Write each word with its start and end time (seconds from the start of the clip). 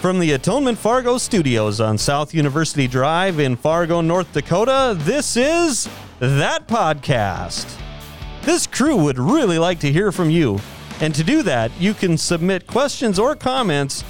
From 0.00 0.20
the 0.20 0.30
Atonement 0.30 0.78
Fargo 0.78 1.18
studios 1.18 1.80
on 1.80 1.98
South 1.98 2.32
University 2.32 2.86
Drive 2.86 3.40
in 3.40 3.56
Fargo, 3.56 4.00
North 4.00 4.32
Dakota, 4.32 4.94
this 4.96 5.36
is 5.36 5.88
That 6.20 6.68
Podcast. 6.68 7.68
This 8.42 8.68
crew 8.68 8.94
would 8.94 9.18
really 9.18 9.58
like 9.58 9.80
to 9.80 9.90
hear 9.90 10.12
from 10.12 10.30
you. 10.30 10.60
And 11.00 11.12
to 11.16 11.24
do 11.24 11.42
that, 11.42 11.72
you 11.80 11.94
can 11.94 12.16
submit 12.16 12.68
questions 12.68 13.18
or 13.18 13.34
comments 13.34 14.04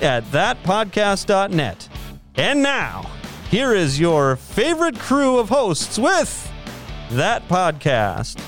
at 0.00 0.24
thatpodcast.net. 0.24 1.88
And 2.36 2.62
now, 2.62 3.10
here 3.50 3.74
is 3.74 4.00
your 4.00 4.36
favorite 4.36 4.98
crew 4.98 5.38
of 5.38 5.50
hosts 5.50 5.98
with 5.98 6.50
That 7.10 7.46
Podcast. 7.46 8.40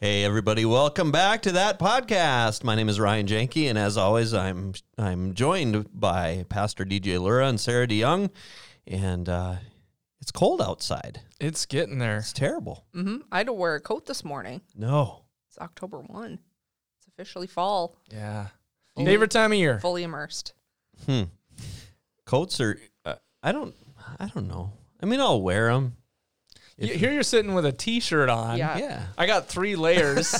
Hey 0.00 0.22
everybody, 0.24 0.64
welcome 0.64 1.10
back 1.10 1.42
to 1.42 1.52
that 1.52 1.78
podcast. 1.80 2.62
My 2.62 2.76
name 2.76 2.88
is 2.88 3.00
Ryan 3.00 3.26
Janke, 3.26 3.68
and 3.68 3.76
as 3.76 3.96
always, 3.96 4.32
I'm 4.32 4.74
I'm 4.96 5.34
joined 5.34 5.88
by 5.92 6.44
Pastor 6.48 6.84
DJ 6.84 7.20
Lura 7.20 7.48
and 7.48 7.58
Sarah 7.60 7.86
DeYoung, 7.88 8.30
and 8.86 9.28
uh, 9.28 9.56
it's 10.20 10.30
cold 10.30 10.62
outside. 10.62 11.22
It's 11.40 11.66
getting 11.66 11.98
there. 11.98 12.18
It's 12.18 12.32
terrible. 12.32 12.84
Mm-hmm. 12.94 13.18
I 13.32 13.38
had 13.38 13.46
to 13.48 13.52
wear 13.52 13.74
a 13.74 13.80
coat 13.80 14.06
this 14.06 14.24
morning. 14.24 14.60
No, 14.76 15.22
It's 15.48 15.58
October 15.58 15.98
1. 16.00 16.38
It's 16.98 17.08
officially 17.08 17.46
fall, 17.48 17.96
Yeah. 18.12 18.48
Fully- 18.94 19.06
Favorite 19.06 19.30
time 19.32 19.50
of 19.52 19.58
year. 19.58 19.80
fully 19.80 20.04
immersed. 20.04 20.52
hmm. 21.06 21.24
Coats 22.24 22.60
are. 22.60 22.78
Uh, 23.04 23.16
I 23.42 23.50
don't. 23.50 23.74
I 24.20 24.26
don't 24.26 24.46
know. 24.46 24.72
I 25.02 25.06
mean, 25.06 25.20
I'll 25.20 25.42
wear 25.42 25.72
them. 25.72 25.96
You- 26.78 26.94
Here 26.94 27.10
you're 27.12 27.22
sitting 27.24 27.54
with 27.54 27.66
a 27.66 27.72
t-shirt 27.72 28.28
on. 28.28 28.56
Yeah. 28.56 28.78
Yeah. 28.78 29.02
I 29.18 29.26
got 29.26 29.48
three 29.48 29.74
layers. 29.74 30.32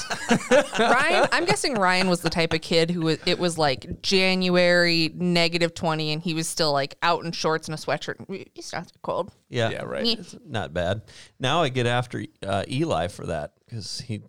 Ryan, 0.78 1.28
I'm 1.32 1.44
guessing 1.44 1.74
Ryan 1.74 2.08
was 2.08 2.20
the 2.20 2.30
type 2.30 2.52
of 2.52 2.60
kid 2.60 2.90
who 2.92 3.00
was, 3.02 3.18
it 3.26 3.40
was 3.40 3.58
like 3.58 4.02
January 4.02 5.10
negative 5.14 5.74
20 5.74 6.12
and 6.12 6.22
he 6.22 6.34
was 6.34 6.46
still 6.48 6.72
like 6.72 6.94
out 7.02 7.24
in 7.24 7.32
shorts 7.32 7.66
and 7.68 7.74
a 7.74 7.80
sweatshirt. 7.80 8.24
He's 8.54 8.72
not 8.72 8.92
cold. 9.02 9.32
Yeah. 9.48 9.70
yeah, 9.70 9.82
right. 9.82 10.06
It's 10.18 10.36
not 10.46 10.72
bad. 10.72 11.02
Now 11.40 11.62
I 11.62 11.70
get 11.70 11.86
after 11.86 12.24
uh, 12.46 12.64
Eli 12.70 13.08
for 13.08 13.26
that 13.26 13.54
because 13.66 14.00
he. 14.00 14.22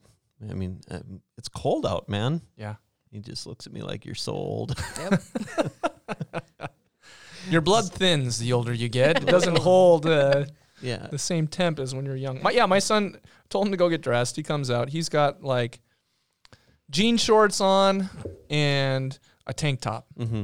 I 0.50 0.54
mean, 0.54 0.80
um, 0.90 1.22
it's 1.38 1.50
cold 1.50 1.86
out, 1.86 2.08
man. 2.10 2.42
Yeah. 2.58 2.76
He 3.12 3.20
just 3.20 3.46
looks 3.46 3.68
at 3.68 3.74
me 3.74 3.82
like 3.82 4.06
you're 4.06 4.16
so 4.16 4.32
old. 4.34 4.82
Yep. 4.98 5.22
Your 7.50 7.62
blood 7.62 7.92
thins 7.92 8.38
the 8.40 8.54
older 8.54 8.74
you 8.74 8.90
get. 8.90 9.22
It 9.22 9.26
doesn't 9.26 9.58
hold 9.62 10.06
uh, 10.06 10.46
yeah. 10.82 11.08
the 11.12 11.18
same 11.18 11.48
temp 11.48 11.80
as 11.80 11.94
when 11.96 12.06
you're 12.06 12.16
young. 12.16 12.42
My, 12.42 12.52
yeah, 12.52 12.66
my 12.66 12.80
son 12.80 13.18
told 13.50 13.66
him 13.68 13.72
to 13.72 13.78
go 13.78 13.90
get 13.90 14.02
dressed. 14.02 14.36
He 14.36 14.44
comes 14.44 14.70
out. 14.72 14.90
He's 14.90 15.10
got 15.10 15.44
like 15.44 15.80
jean 16.90 17.18
shorts 17.18 17.62
on 17.62 18.10
and 18.50 19.18
a 19.48 19.54
tank 19.54 19.82
top. 19.82 20.06
Mm-hmm. 20.18 20.44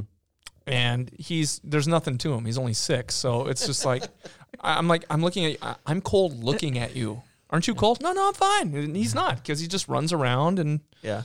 and 0.66 1.10
he's 1.18 1.60
there's 1.64 1.88
nothing 1.88 2.18
to 2.18 2.34
him. 2.34 2.44
He's 2.44 2.58
only 2.58 2.72
six, 2.74 3.14
so 3.14 3.46
it's 3.46 3.66
just 3.66 3.84
like 3.84 4.04
I'm 4.60 4.88
like 4.88 5.04
I'm 5.10 5.22
looking 5.22 5.44
at 5.46 5.58
I- 5.62 5.76
I'm 5.86 6.00
cold 6.00 6.42
looking 6.42 6.78
at 6.78 6.96
you. 6.96 7.22
Aren't 7.50 7.68
you 7.68 7.74
cold? 7.76 8.00
No, 8.02 8.12
no, 8.12 8.28
I'm 8.28 8.34
fine. 8.34 8.74
And 8.74 8.96
he's 8.96 9.14
not 9.22 9.36
because 9.36 9.60
he 9.60 9.68
just 9.68 9.86
runs 9.88 10.12
around 10.12 10.58
and 10.58 10.80
Yeah. 11.02 11.22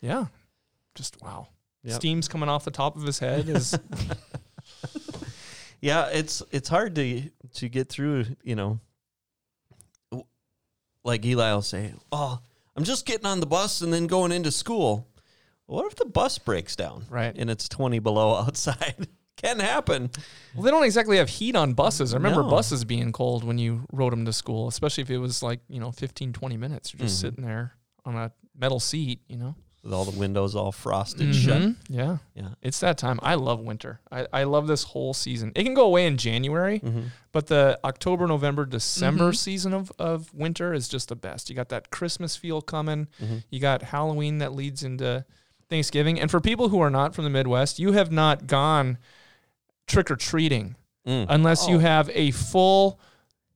yeah, 0.00 0.26
just 0.94 1.20
wow. 1.22 1.48
Yep. 1.82 1.96
Steam's 1.96 2.28
coming 2.28 2.48
off 2.48 2.64
the 2.64 2.70
top 2.70 2.96
of 2.96 3.02
his 3.02 3.18
head. 3.18 3.48
Is 3.48 3.76
Yeah, 5.80 6.06
it's 6.08 6.42
it's 6.50 6.68
hard 6.68 6.94
to 6.94 7.22
to 7.54 7.68
get 7.68 7.88
through. 7.88 8.26
You 8.42 8.56
know, 8.56 8.80
like 11.04 11.24
Eli 11.24 11.52
will 11.52 11.62
say, 11.62 11.92
"Oh, 12.12 12.38
I'm 12.76 12.84
just 12.84 13.06
getting 13.06 13.26
on 13.26 13.40
the 13.40 13.46
bus 13.46 13.80
and 13.80 13.92
then 13.92 14.06
going 14.06 14.32
into 14.32 14.50
school." 14.50 15.06
What 15.66 15.86
if 15.86 15.96
the 15.96 16.04
bus 16.04 16.38
breaks 16.38 16.76
down? 16.76 17.06
Right. 17.08 17.34
and 17.36 17.48
it's 17.48 17.68
20 17.70 17.98
below 17.98 18.34
outside. 18.46 19.08
Can 19.36 19.58
happen. 19.60 20.10
well, 20.54 20.62
they 20.62 20.70
don't 20.70 20.84
exactly 20.84 21.16
have 21.16 21.28
heat 21.28 21.56
on 21.56 21.72
buses. 21.74 22.14
I 22.14 22.18
remember 22.18 22.42
No. 22.42 22.50
buses 22.50 22.84
being 22.84 23.12
cold 23.12 23.44
when 23.44 23.58
you 23.58 23.84
rode 23.92 24.12
them 24.12 24.24
to 24.26 24.32
school, 24.32 24.68
especially 24.68 25.02
if 25.02 25.10
it 25.10 25.18
was 25.18 25.42
like 25.42 25.60
you 25.68 25.80
know 25.80 25.90
15, 25.90 26.32
20 26.32 26.56
minutes. 26.56 26.92
You're 26.92 27.00
just 27.00 27.16
Mhm. 27.18 27.20
sitting 27.20 27.44
there 27.44 27.72
on 28.04 28.14
a 28.16 28.32
metal 28.56 28.78
seat, 28.80 29.20
you 29.26 29.36
know. 29.36 29.54
With 29.84 29.92
all 29.92 30.06
the 30.06 30.18
windows 30.18 30.56
all 30.56 30.72
frosted 30.72 31.34
shut. 31.34 31.60
Mhm. 31.60 31.76
Yeah, 31.90 32.16
Yeah. 32.34 32.48
it's 32.62 32.80
that 32.80 32.96
time. 32.96 33.20
I 33.22 33.34
love 33.34 33.60
winter. 33.60 34.00
I, 34.10 34.26
I 34.32 34.44
love 34.44 34.66
this 34.66 34.82
whole 34.82 35.12
season. 35.12 35.52
It 35.54 35.64
can 35.64 35.74
go 35.74 35.84
away 35.84 36.06
in 36.06 36.16
January. 36.16 36.80
Mm-hmm. 36.80 37.02
But 37.32 37.48
the 37.48 37.78
October, 37.84 38.26
November, 38.26 38.64
December 38.64 39.32
Mhm. 39.32 39.36
season 39.36 39.74
of, 39.74 39.92
of 39.98 40.32
winter 40.32 40.72
is 40.72 40.88
just 40.88 41.10
the 41.10 41.16
best. 41.16 41.50
You 41.50 41.54
got 41.56 41.68
that 41.68 41.90
Christmas 41.90 42.34
feel 42.34 42.62
coming. 42.62 43.08
Mhm. 43.22 43.44
You 43.50 43.60
got 43.60 43.82
Halloween 43.82 44.38
that 44.38 44.54
leads 44.54 44.82
into 44.82 45.26
Thanksgiving. 45.68 46.18
And 46.18 46.30
for 46.30 46.40
people 46.40 46.70
who 46.70 46.80
are 46.80 46.90
not 46.90 47.14
from 47.14 47.24
the 47.24 47.30
Midwest, 47.30 47.78
you 47.78 47.92
have 47.92 48.10
not 48.10 48.46
gone 48.46 48.96
trick 49.86 50.10
or 50.10 50.16
treating 50.16 50.76
Mm. 51.06 51.26
unless 51.28 51.68
you 51.68 51.76
Oh. 51.76 51.80
have 51.80 52.08
a 52.14 52.30
full, 52.30 52.98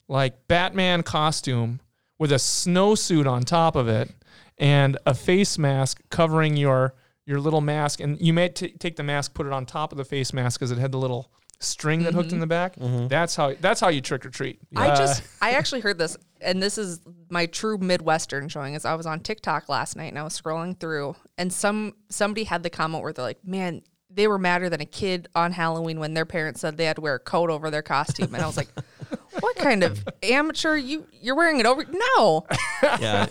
like, 0.09 0.47
Batman 0.47 1.03
costume 1.03 1.81
with 2.19 2.33
a 2.33 2.37
snowsuit 2.37 3.27
on 3.27 3.44
top 3.44 3.77
of 3.77 3.88
it 3.88 4.11
and 4.58 4.96
a 5.06 5.14
face 5.14 5.58
mask 5.58 6.00
covering 6.10 6.56
your 6.56 6.94
your 7.26 7.41
little 7.41 7.60
mask. 7.60 8.00
And 8.00 8.19
you 8.20 8.32
may 8.32 8.48
t- 8.48 8.70
take 8.78 8.96
the 8.96 9.02
mask, 9.02 9.34
put 9.34 9.46
it 9.46 9.52
on 9.52 9.66
top 9.66 9.92
of 9.92 9.98
the 9.98 10.04
face 10.04 10.32
mask 10.32 10.58
because 10.58 10.70
it 10.70 10.78
had 10.78 10.92
the 10.92 10.98
little 10.98 11.30
string 11.60 12.04
that 12.04 12.14
hooked 12.14 12.32
in 12.32 12.38
Mhm. 12.38 12.41
the 12.41 12.46
back. 12.46 12.76
Mhm. 12.76 13.08
That's 13.10 13.36
how 13.36 13.52
that's 13.60 13.80
how 13.80 13.88
you 13.88 14.00
trick 14.00 14.24
or 14.24 14.30
treat. 14.30 14.60
I 14.76 14.88
Uh, 14.88 14.96
just, 14.96 15.22
I 15.42 15.50
actually 15.50 15.80
heard 15.80 15.98
this, 15.98 16.16
and 16.41 16.62
this 16.62 16.78
is 16.78 17.00
my 17.28 17.44
true 17.46 17.76
Midwestern 17.78 18.48
showing. 18.48 18.74
Is 18.74 18.84
I 18.86 18.94
was 18.94 19.04
on 19.06 19.20
TikTok 19.20 19.69
last 19.69 19.94
night 19.96 20.06
and 20.06 20.19
I 20.19 20.22
was 20.22 20.41
scrolling 20.41 20.78
through, 20.80 21.16
and 21.36 21.52
some 21.52 21.94
somebody 22.08 22.44
had 22.44 22.62
the 22.62 22.70
comment 22.70 23.02
where 23.02 23.12
they're 23.12 23.25
like, 23.25 23.44
"Man, 23.44 23.82
they 24.10 24.26
were 24.26 24.38
madder 24.38 24.69
than 24.70 24.80
a 24.80 24.86
kid 24.86 25.28
on 25.34 25.52
Halloween 25.52 26.00
when 26.00 26.14
their 26.14 26.24
parents 26.26 26.60
said 26.60 26.76
they 26.76 26.84
had 26.86 26.96
to 26.96 27.02
wear 27.02 27.14
a 27.16 27.19
coat 27.19 27.50
over 27.50 27.70
their 27.70 27.82
costume," 27.82 28.34
and 28.34 28.42
I 28.42 28.46
was 28.46 28.56
like, 28.56 28.69
"What 29.41 29.56
kind 29.56 29.82
of 29.84 30.02
amateur 30.22 30.76
you 30.76 31.06
you're 31.20 31.36
wearing 31.36 31.60
it 31.60 31.66
over? 31.66 31.84
No, 32.16 32.46
yeah. 32.82 33.26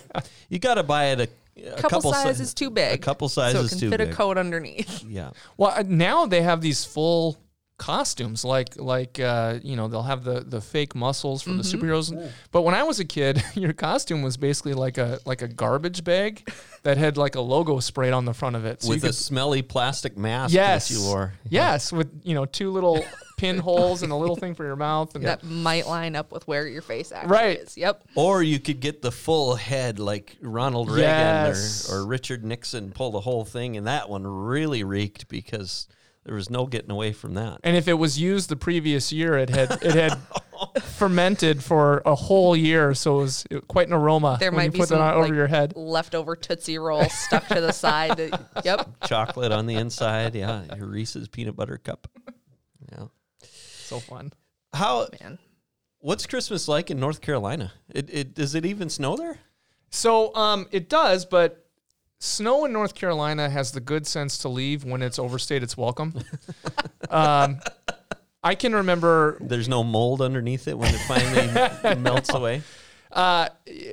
You 0.49 0.59
got 0.59 0.75
to 0.75 0.83
buy 0.83 1.05
it 1.07 1.19
a, 1.21 1.27
a 1.67 1.71
couple, 1.81 1.89
couple 1.89 2.13
si- 2.13 2.21
sizes 2.23 2.53
too 2.53 2.69
big, 2.69 2.93
A 2.95 2.97
couple 2.99 3.27
so 3.29 3.41
sizes 3.41 3.65
it 3.65 3.69
can 3.69 3.79
too 3.79 3.89
fit 3.89 3.97
big. 3.99 4.09
a 4.09 4.13
coat 4.13 4.37
underneath." 4.37 5.03
Yeah. 5.09 5.31
well, 5.57 5.71
uh, 5.71 5.83
now 5.87 6.25
they 6.25 6.41
have 6.41 6.61
these 6.61 6.85
full 6.85 7.37
costumes 7.79 8.43
like 8.43 8.75
like 8.77 9.19
uh, 9.19 9.59
you 9.63 9.75
know 9.75 9.87
they'll 9.87 10.01
have 10.01 10.23
the 10.23 10.39
the 10.41 10.59
fake 10.59 10.95
muscles 10.95 11.43
from 11.43 11.57
the 11.57 11.63
superheroes 11.63 12.11
but 12.51 12.63
when 12.63 12.73
i 12.73 12.81
was 12.81 12.99
a 12.99 13.05
kid 13.05 13.43
your 13.53 13.71
costume 13.71 14.23
was 14.23 14.35
basically 14.35 14.73
like 14.73 14.97
a 14.97 15.19
like 15.25 15.43
a 15.43 15.47
garbage 15.47 16.03
bag 16.03 16.49
that 16.87 16.97
had 16.97 17.17
like 17.17 17.35
a 17.35 17.41
logo 17.41 17.81
sprayed 17.81 18.13
on 18.13 18.23
the 18.23 18.33
front 18.33 18.55
of 18.55 18.63
it 18.63 18.81
so 18.81 18.87
With 18.87 18.99
you 18.99 19.01
could 19.01 19.09
a 19.09 19.13
smelly 19.13 19.61
plastic 19.61 20.17
mask 20.17 20.53
yes 20.53 20.87
that 20.87 20.93
you 20.93 21.01
wore. 21.03 21.33
yes 21.49 21.91
with 21.91 22.09
you 22.23 22.33
know 22.33 22.45
two 22.45 22.71
little 22.71 23.03
pinholes 23.37 24.03
and 24.03 24.11
a 24.11 24.15
little 24.15 24.37
thing 24.37 24.55
for 24.55 24.63
your 24.65 24.77
mouth 24.77 25.13
and 25.13 25.25
That 25.25 25.43
might 25.43 25.85
line 25.85 26.15
up 26.15 26.31
with 26.31 26.47
where 26.47 26.65
your 26.65 26.81
face 26.81 27.11
actually 27.11 27.31
Right. 27.31 27.59
is. 27.59 27.77
Yep. 27.77 28.03
Or 28.15 28.41
you 28.41 28.59
could 28.59 28.79
get 28.79 29.01
the 29.01 29.11
full 29.11 29.55
head 29.55 29.99
like 29.99 30.37
Ronald 30.41 30.89
Reagan 30.89 31.03
Yes. 31.09 31.91
or, 31.91 31.97
or 31.97 32.05
Richard 32.07 32.43
Nixon, 32.45 32.91
pull 32.91 33.11
the 33.11 33.19
whole 33.19 33.43
thing, 33.45 33.75
and 33.77 33.85
that 33.85 34.09
one 34.09 34.25
really 34.25 34.83
reeked 34.83 35.27
because 35.27 35.87
there 36.23 36.33
was 36.35 36.49
no 36.49 36.65
getting 36.65 36.89
away 36.89 37.11
from 37.13 37.35
that. 37.35 37.59
And 37.63 37.77
if 37.77 37.87
it 37.87 37.93
was 37.93 38.17
used 38.19 38.49
the 38.49 38.55
previous 38.55 39.11
year, 39.11 39.37
it 39.37 39.49
had 39.51 39.71
it 39.83 39.93
had 39.93 40.17
fermented 40.81 41.63
for 41.63 42.01
a 42.05 42.15
whole 42.15 42.55
year, 42.55 42.93
so 42.93 43.19
it 43.19 43.21
was 43.21 43.47
quite 43.67 43.87
an 43.87 43.93
aroma 43.93 44.37
There 44.39 44.51
when 44.51 44.57
might 44.57 44.65
you 44.65 44.71
be 44.71 44.79
put 44.79 44.89
some 44.89 45.01
on 45.01 45.13
over 45.13 45.23
like, 45.23 45.33
your 45.33 45.47
head. 45.47 45.73
leftover 45.75 46.35
Tootsie 46.35 46.77
Roll 46.77 47.05
stuck 47.05 47.47
to 47.47 47.61
the 47.61 47.71
side. 47.71 48.31
Yep. 48.63 49.05
Chocolate 49.07 49.51
on 49.51 49.65
the 49.65 49.75
inside, 49.75 50.35
yeah. 50.35 50.63
Your 50.75 50.87
Reese's 50.87 51.27
peanut 51.27 51.55
butter 51.55 51.77
cup. 51.77 52.07
Yeah. 52.91 53.05
So 53.41 53.99
fun. 53.99 54.33
How? 54.73 55.07
Man. 55.21 55.39
What's 55.99 56.25
Christmas 56.25 56.67
like 56.67 56.91
in 56.91 56.99
North 56.99 57.21
Carolina? 57.21 57.73
It, 57.89 58.09
it 58.11 58.33
does 58.33 58.55
it 58.55 58.65
even 58.65 58.89
snow 58.89 59.15
there? 59.15 59.39
So 59.89 60.35
um, 60.35 60.67
it 60.71 60.89
does, 60.89 61.25
but 61.25 61.65
snow 62.19 62.65
in 62.65 62.73
North 62.73 62.95
Carolina 62.95 63.49
has 63.49 63.71
the 63.71 63.79
good 63.79 64.05
sense 64.07 64.37
to 64.39 64.49
leave 64.49 64.83
when 64.83 65.01
it's 65.01 65.19
overstayed 65.19 65.63
its 65.63 65.77
welcome. 65.77 66.13
um, 67.09 67.59
I 68.43 68.55
can 68.55 68.73
remember 68.75 69.37
There's 69.41 69.67
no 69.67 69.83
mold 69.83 70.21
underneath 70.21 70.67
it 70.67 70.77
when 70.77 70.93
it 70.93 70.99
finally 70.99 71.95
melts 72.01 72.33
away. 72.33 72.61
uh, 73.11 73.49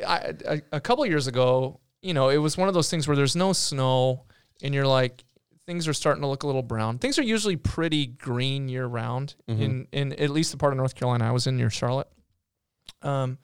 I, 0.07 0.35
a, 0.47 0.63
a 0.73 0.81
couple 0.81 1.05
years 1.07 1.27
ago, 1.27 1.81
you 2.03 2.15
know, 2.15 2.29
it 2.29 2.37
was 2.39 2.57
one 2.57 2.69
of 2.69 2.75
those 2.75 2.91
things 2.91 3.09
where 3.09 3.17
there's 3.17 3.35
no 3.35 3.53
snow, 3.53 4.25
and 4.63 4.75
you're 4.75 4.87
like, 4.87 5.25
things 5.67 5.89
are 5.89 5.95
starting 5.95 6.21
to 6.21 6.29
look 6.29 6.43
a 6.43 6.47
little 6.47 6.63
brown. 6.63 6.99
Things 6.99 7.19
are 7.19 7.23
usually 7.23 7.57
pretty 7.57 8.07
green 8.07 8.69
year 8.69 8.87
round 8.87 9.35
in 9.49 9.89
in 9.93 10.13
at 10.15 10.29
least 10.31 10.53
the 10.53 10.59
part 10.59 10.73
of 10.73 10.77
North 10.77 10.95
Carolina 10.95 11.27
I 11.27 11.31
was 11.31 11.47
in 11.47 11.57
near 11.57 11.71
Charlotte. 11.71 12.09
Um, 13.03 13.39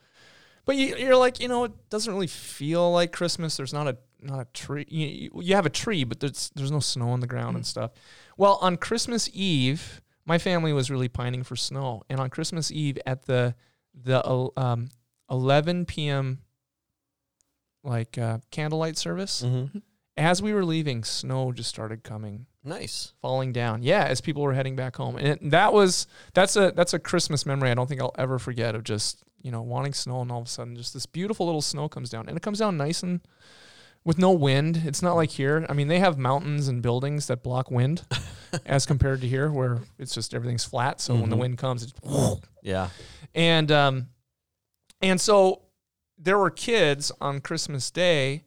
but 0.67 0.77
you, 0.77 0.97
you're 0.97 1.17
like, 1.17 1.41
you 1.41 1.49
know, 1.49 1.65
it 1.65 1.73
doesn't 1.89 2.13
really 2.13 2.27
feel 2.27 2.93
like 2.93 3.13
Christmas. 3.13 3.57
There's 3.57 3.73
not 3.73 3.89
a 3.89 3.97
not 4.21 4.39
a 4.41 4.45
tree. 4.53 4.85
You, 4.89 5.41
you 5.43 5.55
have 5.55 5.65
a 5.65 5.71
tree, 5.71 6.05
but 6.05 6.21
there's 6.21 6.51
there's 6.55 6.71
no 6.71 6.81
snow 6.81 7.09
on 7.09 7.21
the 7.21 7.27
ground 7.27 7.57
and 7.57 7.65
stuff. 7.67 7.93
Well, 8.37 8.59
on 8.61 8.77
Christmas 8.77 9.31
Eve, 9.33 10.03
my 10.31 10.39
family 10.39 10.73
was 10.73 10.91
really 10.91 11.09
pining 11.09 11.43
for 11.43 11.57
snow, 11.57 12.03
and 12.09 12.21
on 12.21 12.31
Christmas 12.31 12.71
Eve 12.71 12.99
at 13.05 13.27
the 13.27 13.55
the 13.93 14.19
um, 14.57 14.89
11 15.29 15.85
p.m. 15.87 16.39
like 17.83 18.17
uh, 18.19 18.39
candlelight 18.51 18.97
service, 18.97 19.43
Mm-hmm. 19.43 19.79
as 20.17 20.43
we 20.43 20.53
were 20.53 20.65
leaving, 20.65 21.03
snow 21.05 21.51
just 21.53 21.69
started 21.71 22.03
coming, 22.05 22.47
Nice. 22.63 23.15
falling 23.23 23.53
down. 23.53 23.83
Yeah, 23.83 24.05
as 24.05 24.21
people 24.21 24.43
were 24.43 24.53
heading 24.55 24.77
back 24.77 24.97
home, 24.97 25.17
and 25.17 25.27
it, 25.29 25.51
that 25.51 25.73
was 25.73 26.07
that's 26.35 26.57
a 26.57 26.73
that's 26.77 26.95
a 26.95 26.99
Christmas 26.99 27.45
memory 27.47 27.71
I 27.71 27.75
don't 27.75 27.89
think 27.89 28.01
I'll 28.01 28.15
ever 28.19 28.39
forget 28.39 28.75
of 28.75 28.85
just 28.85 29.23
you 29.43 29.51
know 29.51 29.63
wanting 29.63 29.95
snow, 29.95 30.21
and 30.23 30.31
all 30.31 30.41
of 30.43 30.47
a 30.47 30.51
sudden 30.51 30.77
just 30.77 30.95
this 30.95 31.07
beautiful 31.07 31.47
little 31.47 31.63
snow 31.63 31.89
comes 31.89 32.11
down, 32.11 32.29
and 32.29 32.37
it 32.37 32.43
comes 32.43 32.59
down 32.61 32.77
nice 32.77 33.03
and 33.03 33.21
with 34.05 34.19
no 34.19 34.31
wind. 34.33 34.83
It's 34.87 35.03
not 35.03 35.15
like 35.17 35.31
here. 35.31 35.65
I 35.69 35.73
mean, 35.75 35.89
they 35.89 35.99
have 35.99 36.17
mountains 36.19 36.69
and 36.69 36.83
buildings 36.83 37.27
that 37.27 37.43
block 37.43 37.71
wind, 37.71 38.03
as 38.67 38.87
compared 38.87 39.21
to 39.21 39.29
here, 39.29 39.51
where 39.51 39.81
it's 39.99 40.15
just 40.15 40.35
everything's 40.35 40.65
flat. 40.65 41.01
So 41.01 41.15
when 41.15 41.31
the 41.31 41.37
Mhm. 41.37 41.41
wind 41.41 41.59
comes, 41.59 41.83
it's 41.83 41.93
Yeah. 42.63 42.89
and 43.35 43.71
um, 43.71 44.09
and 45.03 45.21
so 45.21 45.63
there 46.19 46.39
were 46.39 46.51
kids 46.51 47.11
on 47.21 47.41
Christmas 47.41 47.91
Day 47.91 48.45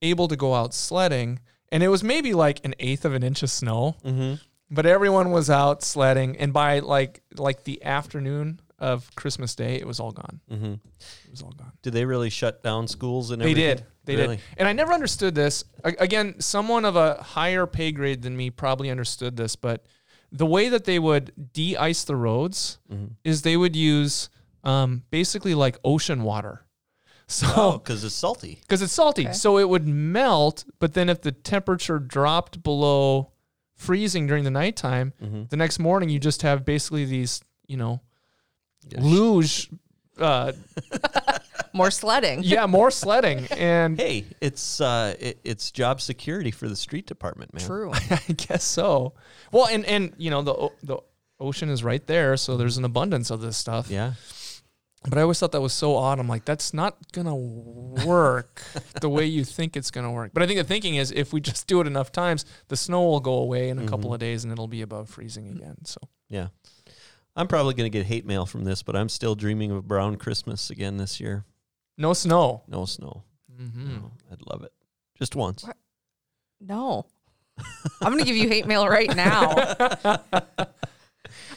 able 0.00 0.26
to 0.28 0.36
go 0.36 0.54
out 0.54 0.74
sledding, 0.74 1.38
and 1.70 1.82
it 1.82 1.88
was 1.88 2.02
maybe 2.02 2.34
like 2.34 2.64
an 2.64 2.74
eighth 2.80 3.04
of 3.04 3.14
an 3.14 3.22
inch 3.22 3.42
of 3.42 3.50
snow, 3.50 3.96
Mm-hmm. 4.04 4.34
but 4.70 4.86
everyone 4.86 5.30
was 5.30 5.48
out 5.50 5.82
sledding, 5.82 6.36
and 6.38 6.52
by 6.52 6.78
like 6.80 7.22
like 7.36 7.64
the 7.64 7.84
afternoon 7.84 8.60
of 8.82 9.14
Christmas 9.14 9.54
Day, 9.54 9.76
it 9.76 9.86
was 9.86 10.00
all 10.00 10.10
gone. 10.12 10.40
Mm-hmm. 10.50 10.72
It 10.74 11.30
was 11.30 11.40
all 11.42 11.52
gone. 11.52 11.72
Did 11.82 11.92
they 11.94 12.04
really 12.04 12.30
shut 12.30 12.62
down 12.62 12.88
schools 12.88 13.30
and 13.30 13.40
everything? 13.40 13.62
They 13.62 13.74
did. 13.74 13.86
They 14.04 14.16
Really? 14.16 14.36
did. 14.36 14.44
And 14.58 14.68
I 14.68 14.72
never 14.72 14.92
understood 14.92 15.34
this. 15.34 15.64
A- 15.84 15.94
Again, 16.00 16.40
someone 16.40 16.84
of 16.84 16.96
a 16.96 17.22
higher 17.22 17.66
pay 17.66 17.92
grade 17.92 18.22
than 18.22 18.36
me 18.36 18.50
probably 18.50 18.90
understood 18.90 19.36
this, 19.36 19.54
but 19.56 19.86
the 20.32 20.46
way 20.46 20.68
that 20.68 20.84
they 20.84 20.98
would 20.98 21.52
de-ice 21.52 22.04
the 22.04 22.16
roads 22.16 22.78
Mhm. 22.92 23.10
is 23.24 23.42
they 23.42 23.56
would 23.56 23.76
use 23.76 24.28
um, 24.64 25.02
basically 25.10 25.54
like 25.54 25.78
ocean 25.84 26.22
water. 26.22 26.64
So 27.28 27.46
Oh, 27.56 27.72
because 27.78 28.04
it's 28.04 28.14
salty. 28.14 28.58
because 28.60 28.82
it's 28.82 28.92
salty, 28.92 29.24
Okay. 29.24 29.32
so 29.32 29.58
it 29.58 29.68
would 29.68 29.86
melt. 29.88 30.64
But 30.80 30.92
then 30.94 31.08
if 31.08 31.22
the 31.22 31.32
temperature 31.32 31.98
dropped 31.98 32.62
below 32.62 33.32
freezing 33.76 34.26
during 34.26 34.44
the 34.44 34.50
nighttime, 34.50 35.12
Mm-hmm. 35.22 35.44
the 35.48 35.56
next 35.56 35.78
morning 35.78 36.08
you 36.10 36.18
just 36.18 36.42
have 36.42 36.64
basically 36.64 37.04
these, 37.06 37.40
you 37.66 37.76
know, 37.76 37.92
Yeah. 37.92 37.98
Luge. 38.98 39.70
Uh, 40.18 40.52
More 41.74 41.90
sledding. 41.90 42.42
yeah, 42.42 42.66
more 42.66 42.90
sledding 42.90 43.46
and 43.50 43.98
Hey, 43.98 44.26
it's 44.42 44.78
uh, 44.78 45.14
it, 45.18 45.38
it's 45.42 45.70
job 45.70 46.02
security 46.02 46.50
for 46.50 46.68
the 46.68 46.76
street 46.76 47.06
department, 47.06 47.54
man. 47.54 47.64
True. 47.64 47.90
I 48.10 48.32
guess 48.36 48.62
so. 48.62 49.14
Well, 49.52 49.68
and 49.68 49.82
and 49.86 50.12
you 50.18 50.28
know 50.30 50.42
the 50.42 50.68
the 50.82 50.98
ocean 51.40 51.70
is 51.70 51.82
right 51.82 52.06
there, 52.06 52.36
so 52.36 52.58
there's 52.58 52.76
an 52.76 52.84
abundance 52.84 53.30
of 53.30 53.40
this 53.40 53.56
stuff. 53.56 53.88
Yeah. 53.88 54.12
But 55.08 55.16
I 55.18 55.22
always 55.22 55.40
thought 55.40 55.52
that 55.52 55.62
was 55.62 55.72
so 55.72 55.96
odd. 55.96 56.18
I'm 56.20 56.28
like, 56.28 56.44
that's 56.44 56.74
not 56.74 56.96
gonna 57.12 57.34
work 57.34 58.62
the 59.00 59.08
way 59.08 59.24
you 59.24 59.42
think 59.42 59.74
it's 59.74 59.90
gonna 59.90 60.12
work. 60.12 60.32
But 60.34 60.42
I 60.42 60.46
think 60.46 60.58
the 60.58 60.64
thinking 60.64 60.96
is, 60.96 61.10
if 61.10 61.32
we 61.32 61.40
just 61.40 61.66
do 61.66 61.80
it 61.80 61.86
enough 61.86 62.12
times, 62.12 62.44
the 62.68 62.76
snow 62.76 63.02
will 63.04 63.20
go 63.20 63.32
away 63.34 63.70
in 63.70 63.78
a 63.78 63.88
couple 63.88 64.10
Mhm. 64.10 64.14
of 64.14 64.20
days, 64.20 64.44
and 64.44 64.52
it'll 64.52 64.68
be 64.68 64.82
above 64.82 65.08
freezing 65.08 65.48
again. 65.48 65.76
So 65.86 65.98
Yeah. 66.28 66.48
I'm 67.36 67.48
probably 67.48 67.74
going 67.74 67.90
to 67.90 67.98
get 67.98 68.06
hate 68.06 68.26
mail 68.26 68.44
from 68.46 68.64
this, 68.64 68.82
but 68.82 68.94
I'm 68.94 69.08
still 69.08 69.34
dreaming 69.34 69.70
of 69.70 69.86
brown 69.88 70.16
Christmas 70.16 70.70
again 70.70 70.96
this 70.98 71.20
year. 71.20 71.44
no 71.96 72.12
snow. 72.12 72.62
No 72.68 72.84
snow. 72.84 73.24
Mm-hmm. 73.60 73.94
No, 73.96 74.12
I'd 74.30 74.42
love 74.46 74.62
it. 74.64 74.72
Just 75.18 75.36
once. 75.36 75.64
What? 75.64 75.76
No. 76.60 77.06
I'm 78.00 78.12
gonna 78.12 78.24
give 78.24 78.36
you 78.36 78.48
hate 78.48 78.66
mail 78.66 78.88
right 78.88 79.14
now. 79.14 79.54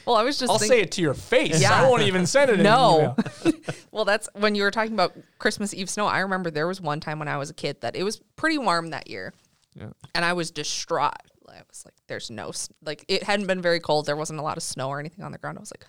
well, 0.06 0.16
I 0.16 0.24
was 0.24 0.38
just 0.38 0.52
I'll 0.52 0.60
thinking, 0.60 0.78
say 0.78 0.82
it 0.82 0.92
to 0.94 1.02
your 1.02 1.14
face. 1.14 1.62
Yeah. 1.62 1.74
I 1.74 1.90
won't 1.90 2.04
even 2.04 2.26
send 2.26 2.52
it. 2.52 2.60
No. 2.60 3.16
Well, 3.92 4.04
that's 4.04 4.28
when 4.34 4.56
you 4.56 4.64
were 4.64 4.72
talking 4.72 4.92
about 4.92 5.16
Christmas 5.40 5.74
Eve 5.74 5.90
snow. 5.90 6.06
I 6.06 6.20
remember 6.20 6.52
there 6.52 6.68
was 6.68 6.82
one 6.82 7.00
time 7.00 7.18
when 7.18 7.30
I 7.30 7.38
was 7.38 7.50
a 7.50 7.54
kid 7.54 7.80
that 7.80 7.96
it 7.96 8.04
was 8.04 8.20
pretty 8.36 8.58
warm 8.58 8.90
that 8.90 9.10
year. 9.10 9.34
Yeah. 9.74 9.92
And 10.14 10.26
I 10.26 10.34
was 10.34 10.52
distraught. 10.52 11.16
I 11.56 11.62
was 11.70 11.84
like, 11.86 11.94
there's 12.08 12.30
no, 12.30 12.52
like, 12.84 13.06
it 13.08 13.24
hadn't 13.24 13.48
been 13.48 13.62
very 13.62 13.80
cold. 13.80 14.06
There 14.06 14.16
wasn't 14.16 14.40
a 14.40 14.44
lot 14.44 14.58
of 14.58 14.64
snow 14.64 14.90
or 14.90 15.00
anything 15.00 15.24
on 15.24 15.32
the 15.32 15.38
ground. 15.38 15.58
I 15.58 15.62
was 15.62 15.72
like, 15.72 15.86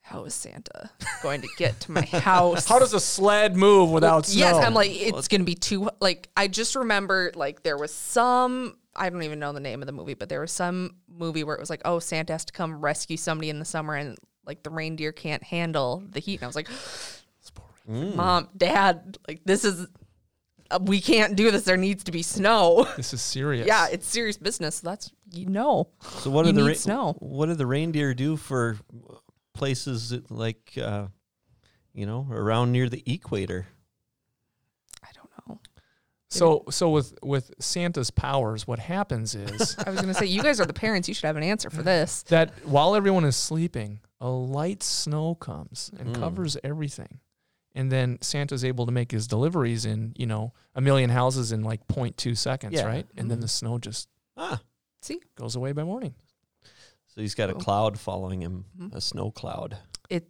how 0.00 0.24
is 0.24 0.34
Santa 0.34 0.90
going 1.22 1.40
to 1.42 1.48
get 1.56 1.78
to 1.80 1.92
my 1.92 2.02
house? 2.04 2.66
How 2.66 2.78
does 2.78 2.92
a 2.92 3.00
sled 3.00 3.56
move 3.56 3.90
without 3.90 4.26
snow? 4.26 4.38
Yes, 4.40 4.56
I'm 4.64 4.74
like, 4.74 4.90
it's 4.90 5.28
going 5.28 5.40
to 5.40 5.44
be 5.44 5.54
too, 5.54 5.88
like, 6.00 6.28
I 6.36 6.48
just 6.48 6.74
remember, 6.74 7.30
like, 7.34 7.62
there 7.62 7.76
was 7.78 7.94
some, 7.94 8.76
I 8.96 9.08
don't 9.10 9.22
even 9.22 9.38
know 9.38 9.52
the 9.52 9.60
name 9.60 9.80
of 9.80 9.86
the 9.86 9.92
movie, 9.92 10.14
but 10.14 10.28
there 10.28 10.40
was 10.40 10.52
some 10.52 10.96
movie 11.08 11.44
where 11.44 11.54
it 11.54 11.60
was 11.60 11.70
like, 11.70 11.82
oh, 11.84 11.98
Santa 12.00 12.32
has 12.32 12.44
to 12.46 12.52
come 12.52 12.80
rescue 12.80 13.16
somebody 13.16 13.48
in 13.48 13.58
the 13.60 13.64
summer 13.64 13.94
and, 13.94 14.18
like, 14.44 14.64
the 14.64 14.70
reindeer 14.70 15.12
can't 15.12 15.42
handle 15.42 16.02
the 16.10 16.18
heat. 16.20 16.34
And 16.40 16.44
I 16.44 16.46
was 16.46 16.56
like, 16.56 16.68
Mm. 17.90 18.14
mom, 18.14 18.48
dad, 18.56 19.18
like, 19.26 19.40
this 19.44 19.64
is, 19.64 19.88
we 20.80 21.00
can't 21.00 21.36
do 21.36 21.50
this. 21.50 21.64
There 21.64 21.76
needs 21.76 22.04
to 22.04 22.12
be 22.12 22.22
snow. 22.22 22.86
this 22.96 23.12
is 23.14 23.20
serious. 23.22 23.66
yeah, 23.66 23.88
it's 23.90 24.06
serious 24.06 24.36
business. 24.36 24.80
That's, 24.80 25.10
you 25.30 25.46
know. 25.46 25.88
So 26.20 26.30
what 26.30 26.46
You 26.46 26.52
do 26.52 26.62
the 26.62 26.68
ra- 26.68 26.74
snow. 26.74 27.16
what 27.18 27.46
do 27.46 27.54
the 27.54 27.66
reindeer 27.66 28.14
do 28.14 28.36
for 28.36 28.78
places 29.54 30.14
like 30.30 30.72
uh, 30.82 31.06
you 31.94 32.06
know 32.06 32.26
around 32.30 32.72
near 32.72 32.88
the 32.88 33.02
equator? 33.06 33.66
I 35.02 35.08
don't 35.14 35.30
know. 35.48 35.60
So 36.30 36.64
so 36.70 36.90
with 36.90 37.14
with 37.22 37.50
Santa's 37.60 38.10
powers, 38.10 38.66
what 38.66 38.78
happens 38.78 39.34
is 39.34 39.76
I 39.86 39.90
was 39.90 40.00
going 40.00 40.12
to 40.12 40.18
say, 40.18 40.26
you 40.26 40.42
guys 40.42 40.60
are 40.60 40.66
the 40.66 40.72
parents. 40.72 41.08
You 41.08 41.14
should 41.14 41.26
have 41.26 41.36
an 41.36 41.42
answer 41.42 41.70
for 41.70 41.82
this. 41.82 42.22
that 42.24 42.52
while 42.64 42.94
everyone 42.94 43.24
is 43.24 43.36
sleeping, 43.36 44.00
a 44.20 44.28
light 44.28 44.82
snow 44.82 45.34
comes 45.34 45.90
and 45.98 46.08
Mm. 46.14 46.18
covers 46.18 46.56
everything. 46.64 47.18
And 47.74 47.90
then 47.90 48.18
Santa's 48.20 48.64
able 48.64 48.84
to 48.86 48.92
make 48.92 49.10
his 49.12 49.26
deliveries 49.26 49.86
in, 49.86 50.12
you 50.16 50.26
know, 50.26 50.52
a 50.74 50.80
million 50.80 51.08
houses 51.10 51.52
in 51.52 51.62
like 51.62 51.86
0.2 51.88 52.36
seconds, 52.36 52.74
Yeah. 52.74 52.84
right? 52.84 53.06
And 53.16 53.30
then 53.30 53.40
the 53.40 53.48
snow 53.48 53.78
just 53.78 54.08
Ah, 54.36 54.60
See, 55.00 55.20
goes 55.36 55.56
away 55.56 55.72
by 55.72 55.82
morning. 55.84 56.14
so 57.06 57.20
he's 57.20 57.34
got 57.34 57.50
a 57.50 57.54
cloud 57.54 57.98
following 57.98 58.40
him, 58.42 58.64
Mhm. 58.78 58.94
a 58.94 59.00
snow 59.00 59.30
cloud. 59.30 59.78
it, 60.10 60.28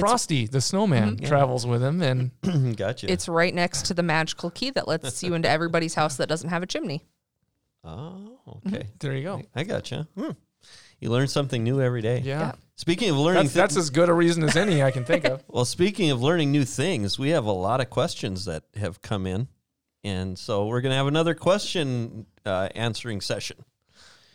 Frosty, 0.00 0.46
the 0.48 0.60
snowman, 0.60 1.16
Mhm. 1.16 1.22
Yeah. 1.22 1.28
travels 1.28 1.66
with 1.66 1.82
him 1.82 2.02
and 2.02 2.30
gotcha. 2.76 3.10
it's 3.10 3.28
right 3.28 3.54
next 3.54 3.86
to 3.86 3.94
the 3.94 4.02
magical 4.02 4.50
key 4.50 4.70
that 4.70 4.88
lets 4.88 5.22
you 5.22 5.34
into 5.34 5.48
everybody's 5.48 5.94
house 5.94 6.16
that 6.16 6.28
doesn't 6.28 6.50
have 6.50 6.62
a 6.62 6.66
chimney. 6.66 7.06
oh, 7.84 8.38
okay. 8.66 8.88
there 9.00 9.14
you 9.14 9.22
go. 9.22 9.42
I 9.54 9.62
gotcha. 9.64 10.08
Hmm. 10.16 10.30
You 11.04 11.10
learn 11.10 11.28
something 11.28 11.62
new 11.62 11.82
every 11.82 12.00
day. 12.00 12.22
Yeah. 12.24 12.40
Yeah. 12.40 12.52
Speaking 12.76 13.10
of 13.10 13.18
learning, 13.18 13.42
That's, 13.42 13.52
thi- 13.52 13.60
that's 13.60 13.76
as 13.76 13.90
good 13.90 14.08
a 14.08 14.14
reason 14.14 14.42
as 14.42 14.56
any 14.56 14.82
I 14.82 14.90
can 14.90 15.04
think 15.04 15.26
of. 15.26 15.44
well, 15.48 15.66
speaking 15.66 16.10
of 16.10 16.22
learning 16.22 16.50
new 16.50 16.64
things, 16.64 17.18
we 17.18 17.28
have 17.28 17.44
a 17.44 17.52
lot 17.52 17.82
of 17.82 17.90
questions 17.90 18.46
that 18.46 18.62
have 18.76 19.02
come 19.02 19.26
in, 19.26 19.48
and 20.02 20.38
so 20.38 20.66
we're 20.66 20.80
gonna 20.80 20.94
have 20.94 21.06
another 21.06 21.34
question 21.34 22.24
uh, 22.46 22.70
answering 22.74 23.20
session. 23.20 23.58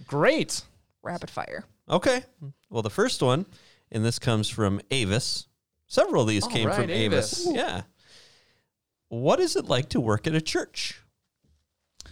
Great. 0.06 0.62
Rapid 1.02 1.32
fire. 1.32 1.66
Okay. 1.90 2.22
Well, 2.70 2.84
the 2.84 2.92
first 2.92 3.24
one, 3.24 3.48
and 3.92 4.06
this 4.06 4.20
comes 4.20 4.48
from 4.48 4.80
Avis. 4.92 5.48
Several 5.88 6.22
of 6.22 6.28
these 6.30 6.44
All 6.44 6.52
came 6.52 6.68
right, 6.68 6.76
from 6.76 6.92
Avis. 6.92 7.48
Avis. 7.48 7.56
Yeah. 7.56 7.82
What 9.08 9.40
is 9.40 9.56
it 9.56 9.66
like 9.66 9.90
to 9.90 10.00
work 10.00 10.28
at 10.28 10.36
a 10.36 10.42
church? 10.42 11.02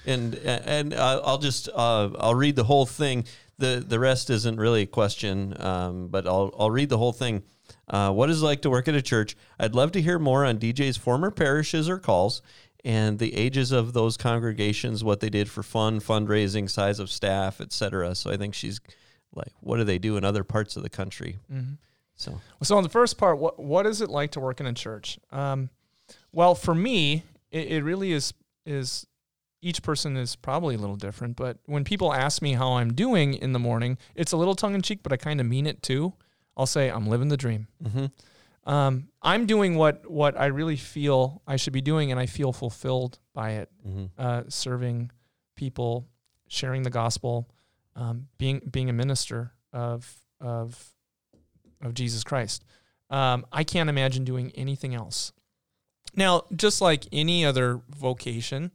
And 0.08 0.34
and 0.34 0.96
uh, 0.96 1.22
I'll 1.24 1.38
just 1.38 1.70
uh, 1.70 2.10
I'll 2.18 2.34
read 2.34 2.56
the 2.56 2.64
whole 2.64 2.88
thing. 2.88 3.26
The 3.58 3.84
The 3.86 4.00
rest 4.00 4.30
isn't 4.30 4.58
really 4.58 4.84
a 4.84 4.88
question, 4.88 5.56
um, 5.62 6.08
but 6.10 6.28
I'll 6.28 6.54
I'll 6.58 6.72
read 6.72 6.90
the 6.90 6.98
whole 6.98 7.14
thing. 7.14 7.44
Uh, 7.88 8.12
what 8.12 8.30
is 8.30 8.42
it 8.42 8.46
like 8.46 8.62
to 8.62 8.70
work 8.70 8.88
at 8.88 8.96
a 8.96 9.02
church? 9.02 9.36
I'd 9.60 9.76
love 9.76 9.92
to 9.94 10.02
hear 10.02 10.20
more 10.20 10.46
on 10.46 10.58
DJ's 10.58 10.98
former 10.98 11.32
parishes 11.32 11.90
or 11.90 11.98
calls 11.98 12.42
and 12.84 13.20
the 13.20 13.36
ages 13.36 13.72
of 13.72 13.94
those 13.94 14.16
congregations, 14.18 15.04
what 15.04 15.20
they 15.20 15.30
did 15.30 15.50
for 15.50 15.64
fun, 15.64 16.00
fundraising, 16.00 16.70
size 16.70 17.00
of 17.00 17.10
staff, 17.10 17.60
etc. 17.60 18.16
So 18.16 18.32
I 18.32 18.38
think 18.38 18.54
she's 18.54 18.80
like, 19.34 19.52
what 19.60 19.78
do 19.78 19.84
they 19.84 19.98
do 19.98 20.16
in 20.18 20.24
other 20.24 20.44
parts 20.44 20.78
of 20.78 20.84
the 20.84 20.90
country? 20.90 21.38
Mm-hmm. 21.52 21.74
So 22.16 22.40
So 22.64 22.78
on 22.78 22.84
the 22.84 22.90
first 22.90 23.18
part, 23.18 23.38
what 23.38 23.60
what 23.60 23.86
is 23.86 24.02
it 24.02 24.10
like 24.10 24.32
to 24.32 24.40
work 24.40 24.60
in 24.60 24.66
a 24.66 24.74
church? 24.74 25.20
Um, 25.32 25.70
well, 26.32 26.56
for 26.56 26.74
me, 26.74 27.24
it, 27.52 27.68
it 27.68 27.84
really 27.84 28.12
is 28.12 28.34
is 28.66 29.06
each 29.62 29.82
person 29.84 30.16
is 30.18 30.36
probably 30.36 30.76
a 30.76 30.78
little 30.78 30.96
different. 30.96 31.36
But 31.36 31.58
when 31.66 31.84
people 31.84 32.14
ask 32.14 32.42
me 32.42 32.54
how 32.54 32.74
I'm 32.74 32.94
doing 32.94 33.34
in 33.34 33.54
the 33.54 33.60
morning, 33.60 33.98
it's 34.16 34.32
a 34.32 34.38
little 34.38 34.56
tongue 34.56 34.76
in 34.76 34.82
cheek, 34.82 35.00
but 35.04 35.12
I 35.12 35.18
kind 35.18 35.40
of 35.40 35.46
mean 35.48 35.66
it 35.66 35.82
too. 35.82 36.14
I'll 36.56 36.66
say 36.68 36.90
I'm 36.90 37.08
living 37.08 37.30
the 37.30 37.38
dream. 37.38 37.68
hmm 37.84 38.06
Um, 38.66 39.08
I'm 39.22 39.46
doing 39.46 39.76
what 39.76 40.10
what 40.12 40.38
I 40.40 40.48
really 40.48 40.76
feel 40.76 41.42
I 41.48 41.56
should 41.56 41.74
be 41.74 41.82
doing, 41.82 42.12
and 42.12 42.20
I 42.20 42.26
feel 42.26 42.52
fulfilled 42.54 43.20
by 43.34 43.52
it. 43.52 43.70
hmm 43.84 44.06
Uh, 44.18 44.44
serving 44.50 45.12
people, 45.56 46.08
sharing 46.48 46.84
the 46.84 46.90
gospel, 46.90 47.50
um, 47.96 48.28
being 48.38 48.62
being 48.72 48.90
a 48.90 48.94
minister 48.94 49.54
of 49.74 50.22
of 50.40 50.94
of 51.82 51.94
Jesus 51.94 52.24
Christ. 52.24 52.64
Um, 53.10 53.46
I 53.52 53.64
can't 53.64 53.90
imagine 53.90 54.24
doing 54.26 54.52
anything 54.56 54.94
else. 54.94 55.32
Now, 56.16 56.44
just 56.56 56.82
like 56.82 57.08
any 57.12 57.46
other 57.46 57.82
vocation, 57.90 58.72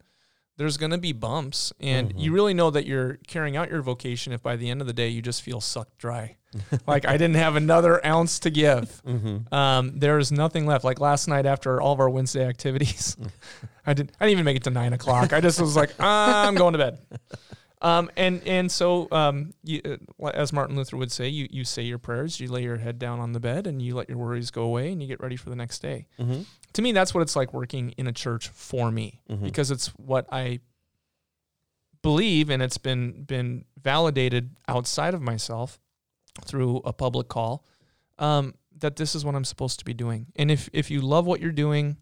there's 0.56 0.76
going 0.76 0.90
to 0.92 0.98
be 0.98 1.12
bumps 1.12 1.72
and 1.80 2.12
you 2.20 2.32
really 2.32 2.54
know 2.54 2.70
that 2.70 2.86
you're 2.86 3.18
carrying 3.26 3.56
out 3.56 3.70
your 3.70 3.82
vocation 3.82 4.32
if 4.32 4.42
by 4.42 4.54
the 4.56 4.68
end 4.68 4.80
of 4.80 4.86
the 4.86 4.92
day 4.92 5.08
you 5.08 5.22
just 5.22 5.42
feel 5.42 5.60
sucked 5.60 5.98
dry. 5.98 6.36
Like 6.86 7.06
i 7.06 7.12
didn't 7.12 7.36
have 7.36 7.56
another 7.56 8.04
ounce 8.04 8.38
to 8.40 8.50
give. 8.50 9.00
Um, 9.50 9.98
there's 9.98 10.30
nothing 10.30 10.66
left. 10.66 10.84
Like 10.84 11.00
last 11.00 11.26
night 11.26 11.46
after 11.46 11.80
all 11.80 11.94
of 11.94 12.00
our 12.00 12.10
wednesday 12.10 12.46
activities 12.46 13.16
i 13.86 13.94
didn't 13.94 14.12
i 14.20 14.26
didn't 14.26 14.32
even 14.32 14.44
make 14.44 14.56
it 14.56 14.64
to 14.64 14.70
nine 14.70 14.92
o'clock. 14.92 15.32
I 15.32 15.40
just 15.40 15.60
was 15.60 15.74
like 15.76 15.94
"Ah, 15.98 16.46
i'm 16.46 16.54
going 16.54 16.72
to 16.72 16.78
bed. 16.78 16.98
Um, 17.82 18.10
and 18.16 18.46
and 18.46 18.70
so 18.70 19.08
um, 19.10 19.54
you, 19.64 19.80
uh, 20.22 20.28
as 20.28 20.52
Martin 20.52 20.76
Luther 20.76 20.96
would 20.96 21.10
say, 21.10 21.28
you 21.28 21.48
you 21.50 21.64
say 21.64 21.82
your 21.82 21.98
prayers, 21.98 22.38
you 22.38 22.48
lay 22.48 22.62
your 22.62 22.76
head 22.76 22.98
down 23.00 23.18
on 23.18 23.32
the 23.32 23.40
bed, 23.40 23.66
and 23.66 23.82
you 23.82 23.96
let 23.96 24.08
your 24.08 24.18
worries 24.18 24.52
go 24.52 24.62
away, 24.62 24.92
and 24.92 25.02
you 25.02 25.08
get 25.08 25.20
ready 25.20 25.34
for 25.34 25.50
the 25.50 25.56
next 25.56 25.80
day. 25.80 26.06
Mm-hmm. 26.18 26.42
To 26.74 26.82
me, 26.82 26.92
that's 26.92 27.14
what 27.14 27.20
it's 27.20 27.36
like 27.36 27.52
working 27.52 27.90
in 27.98 28.06
a 28.06 28.12
church 28.12 28.48
for 28.48 28.90
me, 28.90 29.20
because 29.42 29.70
it's 29.70 29.88
what 29.96 30.26
I 30.32 30.60
believe, 32.02 32.50
and 32.50 32.62
it's 32.62 32.78
been 32.78 33.24
been 33.24 33.64
validated 33.80 34.56
outside 34.66 35.14
of 35.14 35.20
myself 35.20 35.78
through 36.44 36.78
a 36.84 36.92
public 36.92 37.28
call 37.28 37.64
um, 38.18 38.54
that 38.78 38.96
this 38.96 39.14
is 39.14 39.24
what 39.24 39.34
I'm 39.34 39.44
supposed 39.44 39.78
to 39.80 39.84
be 39.84 39.94
doing. 39.94 40.26
And 40.36 40.50
if 40.50 40.68
if 40.72 40.90
you 40.90 41.00
love 41.00 41.26
what 41.26 41.40
you're 41.40 41.52
doing, 41.52 41.98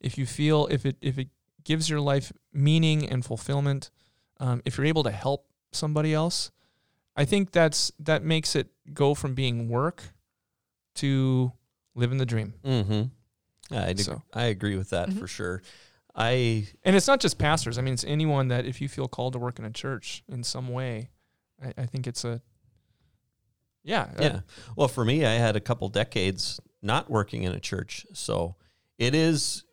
if 0.00 0.18
you 0.18 0.26
feel 0.26 0.66
if 0.70 0.84
it 0.84 0.96
if 1.00 1.18
it 1.18 1.28
gives 1.64 1.88
your 1.88 2.00
life 2.00 2.30
meaning 2.52 3.08
and 3.08 3.24
fulfillment, 3.24 3.90
um, 4.38 4.60
if 4.64 4.76
you're 4.76 4.86
able 4.86 5.04
to 5.04 5.10
help 5.10 5.46
somebody 5.72 6.12
else, 6.12 6.50
I 7.16 7.24
think 7.24 7.52
that's 7.52 7.90
that 8.00 8.22
makes 8.22 8.54
it 8.54 8.68
go 8.92 9.14
from 9.14 9.34
being 9.34 9.68
work 9.68 10.02
to 10.96 11.52
living 11.94 12.18
the 12.18 12.26
dream. 12.26 12.54
Mm-hmm. 12.64 13.02
I, 13.70 13.94
So- 13.94 14.22
I 14.32 14.44
agree 14.46 14.76
with 14.76 14.90
that 14.90 15.12
for 15.12 15.26
sure. 15.26 15.62
I 16.14 16.68
And 16.84 16.94
it's 16.94 17.08
not 17.08 17.20
just 17.20 17.38
pastors. 17.38 17.76
I 17.76 17.82
mean, 17.82 17.94
it's 17.94 18.04
anyone 18.04 18.48
that 18.48 18.66
if 18.66 18.80
you 18.80 18.88
feel 18.88 19.08
called 19.08 19.32
to 19.32 19.38
work 19.38 19.58
in 19.58 19.64
a 19.64 19.70
church 19.70 20.22
in 20.28 20.44
some 20.44 20.68
way, 20.68 21.10
I, 21.62 21.82
I 21.82 21.86
think 21.86 22.06
it's 22.06 22.24
a 22.24 22.40
yeah 23.82 24.02
uh, 24.18 24.22
yeah. 24.22 24.40
Well, 24.76 24.88
for 24.88 25.04
me, 25.04 25.24
I 25.24 25.34
had 25.34 25.56
a 25.56 25.60
couple 25.60 25.88
decades 25.88 26.60
not 26.82 27.10
working 27.10 27.42
in 27.42 27.52
a 27.52 27.60
church, 27.60 28.06
so 28.12 28.56
it 28.98 29.14
is 29.14 29.64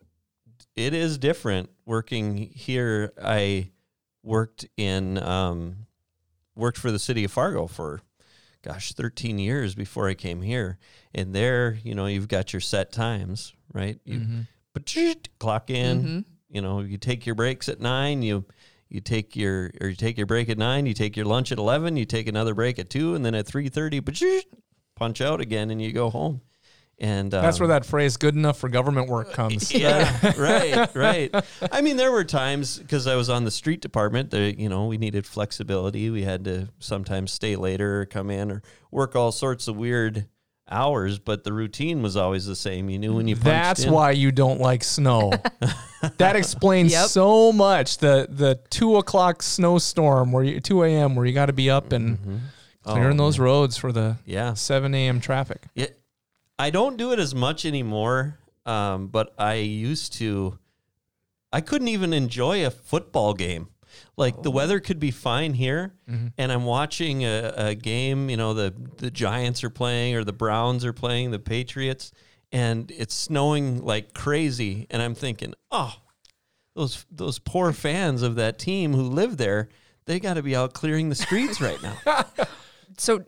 it 0.74 0.94
is 0.94 1.18
different 1.18 1.70
working 1.86 2.36
here. 2.36 3.12
I 3.22 3.70
worked 4.24 4.66
in 4.76 5.18
um, 5.22 5.86
worked 6.56 6.78
for 6.78 6.90
the 6.90 6.98
city 6.98 7.24
of 7.24 7.30
Fargo 7.30 7.66
for 7.66 8.02
gosh, 8.62 8.92
13 8.92 9.38
years 9.38 9.74
before 9.74 10.08
I 10.08 10.14
came 10.14 10.40
here. 10.40 10.78
And 11.14 11.34
there, 11.34 11.78
you 11.82 11.94
know, 11.94 12.06
you've 12.06 12.28
got 12.28 12.52
your 12.52 12.60
set 12.60 12.92
times, 12.92 13.52
right? 13.72 13.98
You 14.04 14.18
Mhm. 14.20 14.46
but 14.72 14.94
clock 15.38 15.70
in. 15.70 16.24
You 16.48 16.60
know, 16.60 16.80
you 16.80 16.98
take 16.98 17.24
your 17.24 17.34
breaks 17.34 17.68
at 17.68 17.80
nine. 17.80 18.22
You 18.22 18.44
you 18.88 19.00
take 19.00 19.34
your 19.36 19.70
or 19.80 19.88
you 19.88 19.96
take 19.96 20.18
your 20.18 20.26
break 20.26 20.50
at 20.50 20.58
nine. 20.58 20.84
You 20.86 20.92
take 20.94 21.16
your 21.16 21.24
lunch 21.26 21.50
at 21.50 21.58
eleven. 21.58 21.96
You 21.96 22.04
take 22.04 22.28
another 22.28 22.54
break 22.54 22.78
at 22.78 22.90
two, 22.90 23.14
and 23.14 23.24
then 23.24 23.34
at 23.34 23.46
three 23.46 23.68
thirty, 23.70 24.00
but 24.00 24.20
punch 24.96 25.20
out 25.20 25.40
again, 25.40 25.70
and 25.70 25.80
you 25.80 25.92
go 25.92 26.10
home. 26.10 26.42
And 26.98 27.32
That's 27.32 27.56
um, 27.56 27.62
where 27.66 27.68
that 27.68 27.86
phrase 27.86 28.18
"good 28.18 28.36
enough 28.36 28.58
for 28.58 28.68
government 28.68 29.08
work" 29.08 29.32
comes. 29.32 29.72
yeah, 29.74 30.32
right, 30.38 30.94
right. 30.94 31.34
I 31.72 31.80
mean, 31.80 31.96
there 31.96 32.12
were 32.12 32.22
times 32.22 32.78
because 32.78 33.06
I 33.06 33.16
was 33.16 33.28
on 33.30 33.44
the 33.44 33.50
street 33.50 33.80
department 33.80 34.30
that 34.30 34.58
you 34.58 34.68
know 34.68 34.86
we 34.86 34.98
needed 34.98 35.26
flexibility. 35.26 36.10
We 36.10 36.22
had 36.22 36.44
to 36.44 36.68
sometimes 36.78 37.32
stay 37.32 37.56
later, 37.56 38.02
or 38.02 38.06
come 38.06 38.30
in, 38.30 38.52
or 38.52 38.62
work 38.90 39.16
all 39.16 39.32
sorts 39.32 39.66
of 39.68 39.76
weird 39.76 40.26
hours. 40.70 41.18
But 41.18 41.44
the 41.44 41.52
routine 41.52 42.02
was 42.02 42.16
always 42.16 42.46
the 42.46 42.56
same. 42.56 42.88
You 42.90 42.98
knew 42.98 43.14
when 43.14 43.28
you 43.28 43.34
punched 43.34 43.44
That's 43.46 43.84
in. 43.84 43.92
why 43.92 44.12
you 44.12 44.32
don't 44.32 44.60
like 44.60 44.82
snow. 44.84 45.32
that 46.18 46.36
explains 46.36 46.92
Yep. 46.92 47.08
so 47.08 47.52
much. 47.52 47.98
The 47.98 48.26
the 48.30 48.60
two 48.70 48.96
o'clock 48.96 49.42
snowstorm 49.42 50.32
where 50.32 50.44
you 50.44 50.60
two 50.60 50.82
a.m. 50.82 51.14
where 51.14 51.26
you 51.26 51.32
got 51.32 51.46
to 51.46 51.52
be 51.52 51.70
up 51.70 51.92
and 51.92 52.40
clearing 52.84 53.20
Oh, 53.20 53.24
those 53.24 53.38
roads 53.38 53.76
for 53.76 53.92
the 53.92 54.16
Yeah, 54.24 54.54
seven 54.54 54.94
a.m. 54.94 55.20
traffic. 55.20 55.62
Yeah, 55.74 55.86
I 56.58 56.70
don't 56.70 56.96
do 56.96 57.12
it 57.12 57.18
as 57.18 57.34
much 57.34 57.64
anymore. 57.64 58.38
Um, 58.64 59.08
but 59.08 59.34
I 59.38 59.54
used 59.54 60.12
to. 60.14 60.58
I 61.52 61.60
couldn't 61.60 61.88
even 61.88 62.12
enjoy 62.12 62.64
a 62.64 62.70
football 62.70 63.34
game. 63.34 63.68
Like 64.16 64.42
the 64.42 64.50
weather 64.50 64.76
oh. 64.76 64.80
could 64.80 64.98
be 64.98 65.10
fine 65.10 65.54
here, 65.54 65.94
mm-hmm. 66.08 66.28
and 66.38 66.52
I'm 66.52 66.64
watching 66.64 67.24
a, 67.24 67.52
a 67.56 67.74
game. 67.74 68.30
You 68.30 68.36
know, 68.36 68.54
the 68.54 68.74
the 68.96 69.10
Giants 69.10 69.64
are 69.64 69.70
playing, 69.70 70.16
or 70.16 70.24
the 70.24 70.32
Browns 70.32 70.84
are 70.84 70.92
playing, 70.92 71.30
the 71.30 71.38
Patriots, 71.38 72.12
and 72.50 72.90
it's 72.90 73.14
snowing 73.14 73.84
like 73.84 74.14
crazy. 74.14 74.86
And 74.90 75.02
I'm 75.02 75.14
thinking, 75.14 75.54
oh, 75.70 75.94
those 76.74 77.06
those 77.10 77.38
poor 77.38 77.72
fans 77.72 78.22
of 78.22 78.36
that 78.36 78.58
team 78.58 78.92
who 78.92 79.02
live 79.02 79.36
there, 79.36 79.68
they 80.06 80.20
got 80.20 80.34
to 80.34 80.42
be 80.42 80.54
out 80.56 80.74
clearing 80.74 81.08
the 81.08 81.14
streets 81.14 81.60
right 81.60 81.82
now. 81.82 82.26
So 82.98 83.24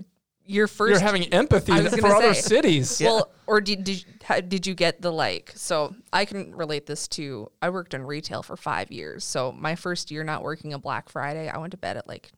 your 0.46 0.66
1st 0.68 0.88
You're 0.90 0.98
having 1.00 1.24
empathy 1.32 1.72
for 1.88 2.06
other 2.14 2.34
say. 2.34 2.40
cities. 2.40 3.00
Well, 3.04 3.30
or 3.46 3.60
did 3.60 3.84
did 3.84 4.04
how, 4.22 4.40
did 4.40 4.66
you 4.66 4.74
get 4.74 5.00
the 5.02 5.10
like? 5.12 5.52
So 5.54 5.94
I 6.12 6.24
can 6.24 6.54
relate 6.54 6.86
this 6.86 7.08
to. 7.08 7.50
I 7.62 7.70
worked 7.70 7.94
in 7.94 8.04
retail 8.04 8.42
for 8.42 8.56
five 8.56 8.90
years. 8.90 9.24
So 9.24 9.52
my 9.52 9.74
first 9.74 10.10
year 10.10 10.24
not 10.24 10.42
working 10.42 10.72
a 10.72 10.78
Black 10.78 11.08
Friday, 11.08 11.48
I 11.48 11.58
went 11.58 11.70
to 11.72 11.76
bed 11.76 11.96
at 11.96 12.06
like 12.08 12.30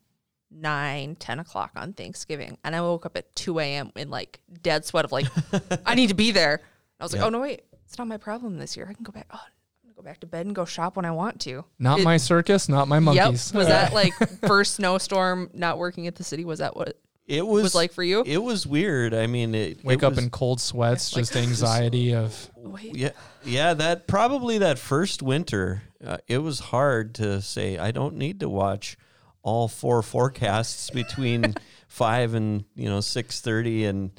nine, 0.51 1.17
ten 1.17 1.39
o'clock 1.39 1.73
on 1.77 1.93
Thanksgiving, 1.93 2.59
and 2.65 2.75
I 2.77 2.81
woke 2.81 3.07
up 3.07 3.17
at 3.17 3.35
two 3.35 3.59
a.m. 3.59 3.93
in 3.97 4.11
like 4.11 4.41
dead 4.63 4.85
sweat 4.85 5.05
of 5.05 5.13
like, 5.13 5.27
I 5.87 5.95
need 5.95 6.09
to 6.09 6.15
be 6.15 6.31
there. 6.31 6.61
I 7.01 7.05
was 7.05 7.13
like, 7.13 7.23
oh 7.23 7.29
no, 7.29 7.41
wait, 7.41 7.63
it's 7.85 7.99
not 7.99 8.07
my 8.09 8.17
problem 8.17 8.59
this 8.59 8.77
year. 8.77 8.87
I 8.89 8.95
can 8.95 9.05
go 9.05 9.13
back. 9.13 9.27
Oh, 9.31 9.39
I'm 9.43 9.51
gonna 9.85 9.95
go 9.95 10.03
back 10.03 10.21
to 10.21 10.27
bed 10.27 10.47
and 10.47 10.55
go 10.55 10.65
shop 10.65 10.97
when 10.97 11.05
I 11.05 11.11
want 11.11 11.41
to. 11.43 11.65
Not 11.79 12.01
It- 12.01 12.05
my 12.05 12.17
circus, 12.17 12.69
not 12.69 12.89
my 12.89 12.99
monkeys. 13.01 13.51
Yep. 13.53 13.59
Was 13.59 13.67
that 13.69 13.93
like 13.93 14.13
first 14.47 14.75
snowstorm? 14.75 15.51
Not 15.53 15.79
working 15.79 16.07
at 16.07 16.15
the 16.15 16.25
city. 16.25 16.45
Was 16.45 16.61
that 16.61 16.77
what 16.77 16.99
it 17.26 17.38
It 17.38 17.47
was, 17.47 17.62
was 17.64 17.75
like 17.75 17.92
for 17.92 18.02
you? 18.02 18.23
It 18.26 18.42
was 18.42 18.66
weird. 18.66 19.12
I 19.14 19.26
mean, 19.26 19.54
it 19.54 19.85
Wake 19.85 19.99
it 20.02 20.04
up 20.04 20.14
was- 20.14 20.25
in 20.25 20.30
cold 20.30 20.61
sweats, 20.61 21.11
just 21.11 21.37
anxiety 21.37 22.14
of 22.14 22.50
Wait. 22.56 22.97
Yeah, 22.97 23.11
yeah. 23.45 23.75
That 23.75 24.06
probably 24.06 24.59
that 24.59 24.78
first 24.78 25.23
winter, 25.23 25.83
uh, 26.04 26.18
it 26.28 26.38
was 26.38 26.59
hard 26.61 27.14
to 27.16 27.40
say. 27.40 27.78
I 27.78 27.90
don't 27.90 28.16
need 28.16 28.40
to 28.40 28.49
watch 28.49 28.97
all 29.42 29.68
four 29.68 30.02
forecasts 30.02 30.90
between 30.90 31.54
five 31.88 32.35
and 32.35 32.64
you 32.75 32.88
know 32.88 33.00
six 33.00 33.40
thirty, 33.40 33.85
and 33.85 34.11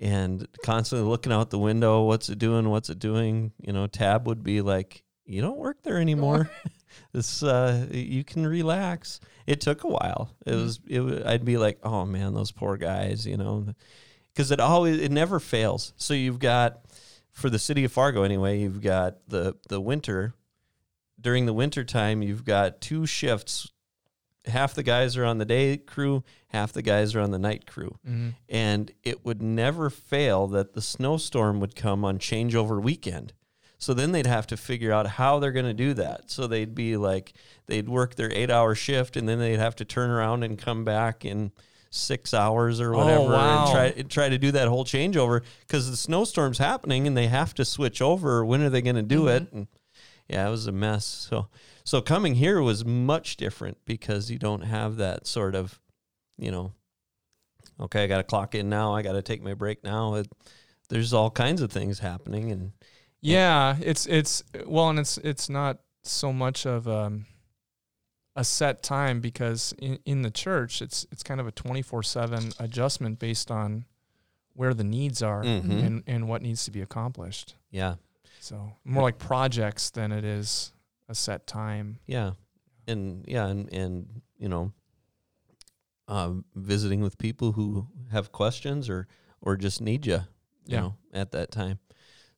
and 0.00 0.46
constantly 0.64 1.08
looking 1.08 1.32
out 1.32 1.50
the 1.50 1.58
window. 1.58 2.04
What's 2.04 2.28
it 2.28 2.38
doing? 2.38 2.68
What's 2.70 2.88
it 2.88 3.00
doing? 3.00 3.50
You 3.60 3.72
know, 3.72 3.88
Tab 3.88 4.26
would 4.28 4.44
be 4.44 4.60
like, 4.60 5.02
"You 5.26 5.42
don't 5.42 5.58
work 5.58 5.82
there 5.82 5.98
anymore. 5.98 6.48
this 7.12 7.42
uh, 7.42 7.86
you 7.90 8.24
can 8.24 8.46
relax." 8.46 9.20
It 9.46 9.60
took 9.60 9.84
a 9.84 9.88
while. 9.88 10.30
It 10.46 10.54
was. 10.54 10.80
It. 10.86 11.26
I'd 11.26 11.44
be 11.44 11.56
like, 11.56 11.78
"Oh 11.82 12.04
man, 12.04 12.34
those 12.34 12.52
poor 12.52 12.76
guys," 12.76 13.26
you 13.26 13.36
know, 13.36 13.66
because 14.32 14.50
it 14.50 14.60
always 14.60 14.98
it 15.00 15.12
never 15.12 15.40
fails. 15.40 15.92
So 15.96 16.14
you've 16.14 16.38
got 16.38 16.80
for 17.30 17.48
the 17.48 17.58
city 17.58 17.84
of 17.84 17.92
Fargo 17.92 18.24
anyway, 18.24 18.58
you've 18.58 18.82
got 18.82 19.16
the 19.28 19.56
the 19.68 19.80
winter. 19.80 20.34
During 21.20 21.46
the 21.46 21.52
winter 21.52 21.82
time, 21.82 22.22
you've 22.22 22.44
got 22.44 22.80
two 22.80 23.04
shifts. 23.06 23.72
Half 24.44 24.74
the 24.74 24.82
guys 24.84 25.16
are 25.16 25.24
on 25.24 25.38
the 25.38 25.44
day 25.44 25.76
crew, 25.76 26.22
half 26.48 26.72
the 26.72 26.82
guys 26.82 27.14
are 27.14 27.20
on 27.20 27.32
the 27.32 27.38
night 27.38 27.66
crew. 27.66 27.98
And 28.48 28.92
it 29.02 29.24
would 29.24 29.42
never 29.42 29.90
fail 29.90 30.46
that 30.48 30.74
the 30.74 30.80
snowstorm 30.80 31.58
would 31.60 31.74
come 31.74 32.04
on 32.04 32.18
changeover 32.18 32.80
weekend. 32.82 33.32
So 33.78 33.94
then 33.94 34.10
they'd 34.10 34.26
have 34.26 34.46
to 34.48 34.56
figure 34.56 34.92
out 34.92 35.06
how 35.06 35.38
they're 35.38 35.52
going 35.52 35.64
to 35.64 35.74
do 35.74 35.94
that. 35.94 36.30
So 36.30 36.46
they'd 36.46 36.74
be 36.74 36.96
like, 36.96 37.32
they'd 37.66 37.88
work 37.88 38.16
their 38.16 38.32
eight 38.32 38.50
hour 38.50 38.74
shift 38.74 39.16
and 39.16 39.28
then 39.28 39.38
they'd 39.38 39.58
have 39.58 39.76
to 39.76 39.84
turn 39.84 40.10
around 40.10 40.42
and 40.42 40.58
come 40.58 40.84
back 40.84 41.24
in 41.24 41.52
six 41.90 42.34
hours 42.34 42.80
or 42.80 42.94
oh, 42.94 42.98
whatever 42.98 43.32
wow. 43.32 43.62
and 43.62 43.72
try 43.72 43.84
and 43.86 44.10
try 44.10 44.28
to 44.28 44.36
do 44.36 44.50
that 44.52 44.68
whole 44.68 44.84
changeover 44.84 45.42
because 45.60 45.90
the 45.90 45.96
snowstorm's 45.96 46.58
happening 46.58 47.06
and 47.06 47.16
they 47.16 47.28
have 47.28 47.54
to 47.54 47.64
switch 47.64 48.02
over. 48.02 48.44
When 48.44 48.62
are 48.62 48.68
they 48.68 48.82
going 48.82 48.96
to 48.96 49.02
do 49.02 49.28
it? 49.28 49.44
Mm-hmm. 49.44 49.56
And 49.56 49.66
yeah, 50.28 50.46
it 50.46 50.50
was 50.50 50.66
a 50.66 50.72
mess. 50.72 51.06
So 51.06 51.48
so 51.84 52.02
coming 52.02 52.34
here 52.34 52.60
was 52.60 52.84
much 52.84 53.36
different 53.36 53.78
because 53.86 54.30
you 54.30 54.38
don't 54.38 54.62
have 54.62 54.96
that 54.96 55.26
sort 55.26 55.54
of, 55.54 55.80
you 56.36 56.50
know, 56.50 56.72
okay, 57.80 58.04
I 58.04 58.06
got 58.06 58.18
to 58.18 58.24
clock 58.24 58.54
in 58.54 58.68
now. 58.68 58.94
I 58.94 59.02
got 59.02 59.12
to 59.12 59.22
take 59.22 59.42
my 59.42 59.54
break 59.54 59.82
now. 59.84 60.16
It, 60.16 60.30
there's 60.90 61.12
all 61.12 61.30
kinds 61.30 61.62
of 61.62 61.70
things 61.70 62.00
happening 62.00 62.50
and 62.50 62.72
Yeah, 63.20 63.76
it's 63.80 64.06
it's 64.06 64.42
well, 64.66 64.88
and 64.90 64.98
it's 64.98 65.18
it's 65.18 65.48
not 65.48 65.78
so 66.02 66.32
much 66.32 66.66
of 66.66 66.86
um, 66.86 67.26
a 68.36 68.44
set 68.44 68.82
time 68.82 69.20
because 69.20 69.74
in, 69.78 69.98
in 70.04 70.22
the 70.22 70.30
church, 70.30 70.80
it's 70.80 71.06
it's 71.10 71.22
kind 71.22 71.40
of 71.40 71.46
a 71.46 71.52
twenty 71.52 71.82
four 71.82 72.02
seven 72.02 72.52
adjustment 72.58 73.18
based 73.18 73.50
on 73.50 73.84
where 74.54 74.74
the 74.74 74.84
needs 74.84 75.22
are 75.22 75.42
Mhm. 75.42 75.84
and 75.86 76.02
and 76.06 76.28
what 76.28 76.42
needs 76.42 76.64
to 76.64 76.70
be 76.70 76.80
accomplished. 76.80 77.54
yeah, 77.70 77.96
So 78.40 78.72
more 78.84 79.02
like 79.02 79.18
projects 79.18 79.90
than 79.90 80.12
it 80.12 80.24
is 80.24 80.72
a 81.08 81.14
set 81.14 81.46
time. 81.46 81.98
yeah, 82.06 82.32
and 82.86 83.24
yeah, 83.28 83.46
and 83.46 83.72
and 83.72 84.22
you 84.38 84.48
know, 84.48 84.72
um, 86.06 86.44
visiting 86.54 87.00
with 87.00 87.18
people 87.18 87.52
who 87.52 87.86
have 88.10 88.30
questions 88.32 88.88
or 88.88 89.06
or 89.40 89.56
just 89.56 89.80
need 89.80 90.06
you, 90.06 90.14
you 90.14 90.74
Yeah. 90.74 90.80
know, 90.80 90.94
at 91.12 91.32
that 91.32 91.50
time. 91.50 91.78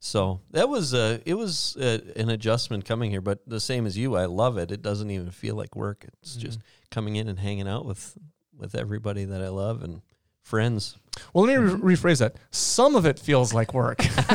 So 0.02 0.40
that 0.50 0.68
was 0.68 0.94
uh, 0.94 1.18
it 1.26 1.34
was 1.34 1.76
uh, 1.76 1.98
an 2.16 2.30
adjustment 2.30 2.86
coming 2.86 3.10
here, 3.10 3.20
but 3.20 3.40
the 3.46 3.60
same 3.60 3.86
as 3.86 3.98
you, 3.98 4.16
I 4.16 4.24
love 4.24 4.56
it. 4.56 4.72
It 4.72 4.80
doesn't 4.80 5.10
even 5.10 5.30
feel 5.30 5.54
like 5.54 5.76
work. 5.76 6.06
It's 6.22 6.36
just 6.36 6.60
coming 6.90 7.16
in 7.16 7.28
and 7.28 7.38
hanging 7.38 7.68
out 7.68 7.84
with 7.84 8.16
with 8.56 8.74
everybody 8.74 9.24
that 9.26 9.42
I 9.42 9.48
love 9.48 9.82
and 9.82 10.00
friends. 10.42 10.96
Well, 11.34 11.44
let 11.44 11.60
me 11.60 11.64
re- 11.64 11.96
rephrase 11.96 12.18
that. 12.20 12.36
Some 12.50 12.96
of 12.96 13.04
it 13.04 13.18
feels 13.18 13.52
like 13.52 13.74
work, 13.74 13.98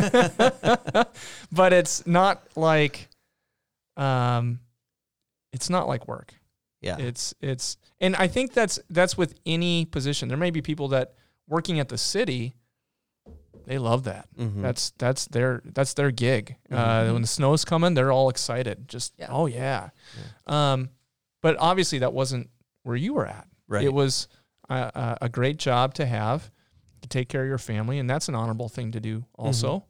but 1.52 1.74
it's 1.74 2.06
not 2.06 2.44
like, 2.56 3.10
um, 3.98 4.60
it's 5.52 5.70
not 5.70 5.88
like 5.88 6.08
work. 6.08 6.34
Yeah, 6.82 6.98
It's 7.00 7.34
it's, 7.42 7.78
and 8.00 8.16
I 8.16 8.28
think 8.28 8.54
that's 8.54 8.78
that's 8.92 9.18
with 9.18 9.34
any 9.48 9.86
position. 9.86 10.28
There 10.28 10.38
may 10.38 10.52
be 10.52 10.62
people 10.62 10.90
that 10.90 11.16
working 11.48 11.80
at 11.80 11.90
the 11.90 11.98
city, 11.98 12.54
they 13.66 13.78
love 13.78 14.04
that. 14.06 14.28
Mhm. 14.38 14.62
That's 14.62 14.92
that's 14.98 15.26
their 15.28 15.62
that's 15.66 15.94
their 15.94 16.12
gig. 16.12 16.56
Uh, 16.72 17.10
when 17.10 17.22
the 17.22 17.28
snow's 17.28 17.66
coming, 17.66 17.94
they're 17.94 18.12
all 18.12 18.30
excited. 18.30 18.88
Just 18.88 19.14
Yeah. 19.18 19.28
oh 19.30 19.46
yeah. 19.48 19.90
Um, 20.48 20.90
but 21.42 21.58
obviously 21.60 22.00
that 22.00 22.14
wasn't 22.14 22.50
where 22.84 22.96
you 22.96 23.14
were 23.14 23.26
at. 23.26 23.48
Right. 23.68 23.84
It 23.84 23.94
was 23.94 24.28
a, 24.70 24.76
a, 24.76 25.18
a 25.24 25.30
great 25.30 25.58
job 25.58 25.94
to 25.96 26.06
have 26.06 26.52
to 27.02 27.08
take 27.10 27.30
care 27.30 27.42
of 27.44 27.48
your 27.48 27.58
family, 27.58 28.00
and 28.00 28.10
that's 28.10 28.30
an 28.30 28.36
honorable 28.36 28.70
thing 28.70 28.92
to 28.94 29.00
do 29.00 29.26
also. 29.36 29.86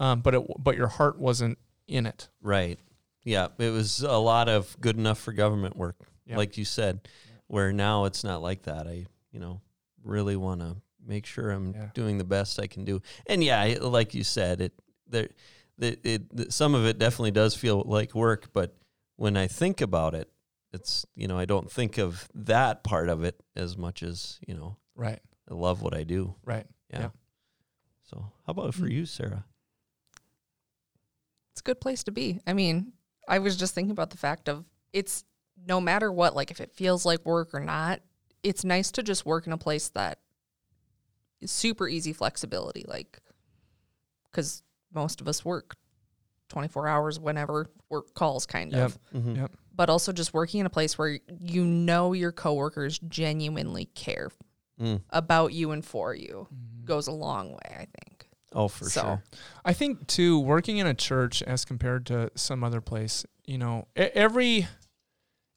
Um, 0.00 0.20
but 0.20 0.34
it 0.34 0.42
but 0.62 0.76
your 0.76 0.88
heart 0.88 1.18
wasn't 1.18 1.58
in 1.86 2.06
it. 2.06 2.28
Right. 2.42 2.78
Yeah, 3.24 3.48
it 3.58 3.70
was 3.70 4.00
a 4.02 4.16
lot 4.18 4.48
of 4.48 4.76
good 4.80 4.96
enough 4.96 5.18
for 5.18 5.32
government 5.32 5.76
work, 5.76 5.96
Yeah. 6.26 6.36
like 6.36 6.56
you 6.56 6.64
said. 6.64 7.06
Where 7.48 7.72
now 7.72 8.04
it's 8.04 8.24
not 8.24 8.42
like 8.42 8.62
that. 8.64 8.86
I, 8.86 9.06
you 9.32 9.40
know, 9.40 9.60
really 10.02 10.36
want 10.36 10.60
to 10.60 10.76
make 11.08 11.26
sure 11.26 11.50
I'm 11.50 11.72
Yeah. 11.72 11.88
doing 11.94 12.18
the 12.18 12.24
best 12.24 12.60
I 12.60 12.66
can 12.66 12.84
do. 12.84 13.00
And 13.26 13.42
yeah, 13.42 13.78
like 13.80 14.14
you 14.14 14.22
said, 14.22 14.60
it 14.60 14.72
there, 15.08 15.28
the, 15.78 15.98
it, 16.04 16.52
some 16.52 16.74
of 16.74 16.84
it 16.86 16.98
definitely 16.98 17.30
does 17.30 17.54
feel 17.54 17.82
like 17.86 18.14
work. 18.14 18.52
But 18.52 18.76
when 19.16 19.36
I 19.36 19.46
think 19.46 19.80
about 19.80 20.14
it, 20.14 20.30
it's 20.72 21.06
you 21.16 21.26
know 21.26 21.38
I 21.38 21.46
don't 21.46 21.70
think 21.70 21.98
of 21.98 22.28
that 22.34 22.84
part 22.84 23.08
of 23.08 23.24
it 23.24 23.42
as 23.56 23.76
much 23.76 24.02
as 24.02 24.38
you 24.46 24.54
know 24.54 24.76
Right. 24.94 25.20
I 25.50 25.54
love 25.54 25.80
what 25.80 25.94
I 25.94 26.04
do. 26.04 26.34
Right. 26.44 26.66
Yeah. 26.90 27.00
Yeah. 27.00 27.08
So 28.04 28.32
how 28.46 28.50
about 28.50 28.74
for 28.74 28.86
mm. 28.86 28.92
you, 28.92 29.06
Sarah? 29.06 29.44
it's 31.58 31.60
a 31.60 31.64
good 31.64 31.80
place 31.80 32.04
to 32.04 32.12
be. 32.12 32.40
I 32.46 32.52
mean, 32.52 32.92
I 33.26 33.40
was 33.40 33.56
just 33.56 33.74
thinking 33.74 33.90
about 33.90 34.10
the 34.10 34.16
fact 34.16 34.48
of 34.48 34.64
it's 34.92 35.24
no 35.66 35.80
matter 35.80 36.12
what, 36.12 36.36
like 36.36 36.52
if 36.52 36.60
it 36.60 36.72
feels 36.72 37.04
like 37.04 37.26
work 37.26 37.52
or 37.52 37.58
not, 37.58 38.00
it's 38.44 38.64
nice 38.64 38.92
to 38.92 39.02
just 39.02 39.26
work 39.26 39.44
in 39.46 39.52
a 39.52 39.58
place 39.58 39.88
that 39.90 40.20
is 40.27 40.27
super 41.44 41.88
easy 41.88 42.12
flexibility. 42.12 42.84
Like, 42.86 43.18
because 44.30 44.62
most 44.92 45.20
of 45.20 45.28
us 45.28 45.44
work 45.44 45.76
24 46.48 46.88
hours 46.88 47.20
whenever 47.20 47.66
work 47.90 48.14
calls, 48.14 48.46
kind 48.46 48.72
Yep. 48.72 48.84
of. 48.86 48.98
Mhm. 49.12 49.36
Yep. 49.36 49.52
But 49.74 49.90
also 49.90 50.12
just 50.12 50.32
working 50.34 50.60
in 50.60 50.66
a 50.66 50.70
place 50.70 50.96
where 50.98 51.20
you 51.40 51.64
know 51.64 52.12
your 52.12 52.32
coworkers 52.32 52.98
genuinely 53.00 53.86
care 53.86 54.30
Mm. 54.80 55.02
about 55.10 55.52
you 55.52 55.72
and 55.72 55.84
for 55.84 56.14
you 56.14 56.46
goes 56.84 57.06
a 57.06 57.12
long 57.12 57.52
way, 57.52 57.70
I 57.76 57.86
think. 58.00 58.28
Oh, 58.52 58.68
for 58.68 58.88
So- 58.88 59.00
sure. 59.02 59.22
I 59.64 59.72
think 59.74 60.06
too, 60.06 60.38
working 60.40 60.78
in 60.78 60.86
a 60.86 60.94
church 60.94 61.42
as 61.42 61.64
compared 61.64 62.06
to 62.06 62.30
some 62.34 62.64
other 62.64 62.80
place, 62.80 63.26
you 63.44 63.58
know, 63.58 63.88
e- 63.96 64.02
every 64.14 64.66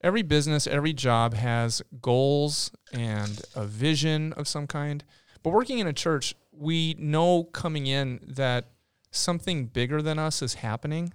every 0.04 0.24
business, 0.24 0.66
every 0.66 0.94
job 0.94 1.36
has 1.36 1.80
goals 2.02 2.72
and 2.92 3.40
a 3.54 3.64
vision 3.68 4.34
of 4.34 4.48
some 4.48 4.66
kind. 4.66 5.04
But 5.44 5.52
working 5.52 5.80
in 5.80 5.88
a 5.88 5.94
church, 5.94 6.36
we 6.52 6.96
know 7.00 7.46
coming 7.46 7.88
in 7.88 8.20
that 8.36 8.72
something 9.12 9.66
bigger 9.68 10.02
than 10.02 10.20
us 10.20 10.42
is 10.42 10.56
happening, 10.56 11.14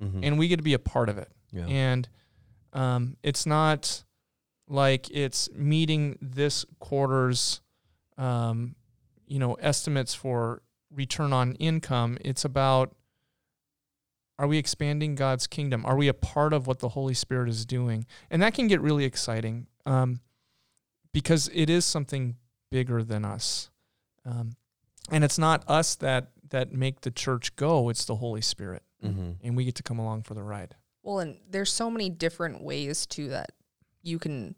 Mhm. 0.00 0.20
and 0.22 0.38
we 0.38 0.48
get 0.48 0.56
to 0.58 0.62
be 0.62 0.74
a 0.74 0.78
part 0.78 1.08
of 1.08 1.18
it. 1.18 1.30
Yeah. 1.50 1.66
And 1.66 2.08
um, 2.72 3.16
it's 3.22 3.44
not 3.46 4.04
like 4.68 5.10
it's 5.10 5.50
meeting 5.52 6.18
this 6.22 6.64
quarter's, 6.78 7.60
um, 8.16 8.74
you 9.26 9.38
know, 9.38 9.54
estimates 9.54 10.14
for 10.14 10.62
return 10.90 11.32
on 11.32 11.54
income. 11.56 12.18
It's 12.22 12.44
about 12.44 12.94
are 14.38 14.46
we 14.48 14.58
expanding 14.58 15.14
God's 15.14 15.46
kingdom? 15.46 15.84
Are 15.86 15.96
we 15.96 16.08
a 16.08 16.14
part 16.14 16.52
of 16.52 16.66
what 16.66 16.80
the 16.80 16.88
Holy 16.90 17.14
Spirit 17.14 17.48
is 17.48 17.64
doing? 17.66 18.06
And 18.30 18.42
that 18.42 18.54
can 18.54 18.66
get 18.66 18.80
really 18.80 19.04
exciting 19.04 19.66
um, 19.86 20.20
because 21.12 21.48
it 21.52 21.68
is 21.70 21.84
something 21.84 22.36
bigger 22.72 23.02
than 23.04 23.24
us. 23.24 23.70
Um, 24.24 24.56
and 25.10 25.22
it's 25.24 25.38
not 25.38 25.64
us 25.68 25.94
that 25.96 26.30
that 26.50 26.72
make 26.72 27.00
the 27.02 27.10
church 27.10 27.54
go; 27.56 27.88
it's 27.88 28.04
the 28.04 28.16
Holy 28.16 28.40
Spirit, 28.42 28.82
Mhm. 29.04 29.36
and 29.42 29.56
we 29.56 29.64
get 29.64 29.74
to 29.76 29.82
come 29.82 29.98
along 29.98 30.22
for 30.24 30.34
the 30.34 30.42
ride. 30.42 30.74
Well, 31.02 31.18
and 31.20 31.38
there's 31.48 31.72
so 31.72 31.90
many 31.90 32.10
different 32.10 32.62
ways 32.62 33.06
to 33.06 33.28
that 33.30 33.52
you 34.02 34.18
can 34.18 34.54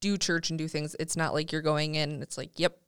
do 0.00 0.16
church 0.18 0.50
and 0.50 0.58
do 0.58 0.68
things. 0.68 0.94
It's 1.00 1.16
not 1.16 1.32
like 1.34 1.50
you're 1.50 1.62
going 1.62 1.94
in 1.94 2.22
it's 2.22 2.36
like, 2.36 2.58
yep, 2.58 2.78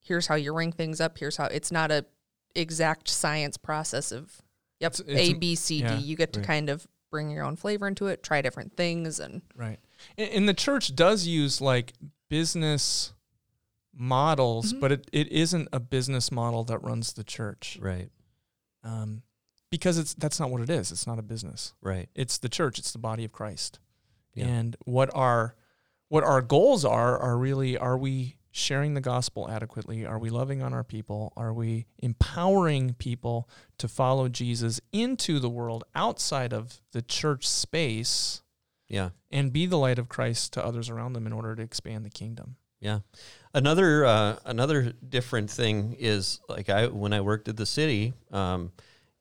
here's 0.00 0.26
how 0.28 0.36
you 0.36 0.54
ring 0.54 0.72
things 0.72 1.00
up. 1.00 1.18
Here's 1.18 1.36
how 1.36 1.46
it's 1.46 1.72
not 1.72 1.90
a 1.90 2.06
exact 2.54 3.08
science 3.08 3.56
process 3.56 4.12
of 4.12 4.40
yep, 4.80 4.92
It's- 4.94 5.08
it's 5.08 5.28
A, 5.28 5.32
an- 5.32 5.38
B, 5.40 5.54
C, 5.54 5.78
D. 5.78 5.84
yeah, 5.84 5.98
You 5.98 6.16
get 6.16 6.32
to 6.34 6.40
right. 6.40 6.46
kind 6.46 6.70
of 6.70 6.86
bring 7.10 7.30
your 7.30 7.44
own 7.44 7.56
flavor 7.56 7.86
into 7.88 8.06
it, 8.06 8.22
try 8.22 8.40
different 8.42 8.76
things 8.76 9.18
and 9.20 9.42
Right. 9.54 9.78
And, 10.16 10.30
and 10.30 10.48
the 10.48 10.54
church 10.54 10.94
does 10.94 11.26
use 11.26 11.60
like 11.60 11.92
business 12.28 13.12
models, 13.96 14.72
Mhm. 14.72 14.80
but 14.80 14.92
it, 14.92 15.08
it 15.12 15.28
isn't 15.28 15.68
a 15.72 15.80
business 15.80 16.30
model 16.30 16.64
that 16.64 16.82
runs 16.82 17.12
the 17.14 17.24
church. 17.24 17.78
Right. 17.80 18.10
Um, 18.84 19.22
because 19.70 19.98
it's 19.98 20.14
that's 20.14 20.38
not 20.38 20.50
what 20.50 20.60
it 20.60 20.70
is. 20.70 20.92
It's 20.92 21.06
not 21.06 21.18
a 21.18 21.22
business. 21.22 21.74
Right. 21.80 22.08
It's 22.14 22.38
the 22.38 22.48
church. 22.48 22.78
It's 22.78 22.92
the 22.92 22.98
body 22.98 23.24
of 23.24 23.32
Christ. 23.32 23.80
Yeah. 24.34 24.46
And 24.46 24.76
what 24.84 25.10
our 25.14 25.56
what 26.08 26.22
our 26.22 26.40
goals 26.42 26.84
are 26.84 27.18
are 27.18 27.36
really 27.36 27.76
are 27.76 27.98
we 27.98 28.36
sharing 28.52 28.94
the 28.94 29.00
gospel 29.00 29.50
adequately? 29.50 30.06
Are 30.06 30.18
we 30.18 30.30
loving 30.30 30.62
on 30.62 30.72
our 30.72 30.84
people? 30.84 31.32
Are 31.36 31.52
we 31.52 31.86
empowering 31.98 32.94
people 32.94 33.48
to 33.78 33.88
follow 33.88 34.28
Jesus 34.28 34.80
into 34.92 35.38
the 35.40 35.50
world 35.50 35.84
outside 35.94 36.52
of 36.54 36.80
the 36.92 37.02
church 37.02 37.46
space? 37.46 38.42
Yeah. 38.88 39.10
and 39.32 39.52
be 39.52 39.66
the 39.66 39.76
light 39.76 39.98
of 39.98 40.08
Christ 40.08 40.52
to 40.52 40.64
others 40.64 40.88
around 40.88 41.14
them 41.14 41.26
in 41.26 41.32
order 41.32 41.56
to 41.56 41.62
expand 41.62 42.04
the 42.04 42.08
kingdom. 42.10 42.54
Yeah. 42.78 43.00
Another 43.56 44.04
uh, 44.04 44.36
another 44.44 44.92
different 45.08 45.50
thing 45.50 45.96
is 45.98 46.40
like 46.46 46.68
I 46.68 46.88
when 46.88 47.14
I 47.14 47.22
worked 47.22 47.48
at 47.48 47.56
the 47.56 47.64
city, 47.64 48.12
um, 48.30 48.70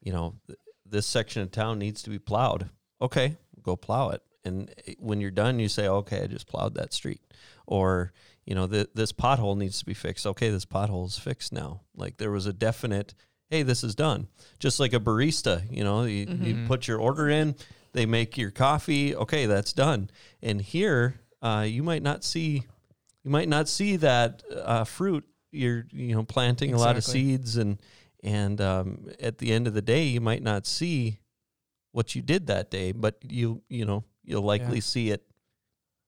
you 0.01 0.11
know, 0.11 0.35
th- 0.47 0.59
this 0.85 1.07
section 1.07 1.41
of 1.41 1.51
town 1.51 1.79
needs 1.79 2.03
to 2.03 2.09
be 2.09 2.19
plowed. 2.19 2.69
Okay, 3.01 3.37
go 3.63 3.77
plow 3.77 4.09
it. 4.09 4.21
And 4.43 4.69
when 4.99 5.21
you're 5.21 5.31
done, 5.31 5.57
you 5.57 5.69
say, 5.69 5.87
okay, 5.87 6.23
I 6.23 6.27
just 6.27 6.47
plowed 6.47 6.75
that 6.75 6.91
street. 6.91 7.21
Or 7.65 8.11
you 8.45 8.55
know, 8.55 8.67
th- 8.67 8.89
this 8.93 9.13
pothole 9.13 9.55
needs 9.55 9.79
to 9.79 9.85
be 9.85 9.93
fixed. 9.93 10.27
Okay, 10.27 10.49
this 10.49 10.65
pothole 10.65 11.07
is 11.07 11.17
fixed 11.17 11.53
now. 11.53 11.79
Like 11.95 12.17
there 12.17 12.31
was 12.31 12.45
a 12.45 12.51
definite, 12.51 13.13
hey, 13.49 13.63
this 13.63 13.85
is 13.85 13.95
done. 13.95 14.27
Just 14.59 14.81
like 14.81 14.91
a 14.91 14.99
barista, 14.99 15.63
you 15.71 15.85
know, 15.85 16.03
you, 16.03 16.27
you 16.41 16.67
put 16.67 16.89
your 16.89 16.99
order 16.99 17.29
in, 17.29 17.55
they 17.93 18.05
make 18.05 18.37
your 18.37 18.51
coffee. 18.51 19.15
Okay, 19.15 19.45
that's 19.45 19.71
done. 19.71 20.09
And 20.41 20.61
here, 20.61 21.21
uh, 21.41 21.65
you 21.65 21.83
might 21.83 22.03
not 22.03 22.25
see 22.25 22.65
you 23.25 23.31
might 23.31 23.49
not 23.49 23.67
see 23.67 23.95
that 23.97 24.43
uh, 24.63 24.83
fruit. 24.85 25.25
You're 25.51 25.85
you 25.91 26.15
know 26.15 26.23
planting 26.23 26.73
a 26.73 26.77
lot 26.77 26.95
of 26.95 27.03
seeds, 27.03 27.57
and 27.57 27.81
and 28.23 28.61
um, 28.61 29.07
at 29.19 29.39
the 29.39 29.51
end 29.51 29.67
of 29.67 29.73
the 29.73 29.81
day, 29.81 30.03
you 30.05 30.21
might 30.21 30.43
not 30.43 30.65
see 30.67 31.19
what 31.91 32.13
you 32.15 32.21
did 32.21 32.47
that 32.47 32.69
day, 32.69 32.91
but 32.91 33.17
you 33.23 33.61
you 33.67 33.83
know 33.85 34.03
you'll 34.23 34.43
likely 34.43 34.75
Yeah. 34.77 34.81
see 34.81 35.09
it 35.11 35.25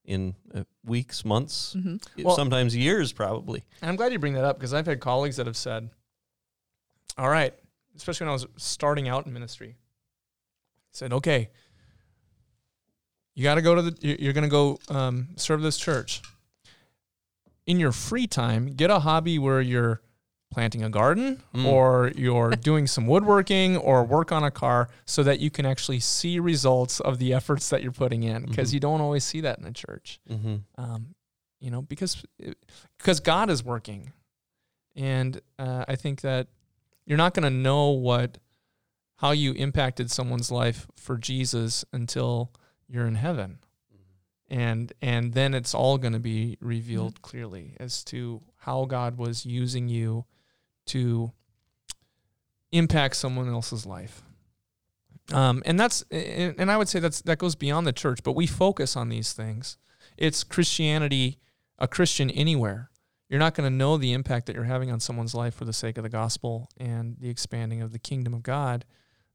in 0.06 0.36
uh, 0.56 0.64
weeks, 0.86 1.26
months, 1.26 1.76
Mhm. 1.78 2.02
Well- 2.24 2.36
sometimes 2.36 2.76
years, 2.76 3.12
probably. 3.12 3.64
And 3.82 3.90
I'm 3.90 3.96
glad 3.98 4.14
you 4.14 4.20
bring 4.20 4.34
that 4.34 4.46
up 4.46 4.58
because 4.58 4.74
I've 4.74 4.86
had 4.86 5.00
colleagues 5.02 5.36
that 5.36 5.48
have 5.48 5.58
said, 5.58 5.90
all 7.18 7.28
right, 7.30 7.54
especially 7.96 8.24
when 8.26 8.30
I 8.30 8.34
was 8.34 8.48
starting 8.58 9.10
out 9.10 9.26
in 9.26 9.34
ministry, 9.34 9.76
said, 10.94 11.12
okay, 11.12 11.50
you 13.36 13.44
got 13.44 13.56
to 13.56 13.62
go 13.62 13.76
to 13.76 13.82
the, 13.82 13.98
you- 14.02 14.18
you're 14.20 14.34
going 14.34 14.46
to 14.46 14.50
go 14.50 14.80
um, 14.90 15.28
serve 15.36 15.62
this 15.62 15.78
church. 15.78 16.22
In 17.68 17.80
your 17.80 17.92
free 17.92 18.26
time, 18.28 18.68
get 18.68 18.90
a 18.90 19.00
hobby 19.00 19.38
where 19.38 19.62
you're 19.62 20.02
planting 20.50 20.82
a 20.84 20.90
garden 20.90 21.44
Mm. 21.54 21.66
or 21.66 22.12
you're 22.16 22.52
doing 22.72 22.88
some 22.88 23.06
woodworking 23.06 23.76
or 23.78 24.04
work 24.06 24.32
on 24.32 24.44
a 24.44 24.50
car 24.52 24.88
so 25.06 25.22
that 25.24 25.40
you 25.42 25.52
can 25.52 25.66
actually 25.66 26.00
see 26.00 26.40
results 26.40 27.02
of 27.02 27.20
the 27.20 27.34
efforts 27.34 27.70
that 27.70 27.84
you're 27.84 27.92
putting 27.92 28.24
in 28.24 28.46
because 28.46 28.70
Mhm. 28.70 28.74
you 28.76 28.80
don't 28.80 29.02
always 29.02 29.26
see 29.26 29.42
that 29.42 29.58
in 29.60 29.66
the 29.66 29.72
church 29.74 30.20
Mm-hmm. 30.30 30.56
um, 30.82 31.14
you 31.60 31.70
know, 31.70 31.82
because 31.82 32.24
because 32.98 33.20
God 33.20 33.50
is 33.50 33.64
working, 33.64 34.14
and 34.96 35.42
uh, 35.60 35.84
I 35.88 35.96
think 35.96 36.22
that 36.22 36.48
you're 37.06 37.18
not 37.18 37.34
going 37.34 37.44
to 37.44 37.50
know 37.50 37.90
what 37.90 38.38
how 39.18 39.32
you 39.32 39.52
impacted 39.54 40.12
someone's 40.12 40.52
life 40.52 40.88
for 40.96 41.18
Jesus 41.18 41.84
until 41.92 42.52
you're 42.88 43.08
in 43.08 43.16
heaven, 43.16 43.58
and 44.50 44.94
and 45.02 45.34
then 45.34 45.54
it's 45.54 45.74
all 45.74 45.98
going 45.98 46.14
to 46.14 46.20
be 46.20 46.58
revealed 46.62 47.22
clearly 47.22 47.76
as 47.80 48.04
to 48.06 48.42
how 48.58 48.86
God 48.86 49.18
was 49.18 49.46
using 49.46 49.90
you 49.90 50.26
to 50.88 51.32
impact 52.72 53.16
someone 53.16 53.50
else's 53.50 53.86
life. 53.86 54.22
Um, 55.34 55.62
and 55.66 55.80
that's 55.80 56.04
and 56.12 56.56
and 56.58 56.72
I 56.72 56.78
would 56.78 56.88
say 56.88 57.00
that's 57.00 57.22
that 57.24 57.38
goes 57.38 57.56
beyond 57.56 57.86
the 57.86 57.94
church, 57.94 58.20
but 58.24 58.34
we 58.34 58.48
focus 58.48 58.96
on 58.96 59.10
these 59.10 59.34
things. 59.34 59.78
It's 60.18 60.44
Christianity, 60.44 61.40
a 61.78 61.88
Christian 61.88 62.30
anywhere. 62.30 62.90
You're 63.30 63.40
not 63.40 63.54
going 63.54 63.70
to 63.70 63.76
know 63.76 63.98
the 63.98 64.14
impact 64.14 64.46
that 64.46 64.56
you're 64.56 64.64
having 64.64 64.90
on 64.90 65.02
someone's 65.02 65.36
life 65.36 65.54
for 65.54 65.66
the 65.66 65.74
sake 65.74 65.98
of 65.98 66.04
the 66.04 66.10
gospel 66.10 66.70
and 66.78 67.18
the 67.20 67.30
expanding 67.30 67.82
of 67.82 67.92
the 67.92 68.00
kingdom 68.00 68.34
of 68.34 68.42
God 68.42 68.86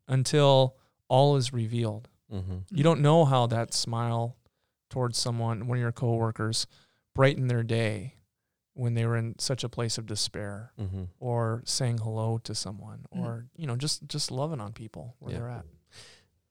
until 0.08 0.76
all 1.08 1.36
is 1.36 1.52
revealed. 1.52 2.08
Mm-hmm. 2.32 2.58
You 2.70 2.82
don't 2.82 3.02
know 3.02 3.26
how 3.26 3.46
that 3.48 3.74
smile 3.74 4.38
towards 4.92 5.18
someone, 5.18 5.66
one 5.66 5.78
of 5.78 5.82
your 5.82 5.90
coworkers, 5.90 6.66
brighten 7.14 7.48
their 7.48 7.62
day 7.62 8.14
when 8.74 8.94
they 8.94 9.04
were 9.06 9.16
in 9.16 9.38
such 9.38 9.64
a 9.64 9.68
place 9.68 9.96
of 9.98 10.06
despair 10.06 10.72
Mm-hmm. 10.78 11.04
or 11.18 11.62
saying 11.64 11.98
hello 11.98 12.38
to 12.44 12.54
someone 12.54 13.06
Mhm. 13.14 13.20
or 13.20 13.46
you 13.56 13.66
know 13.66 13.76
just 13.76 14.06
just 14.06 14.30
loving 14.30 14.60
on 14.60 14.72
people 14.72 15.16
where 15.18 15.32
Yeah. 15.32 15.38
they're 15.38 15.48
at 15.50 15.64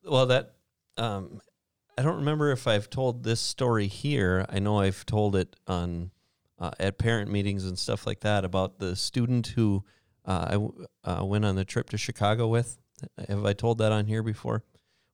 Well, 0.04 0.26
that 0.28 0.56
um, 0.98 1.40
I 1.98 2.02
don't 2.02 2.18
remember 2.18 2.52
if 2.52 2.68
I've 2.68 2.90
told 2.90 3.24
this 3.24 3.40
story 3.40 3.88
here. 3.88 4.46
I 4.50 4.60
know 4.60 4.80
I've 4.80 5.06
told 5.06 5.36
it 5.36 5.56
on 5.68 6.12
uh, 6.60 6.72
at 6.80 6.98
parent 7.00 7.32
meetings 7.32 7.66
and 7.66 7.78
stuff 7.78 8.06
like 8.08 8.20
that 8.22 8.44
about 8.46 8.78
the 8.80 8.96
student 8.96 9.48
who 9.48 9.84
uh, 10.26 10.46
I 10.48 10.52
w- 10.54 10.86
uh, 11.04 11.24
went 11.26 11.44
on 11.46 11.56
the 11.56 11.66
trip 11.66 11.90
to 11.90 11.98
Chicago 11.98 12.48
with. 12.48 12.78
Have 13.28 13.46
I 13.46 13.54
told 13.54 13.80
that 13.80 13.92
on 13.92 14.06
here 14.06 14.22
before? 14.24 14.64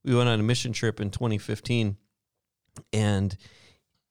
We 0.03 0.13
went 0.15 0.27
on 0.29 0.39
a 0.41 0.43
mission 0.43 0.73
trip 0.73 0.99
in 0.99 1.09
2015, 1.09 1.95
and 2.93 3.35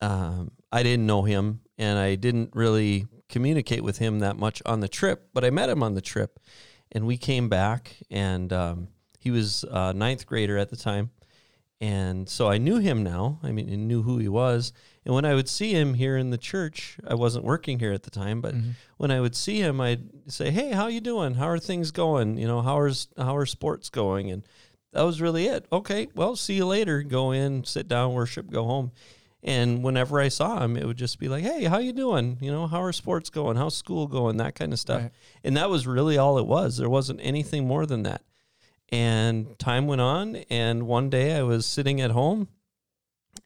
um, 0.01 0.51
I 0.73 0.83
didn't 0.83 1.07
know 1.07 1.23
him, 1.23 1.61
and 1.79 1.99
I 1.99 2.15
didn't 2.17 2.51
really 2.55 3.07
communicate 3.29 3.83
with 3.83 3.99
him 3.99 4.21
that 4.21 4.37
much 4.37 4.63
on 4.67 4.81
the 4.81 4.89
trip. 4.89 5.29
But 5.33 5.45
I 5.45 5.51
met 5.51 5.69
him 5.69 5.83
on 5.83 5.95
the 5.95 6.01
trip, 6.01 6.39
and 6.93 7.07
we 7.07 7.17
came 7.17 7.49
back, 7.49 7.97
and 8.11 8.53
um, 8.53 8.89
he 9.19 9.31
was 9.31 9.65
a 9.71 9.93
ninth 9.93 10.27
grader 10.27 10.59
at 10.59 10.71
the 10.71 10.77
time. 10.77 11.11
And 11.79 12.27
so 12.27 12.49
I 12.49 12.57
knew 12.57 12.79
him 12.79 13.03
now. 13.03 13.39
I 13.43 13.53
mean, 13.53 13.71
I 13.71 13.75
knew 13.77 14.03
who 14.03 14.17
he 14.17 14.29
was. 14.29 14.73
And 15.05 15.15
when 15.15 15.27
I 15.27 15.35
would 15.35 15.49
see 15.49 15.73
him 15.73 15.93
here 15.93 16.17
in 16.17 16.31
the 16.31 16.39
church, 16.39 16.97
I 17.07 17.13
wasn't 17.15 17.45
working 17.45 17.81
here 17.81 17.93
at 17.93 18.03
the 18.05 18.11
time, 18.11 18.41
but 18.41 18.55
Mhm. 18.55 18.73
when 18.97 19.11
I 19.11 19.21
would 19.21 19.37
see 19.37 19.59
him, 19.61 19.79
I'd 19.79 20.09
say, 20.33 20.51
"Hey, 20.51 20.71
how 20.71 20.87
you 20.87 21.03
doing? 21.03 21.35
How 21.35 21.49
are 21.49 21.59
things 21.59 21.91
going? 21.91 22.39
You 22.39 22.47
know, 22.47 22.63
how 22.63 22.79
are 22.79 22.91
how 23.19 23.37
are 23.37 23.45
sports 23.45 23.91
going?" 23.91 24.31
And 24.31 24.43
that 24.93 25.03
was 25.03 25.21
really 25.21 25.47
it. 25.47 25.67
Okay, 25.71 26.09
well, 26.15 26.37
see 26.37 26.55
you 26.55 26.67
later. 26.67 27.03
Go 27.03 27.33
in, 27.33 27.65
sit 27.65 27.89
down, 27.89 28.13
worship, 28.15 28.51
go 28.51 28.65
home. 28.65 28.93
And 29.43 29.85
whenever 29.85 30.19
I 30.19 30.29
saw 30.29 30.63
him, 30.65 30.77
it 30.77 30.85
would 30.87 30.97
just 30.97 31.19
be 31.21 31.29
like, 31.29 31.45
"Hey, 31.45 31.65
how 31.65 31.79
you 31.79 31.93
doing? 31.93 32.39
You 32.41 32.51
know, 32.51 32.67
how 32.67 32.83
are 32.83 32.93
sports 32.93 33.31
going? 33.31 33.57
How's 33.57 33.77
school 33.77 34.07
going? 34.09 34.39
That 34.39 34.55
kind 34.55 34.73
of 34.73 34.81
stuff." 34.81 35.03
Right. 35.03 35.13
And 35.45 35.57
that 35.57 35.71
was 35.71 35.87
really 35.87 36.19
all 36.19 36.39
it 36.39 36.47
was. 36.47 36.79
There 36.79 36.91
wasn't 36.91 37.21
anything 37.23 37.67
more 37.67 37.87
than 37.87 38.03
that. 38.05 38.23
And 38.91 39.59
time 39.59 39.87
went 39.87 40.01
on, 40.01 40.37
and 40.51 40.87
one 40.87 41.11
day 41.11 41.37
I 41.37 41.43
was 41.43 41.67
sitting 41.67 42.01
at 42.01 42.11
home, 42.13 42.49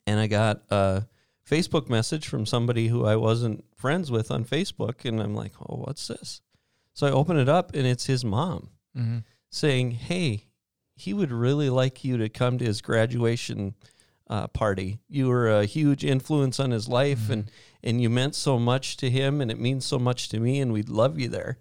and 0.06 0.20
I 0.20 0.26
got 0.26 0.62
a 0.70 1.06
Facebook 1.48 1.88
message 1.90 2.28
from 2.28 2.46
somebody 2.46 2.88
who 2.88 3.04
I 3.04 3.16
wasn't 3.16 3.64
friends 3.76 4.10
with 4.10 4.30
on 4.30 4.44
Facebook, 4.44 5.04
and 5.04 5.20
I'm 5.20 5.34
like, 5.34 5.52
"Oh, 5.60 5.76
what's 5.84 6.06
this?" 6.08 6.40
So 6.94 7.06
I 7.06 7.10
open 7.10 7.36
it 7.36 7.48
up, 7.48 7.74
and 7.74 7.86
it's 7.86 8.06
his 8.06 8.24
mom 8.24 8.70
Mhm. 8.96 9.24
saying, 9.50 9.92
"Hey, 9.92 10.46
he 11.00 11.14
would 11.14 11.32
really 11.32 11.70
like 11.70 12.04
you 12.04 12.18
to 12.18 12.28
come 12.28 12.58
to 12.58 12.64
his 12.64 12.80
graduation 12.82 13.74
uh, 14.28 14.46
party. 14.48 14.98
You 15.08 15.28
were 15.28 15.50
a 15.50 15.64
huge 15.64 16.04
influence 16.04 16.60
on 16.60 16.70
his 16.70 16.88
life, 16.88 17.30
and 17.30 17.50
and 17.82 18.00
you 18.00 18.10
meant 18.10 18.34
so 18.34 18.58
much 18.58 18.96
to 18.98 19.10
him, 19.10 19.40
and 19.40 19.50
it 19.50 19.58
means 19.58 19.84
so 19.86 19.98
much 19.98 20.28
to 20.28 20.38
me, 20.38 20.60
and 20.60 20.72
we'd 20.72 20.88
love 20.88 21.18
you 21.18 21.28
there." 21.28 21.58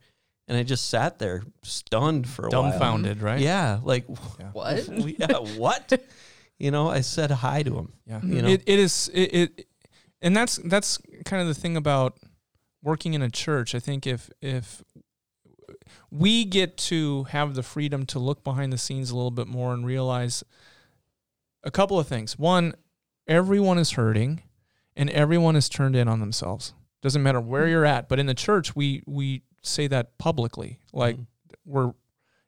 And 0.47 0.57
I 0.57 0.63
just 0.63 0.89
sat 0.89 1.19
there 1.19 1.43
stunned 1.63 2.27
for 2.27 2.47
a 2.47 2.49
while. 2.49 2.71
dumbfounded 2.71 3.21
right 3.21 3.39
Yeah, 3.39 3.79
like 3.83 4.05
Yeah. 4.39 4.49
What? 4.53 4.87
yeah, 5.19 5.37
what? 5.57 6.01
you 6.59 6.71
know, 6.71 6.89
I 6.89 7.01
said 7.01 7.31
hi 7.31 7.63
to 7.63 7.75
him. 7.75 7.93
yeah 8.05 8.19
You 8.23 8.41
know? 8.41 8.49
it, 8.49 8.63
it 8.65 8.79
is 8.79 9.09
it, 9.13 9.33
it 9.33 9.67
and 10.21 10.35
that's 10.35 10.57
that's 10.65 10.99
kind 11.23 11.41
of 11.41 11.47
the 11.47 11.53
thing 11.61 11.77
about 11.77 12.17
working 12.83 13.13
in 13.13 13.21
a 13.21 13.29
church 13.29 13.75
i 13.75 13.79
think 13.79 14.07
if 14.07 14.29
if 14.41 14.81
we 16.11 16.45
get 16.45 16.77
to 16.77 17.23
have 17.25 17.55
the 17.55 17.63
freedom 17.63 18.05
to 18.07 18.19
look 18.19 18.43
behind 18.43 18.73
the 18.73 18.77
scenes 18.77 19.11
a 19.11 19.15
little 19.15 19.31
bit 19.31 19.47
more 19.47 19.73
and 19.73 19.85
realize 19.85 20.43
a 21.63 21.71
couple 21.71 21.99
of 21.99 22.07
things. 22.07 22.37
One 22.39 22.73
everyone 23.27 23.77
is 23.77 23.91
hurting 23.91 24.41
and 24.95 25.09
everyone 25.11 25.55
is 25.55 25.69
turned 25.69 25.95
in 25.95 26.07
on 26.07 26.19
themselves. 26.19 26.73
Doesn't 27.01 27.21
matter 27.23 27.39
where 27.41 27.67
you're 27.67 27.85
at 27.85 28.09
but 28.09 28.19
in 28.19 28.25
the 28.25 28.33
church 28.33 28.75
we 28.75 29.03
we 29.05 29.43
say 29.61 29.87
that 29.87 30.17
publicly. 30.17 30.79
Like 30.93 31.17
Mhm. 31.17 31.27
we're 31.65 31.93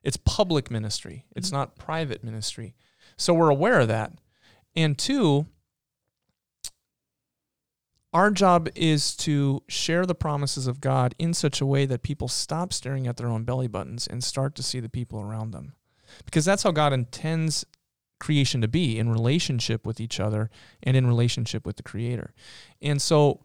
it's 0.02 0.16
public 0.16 0.70
ministry. 0.70 1.26
It's 1.36 1.52
not 1.52 1.76
private 1.76 2.24
ministry. 2.24 2.74
So 3.16 3.32
we're 3.34 3.50
aware 3.50 3.78
of 3.80 3.88
that. 3.88 4.12
And 4.74 4.98
two 4.98 5.46
our 8.12 8.30
job 8.30 8.68
is 8.74 9.16
to 9.16 9.62
share 9.68 10.04
the 10.04 10.14
promises 10.14 10.66
of 10.66 10.80
God 10.80 11.14
in 11.18 11.32
such 11.32 11.60
a 11.60 11.66
way 11.66 11.86
that 11.86 12.02
people 12.02 12.28
stop 12.28 12.72
staring 12.72 13.06
at 13.06 13.16
their 13.16 13.28
own 13.28 13.44
belly 13.44 13.68
buttons 13.68 14.06
and 14.06 14.22
start 14.22 14.54
to 14.56 14.62
see 14.62 14.80
the 14.80 14.88
people 14.88 15.20
around 15.20 15.52
them. 15.52 15.74
Because 16.24 16.44
that's 16.44 16.62
how 16.62 16.72
God 16.72 16.92
intends 16.92 17.64
creation 18.20 18.60
to 18.60 18.68
be 18.68 18.98
in 18.98 19.10
relationship 19.10 19.86
with 19.86 19.98
each 20.00 20.20
other 20.20 20.50
and 20.82 20.96
in 20.96 21.06
relationship 21.06 21.66
with 21.66 21.76
the 21.76 21.82
Creator. 21.82 22.34
And 22.80 23.00
so 23.00 23.40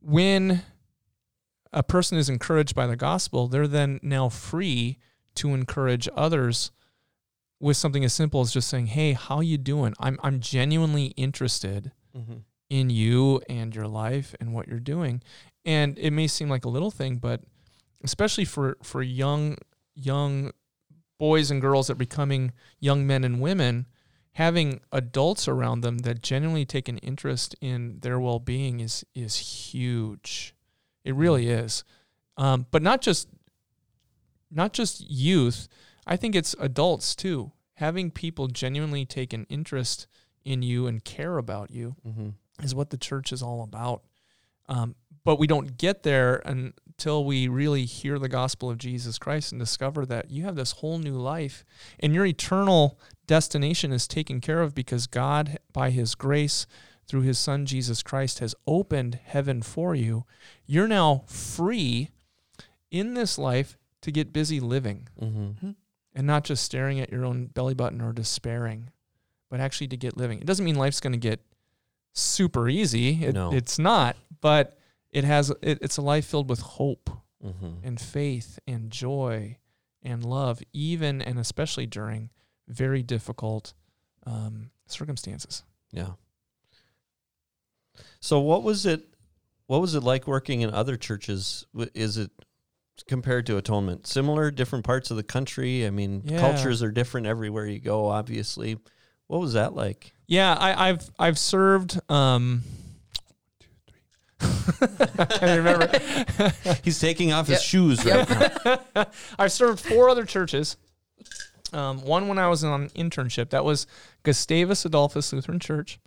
when 0.00 0.62
a 1.72 1.82
person 1.82 2.18
is 2.18 2.28
encouraged 2.28 2.74
by 2.74 2.86
the 2.86 2.96
gospel, 2.96 3.46
they're 3.48 3.68
then 3.68 4.00
now 4.02 4.28
free 4.28 4.98
to 5.36 5.54
encourage 5.54 6.08
others 6.14 6.72
with 7.60 7.76
something 7.76 8.04
as 8.04 8.12
simple 8.12 8.40
as 8.40 8.52
just 8.52 8.68
saying, 8.68 8.88
"Hey, 8.88 9.12
how 9.12 9.40
you 9.40 9.56
doing? 9.58 9.94
I'm 9.98 10.18
I'm 10.22 10.40
genuinely 10.40 11.06
interested 11.16 11.92
Mm-hmm. 12.16 12.34
In 12.70 12.90
you 12.90 13.40
and 13.48 13.74
your 13.74 13.88
life 13.88 14.34
and 14.40 14.52
what 14.54 14.68
you're 14.68 14.80
doing." 14.80 15.22
And 15.64 15.98
it 15.98 16.10
may 16.10 16.26
seem 16.26 16.48
like 16.48 16.64
a 16.64 16.70
little 16.70 16.90
thing, 16.90 17.16
but 17.16 17.42
especially 18.02 18.44
for 18.44 18.76
for 18.82 19.02
young 19.02 19.56
young 19.94 20.52
boys 21.18 21.50
and 21.50 21.60
girls 21.60 21.86
that 21.86 21.94
are 21.94 21.96
becoming 21.96 22.52
young 22.80 23.06
men 23.06 23.24
and 23.24 23.40
women, 23.40 23.86
having 24.32 24.80
adults 24.92 25.48
around 25.48 25.80
them 25.80 25.98
that 25.98 26.22
genuinely 26.22 26.64
take 26.64 26.88
an 26.88 26.98
interest 26.98 27.54
in 27.60 27.98
their 28.00 28.20
well-being 28.20 28.80
is 28.80 29.04
is 29.14 29.36
huge. 29.36 30.54
It 31.04 31.14
really 31.14 31.48
is. 31.48 31.84
Um, 32.36 32.66
but 32.70 32.82
not 32.82 33.00
just 33.00 33.28
not 34.50 34.72
just 34.72 35.08
youth. 35.10 35.68
I 36.06 36.16
think 36.16 36.34
it's 36.34 36.54
adults 36.58 37.14
too. 37.14 37.52
Having 37.74 38.12
people 38.12 38.46
genuinely 38.48 39.04
take 39.04 39.32
an 39.32 39.46
interest 39.48 40.06
in 40.44 40.62
you 40.62 40.86
and 40.86 41.02
care 41.02 41.38
about 41.38 41.70
you 41.70 41.96
Mm-hmm. 42.06 42.28
Is 42.62 42.74
what 42.74 42.90
the 42.90 42.96
church 42.96 43.32
is 43.32 43.42
all 43.42 43.62
about. 43.62 44.02
Um, 44.68 44.94
but 45.24 45.38
we 45.38 45.46
don't 45.46 45.76
get 45.78 46.02
there 46.02 46.42
until 46.44 47.24
we 47.24 47.48
really 47.48 47.84
hear 47.84 48.18
the 48.18 48.28
gospel 48.28 48.70
of 48.70 48.78
Jesus 48.78 49.18
Christ 49.18 49.52
and 49.52 49.58
discover 49.58 50.04
that 50.06 50.30
you 50.30 50.44
have 50.44 50.54
this 50.56 50.72
whole 50.72 50.98
new 50.98 51.14
life 51.16 51.64
and 51.98 52.14
your 52.14 52.26
eternal 52.26 52.98
destination 53.26 53.90
is 53.92 54.06
taken 54.06 54.40
care 54.40 54.60
of 54.60 54.74
because 54.74 55.06
God, 55.06 55.58
by 55.72 55.90
His 55.90 56.14
grace, 56.14 56.66
through 57.06 57.22
His 57.22 57.38
Son 57.38 57.66
Jesus 57.66 58.02
Christ, 58.02 58.38
has 58.38 58.54
opened 58.66 59.18
heaven 59.24 59.60
for 59.62 59.94
you. 59.94 60.24
You're 60.66 60.88
now 60.88 61.24
free 61.26 62.10
in 62.90 63.14
this 63.14 63.38
life 63.38 63.76
to 64.02 64.12
get 64.12 64.32
busy 64.32 64.60
living 64.60 65.08
Mm-hmm. 65.20 65.70
and 66.14 66.26
not 66.26 66.44
just 66.44 66.62
staring 66.64 67.00
at 67.00 67.10
your 67.10 67.24
own 67.24 67.46
belly 67.46 67.74
button 67.74 68.00
or 68.00 68.12
despairing, 68.12 68.90
but 69.50 69.60
actually 69.60 69.88
to 69.88 69.96
get 69.96 70.16
living. 70.16 70.38
It 70.40 70.46
doesn't 70.46 70.64
mean 70.64 70.76
life's 70.76 71.00
going 71.00 71.12
to 71.12 71.18
get 71.18 71.40
super 72.14 72.68
easy. 72.68 73.22
It, 73.24 73.34
No. 73.34 73.52
It's 73.52 73.78
not, 73.78 74.16
but 74.40 74.78
it 75.10 75.24
has. 75.24 75.50
It, 75.60 75.78
it's 75.82 75.96
a 75.98 76.02
life 76.02 76.24
filled 76.26 76.48
with 76.48 76.60
hope 76.60 77.10
Mm-hmm. 77.44 77.86
and 77.86 78.00
faith 78.00 78.58
and 78.66 78.90
joy 78.90 79.58
and 80.02 80.24
love, 80.24 80.62
even 80.72 81.20
and 81.20 81.38
especially 81.38 81.84
during 81.84 82.30
very 82.68 83.02
difficult 83.02 83.74
um, 84.24 84.70
circumstances. 84.86 85.62
Yeah. 85.92 86.12
So 88.20 88.40
what 88.40 88.62
was 88.62 88.86
it? 88.86 89.02
What 89.66 89.80
was 89.80 89.94
it 89.94 90.02
like 90.02 90.26
working 90.26 90.62
in 90.62 90.70
other 90.72 90.96
churches? 90.96 91.66
Is 91.94 92.16
it 92.16 92.30
compared 93.06 93.46
to 93.46 93.56
atonement 93.56 94.06
similar? 94.06 94.50
Different 94.50 94.84
parts 94.86 95.10
of 95.10 95.16
the 95.18 95.22
country. 95.22 95.86
I 95.86 95.90
mean, 95.90 96.22
Yeah. 96.24 96.38
cultures 96.40 96.82
are 96.82 96.90
different 96.90 97.26
everywhere 97.26 97.66
you 97.66 97.78
go. 97.80 98.06
Obviously, 98.06 98.78
what 99.26 99.40
was 99.40 99.52
that 99.54 99.74
like? 99.74 100.12
Yeah, 100.26 100.54
I, 100.54 100.88
I've 100.90 101.10
I've 101.18 101.38
served. 101.38 101.98
Um, 102.10 102.62
I 104.40 104.46
can't 105.28 105.42
remember. 105.58 105.90
He's 106.82 106.98
taking 107.00 107.32
off 107.32 107.46
his 107.46 107.58
Yep. 107.58 107.62
shoes 107.62 108.04
right 108.04 108.84
now. 108.94 109.06
I 109.38 109.48
served 109.48 109.80
four 109.80 110.08
other 110.08 110.24
churches. 110.24 110.76
Um, 111.72 112.02
one 112.02 112.28
when 112.28 112.38
I 112.38 112.48
was 112.48 112.62
on 112.62 112.88
internship. 112.90 113.50
That 113.50 113.64
was 113.64 113.86
Gustavus 114.22 114.84
Adolphus 114.84 115.32
Lutheran 115.32 115.58
Church. 115.60 115.98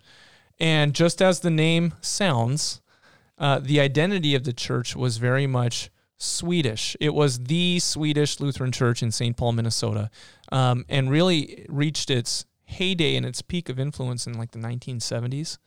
And 0.60 0.94
just 0.94 1.20
as 1.20 1.40
the 1.40 1.50
name 1.50 1.94
sounds, 2.00 2.80
uh, 3.38 3.58
the 3.60 3.78
identity 3.80 4.34
of 4.34 4.44
the 4.44 4.52
church 4.52 4.96
was 4.96 5.18
very 5.18 5.46
much 5.46 5.90
Swedish. 6.16 6.96
It 7.00 7.14
was 7.14 7.38
the 7.44 7.78
Swedish 7.80 8.40
Lutheran 8.40 8.72
Church 8.72 9.02
in 9.02 9.10
St. 9.12 9.36
Paul, 9.36 9.52
Minnesota, 9.52 10.10
um, 10.50 10.84
and 10.88 11.10
really 11.10 11.66
reached 11.68 12.10
its 12.10 12.44
heyday 12.68 13.16
and 13.16 13.26
its 13.26 13.42
peak 13.42 13.68
of 13.68 13.78
influence 13.78 14.26
in 14.26 14.34
like 14.34 14.52
the 14.52 14.58
1970s. 14.58 15.58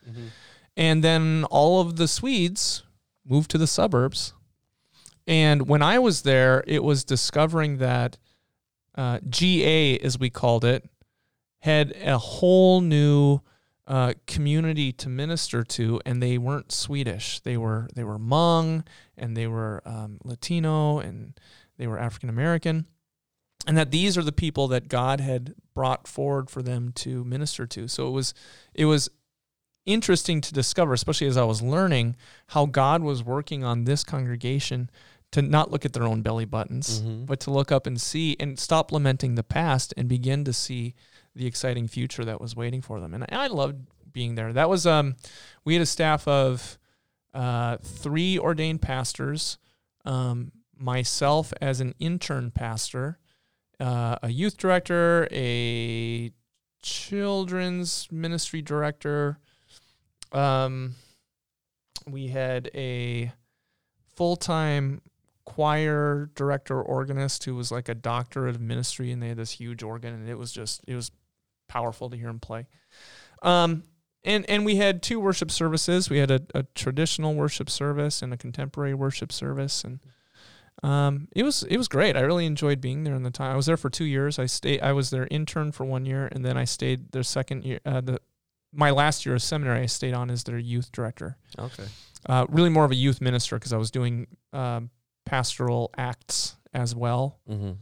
And 0.76 1.04
then 1.04 1.44
all 1.50 1.80
of 1.80 1.96
the 1.96 2.08
Swedes 2.08 2.84
moved 3.26 3.50
to 3.50 3.58
the 3.58 3.66
suburbs. 3.66 4.32
And 5.26 5.68
when 5.68 5.82
I 5.82 5.98
was 5.98 6.22
there, 6.22 6.64
it 6.66 6.82
was 6.82 7.04
discovering 7.04 7.78
that 7.78 8.18
uh, 8.94 9.18
GA, 9.28 9.98
as 9.98 10.18
we 10.18 10.30
called 10.30 10.64
it, 10.64 10.88
had 11.60 11.92
a 12.02 12.18
whole 12.18 12.80
new 12.80 13.40
uh, 13.86 14.14
community 14.26 14.92
to 14.92 15.08
minister 15.08 15.62
to, 15.62 16.00
and 16.06 16.22
they 16.22 16.38
weren't 16.38 16.72
Swedish. 16.72 17.40
They 17.40 17.56
were 17.56 17.88
they 17.94 18.04
were 18.04 18.18
Hmong, 18.18 18.86
and 19.16 19.36
they 19.36 19.46
were 19.46 19.82
um, 19.84 20.18
Latino, 20.24 20.98
and 20.98 21.38
they 21.78 21.86
were 21.86 21.98
African 21.98 22.28
American, 22.28 22.86
and 23.66 23.76
that 23.76 23.90
these 23.90 24.16
are 24.16 24.22
the 24.22 24.32
people 24.32 24.68
that 24.68 24.88
God 24.88 25.20
had 25.20 25.54
brought 25.74 26.06
forward 26.06 26.50
for 26.50 26.62
them 26.62 26.92
to 26.96 27.24
minister 27.24 27.66
to. 27.66 27.88
So 27.88 28.08
it 28.08 28.12
was 28.12 28.34
it 28.74 28.84
was 28.84 29.08
interesting 29.84 30.40
to 30.40 30.52
discover, 30.52 30.92
especially 30.92 31.26
as 31.26 31.36
I 31.36 31.44
was 31.44 31.62
learning 31.62 32.16
how 32.48 32.66
God 32.66 33.02
was 33.02 33.24
working 33.24 33.64
on 33.64 33.84
this 33.84 34.04
congregation 34.04 34.90
to 35.32 35.42
not 35.42 35.70
look 35.70 35.84
at 35.84 35.92
their 35.92 36.04
own 36.04 36.22
belly 36.22 36.44
buttons, 36.44 37.00
but 37.26 37.40
to 37.40 37.50
look 37.50 37.72
up 37.72 37.86
and 37.86 38.00
see 38.00 38.36
and 38.38 38.58
stop 38.58 38.92
lamenting 38.92 39.34
the 39.34 39.42
past 39.42 39.94
and 39.96 40.08
begin 40.08 40.44
to 40.44 40.52
see 40.52 40.94
the 41.34 41.46
exciting 41.46 41.88
future 41.88 42.24
that 42.24 42.40
was 42.40 42.54
waiting 42.54 42.82
for 42.82 43.00
them. 43.00 43.14
And 43.14 43.24
I 43.30 43.46
loved 43.46 43.86
being 44.12 44.34
there. 44.34 44.52
That 44.52 44.68
was 44.68 44.86
um, 44.86 45.16
we 45.64 45.72
had 45.72 45.82
a 45.82 45.86
staff 45.86 46.28
of 46.28 46.78
uh, 47.34 47.78
three 47.78 48.38
ordained 48.38 48.82
pastors, 48.82 49.58
um, 50.04 50.52
myself 50.76 51.52
as 51.60 51.80
an 51.80 51.94
intern 51.98 52.50
pastor, 52.50 53.18
uh, 53.82 54.16
a 54.22 54.28
youth 54.28 54.56
director, 54.56 55.26
a 55.32 56.30
children's 56.82 58.06
ministry 58.12 58.62
director. 58.62 59.38
Um, 60.30 60.94
we 62.06 62.28
had 62.28 62.70
a 62.74 63.32
full 64.14 64.36
time 64.36 65.02
choir 65.44 66.30
director 66.36 66.80
organist 66.80 67.44
who 67.44 67.56
was 67.56 67.72
like 67.72 67.88
a 67.88 67.94
doctor 67.94 68.46
of 68.46 68.60
ministry 68.60 69.10
and 69.10 69.20
they 69.20 69.28
had 69.28 69.36
this 69.36 69.50
huge 69.50 69.82
organ 69.82 70.14
and 70.14 70.28
it 70.28 70.38
was 70.38 70.52
just 70.52 70.80
it 70.86 70.94
was 70.94 71.10
powerful 71.68 72.08
to 72.08 72.16
hear 72.16 72.28
him 72.28 72.38
play 72.38 72.64
um 73.42 73.82
and 74.22 74.48
and 74.48 74.64
we 74.64 74.76
had 74.76 75.02
two 75.02 75.18
worship 75.18 75.50
services 75.50 76.08
we 76.08 76.18
had 76.18 76.30
a, 76.30 76.40
a 76.54 76.62
traditional 76.76 77.34
worship 77.34 77.68
service 77.68 78.22
and 78.22 78.32
a 78.32 78.36
contemporary 78.36 78.94
worship 78.94 79.32
service 79.32 79.82
and 79.82 79.98
um 80.82 81.28
it 81.36 81.42
was 81.42 81.62
it 81.64 81.76
was 81.76 81.86
great 81.88 82.16
i 82.16 82.20
really 82.20 82.46
enjoyed 82.46 82.80
being 82.80 83.04
there 83.04 83.14
in 83.14 83.22
the 83.22 83.30
time 83.30 83.52
i 83.52 83.56
was 83.56 83.66
there 83.66 83.76
for 83.76 83.90
two 83.90 84.04
years 84.04 84.38
i 84.38 84.46
stayed 84.46 84.80
i 84.80 84.92
was 84.92 85.10
their 85.10 85.28
intern 85.30 85.70
for 85.70 85.84
one 85.84 86.04
year 86.06 86.28
and 86.32 86.44
then 86.44 86.56
i 86.56 86.64
stayed 86.64 87.12
their 87.12 87.22
second 87.22 87.64
year 87.64 87.78
uh, 87.86 88.00
the 88.00 88.18
my 88.72 88.90
last 88.90 89.24
year 89.26 89.34
of 89.34 89.42
seminary 89.42 89.82
i 89.82 89.86
stayed 89.86 90.14
on 90.14 90.30
as 90.30 90.44
their 90.44 90.58
youth 90.58 90.90
director 90.90 91.36
Okay. 91.58 91.84
uh, 92.28 92.46
really 92.48 92.70
more 92.70 92.84
of 92.84 92.90
a 92.90 92.96
youth 92.96 93.20
minister 93.20 93.56
because 93.56 93.72
I 93.72 93.76
was 93.76 93.90
doing 93.90 94.26
um, 94.52 94.90
pastoral 95.26 95.90
acts 95.96 96.56
as 96.72 96.94
well. 96.96 97.38
Mm-hmm. 97.48 97.72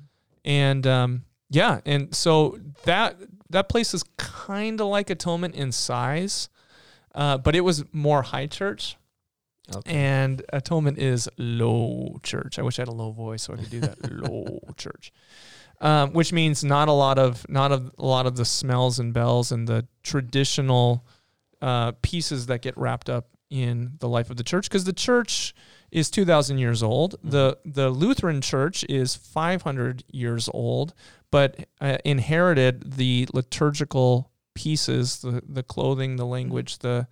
And 0.44 0.87
um, 0.87 1.24
yeah, 1.50 1.81
and 1.87 2.14
so 2.14 2.59
that 2.85 3.16
that 3.50 3.68
place 3.68 3.94
is 3.94 4.03
kind 4.16 4.81
of 4.81 4.87
like 4.88 5.11
Atonement 5.11 5.55
in 5.55 5.70
size, 5.72 6.48
uh, 7.14 7.38
but 7.38 7.55
it 7.55 7.61
was 7.61 7.85
more 7.92 8.22
high 8.22 8.46
church. 8.46 8.96
Okay. 9.74 9.92
And 9.92 10.42
Atonement 10.52 10.98
is 10.98 11.28
low 11.38 12.18
church. 12.22 12.59
I 12.59 12.62
wish 12.62 12.78
I 12.78 12.83
had 12.83 12.88
a 12.88 12.92
low 12.92 13.12
voice 13.12 13.44
so 13.44 13.54
I 13.54 13.56
could 13.56 13.70
do 13.70 13.80
that. 13.80 14.11
low 14.11 14.61
church, 14.76 15.12
um, 15.80 16.12
which 16.12 16.33
means 16.33 16.64
not 16.64 16.88
a 16.88 16.92
lot 16.92 17.18
of 17.18 17.48
not 17.48 17.72
of 17.72 17.92
a 17.98 18.04
lot 18.04 18.26
of 18.26 18.37
the 18.37 18.44
smells 18.44 18.98
and 18.98 19.12
bells 19.12 19.52
and 19.52 19.68
the 19.68 19.87
traditional 20.02 21.06
uh, 21.62 21.92
pieces 22.02 22.46
that 22.46 22.62
get 22.62 22.76
wrapped 22.76 23.09
up 23.09 23.28
in 23.50 23.92
the 23.98 24.09
life 24.09 24.30
of 24.30 24.37
the 24.37 24.44
church 24.44 24.68
because 24.68 24.85
the 24.85 24.92
church 24.92 25.54
is 25.90 26.09
2000 26.09 26.59
years 26.59 26.85
old 26.85 27.16
the 27.24 27.59
the 27.64 27.90
lutheran 27.90 28.40
church 28.40 28.85
is 28.88 29.16
500 29.16 30.04
years 30.12 30.48
old 30.54 30.94
but 31.33 31.66
uh, 31.80 31.98
inherited 32.04 32.92
the 32.92 33.26
liturgical 33.35 34.30
pieces 34.54 35.20
the 35.20 35.42
the 35.48 35.64
clothing 35.64 36.14
the 36.14 36.24
language 36.24 36.78
the 36.78 37.09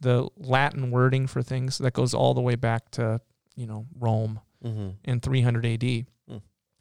the 0.00 0.28
latin 0.36 0.90
wording 0.90 1.26
for 1.26 1.42
things 1.42 1.78
that 1.78 1.92
goes 1.92 2.14
all 2.14 2.34
the 2.34 2.40
way 2.40 2.54
back 2.54 2.90
to 2.92 3.20
you 3.56 3.66
know 3.66 3.86
rome 3.98 4.40
Mm-hmm. 4.64 4.88
in 5.04 5.20
300 5.20 5.64
AD. 5.64 5.80
Mm. 5.82 6.06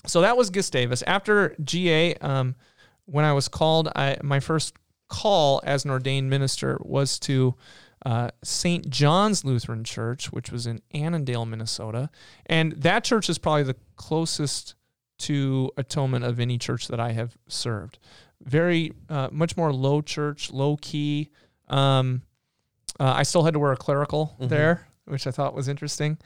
So 0.08 0.22
that 0.22 0.36
was 0.36 0.50
Gustavus. 0.50 1.04
After 1.04 1.56
GA, 1.64 2.16
um, 2.16 2.56
when 3.06 3.24
I 3.24 3.34
was 3.34 3.48
called, 3.48 3.88
I 3.96 4.18
my 4.24 4.40
first 4.40 4.74
call 5.10 5.62
as 5.64 5.86
an 5.86 5.92
ordained 5.92 6.28
minister 6.28 6.80
was 6.82 7.20
to 7.20 7.54
uh, 8.04 8.32
St. 8.44 8.90
John's 8.90 9.46
Lutheran 9.46 9.84
Church, 9.84 10.32
which 10.32 10.52
was 10.52 10.66
in 10.66 10.82
Annandale, 10.92 11.46
Minnesota, 11.46 12.10
and 12.48 12.72
that 12.74 13.04
church 13.04 13.30
is 13.30 13.38
probably 13.38 13.62
the 13.64 13.76
closest 13.96 14.74
to 15.20 15.72
atonement 15.78 16.26
of 16.26 16.40
any 16.40 16.58
church 16.58 16.88
that 16.88 17.00
I 17.00 17.12
have 17.12 17.38
served. 17.48 18.00
Very 18.44 18.92
uh, 19.08 19.30
much 19.32 19.56
more 19.56 19.72
low 19.72 20.02
church, 20.02 20.52
low 20.52 20.78
key. 20.78 21.30
Um, 21.70 22.24
uh, 23.00 23.14
I 23.16 23.24
still 23.24 23.44
had 23.44 23.54
to 23.54 23.60
wear 23.60 23.72
a 23.72 23.78
clerical 23.78 24.36
Mhm. 24.40 24.50
there, 24.50 24.88
which 25.06 25.28
I 25.28 25.32
thought 25.32 25.54
was 25.54 25.68
interesting. 25.68 26.18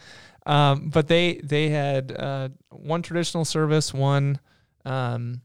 Um, 0.45 0.89
but 0.89 1.07
they 1.07 1.35
they 1.43 1.69
had 1.69 2.11
uh, 2.11 2.49
one 2.69 3.01
traditional 3.01 3.45
service, 3.45 3.93
one 3.93 4.39
um, 4.85 5.41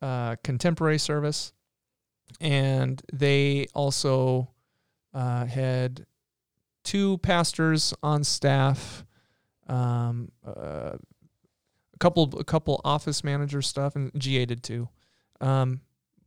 uh, 0.00 0.36
contemporary 0.42 0.98
service, 0.98 1.52
and 2.40 3.02
they 3.12 3.66
also 3.74 4.48
uh, 5.12 5.44
had 5.46 6.06
two 6.84 7.18
pastors 7.18 7.92
on 8.02 8.22
staff, 8.24 9.04
um, 9.68 10.30
uh, 10.46 10.96
a 10.96 11.98
couple 11.98 12.38
a 12.38 12.44
couple 12.44 12.80
office 12.84 13.22
manager 13.24 13.60
stuff, 13.60 13.96
and 13.96 14.10
GA 14.18 14.46
did 14.46 14.62
too. 14.62 14.88
Um, 15.40 15.80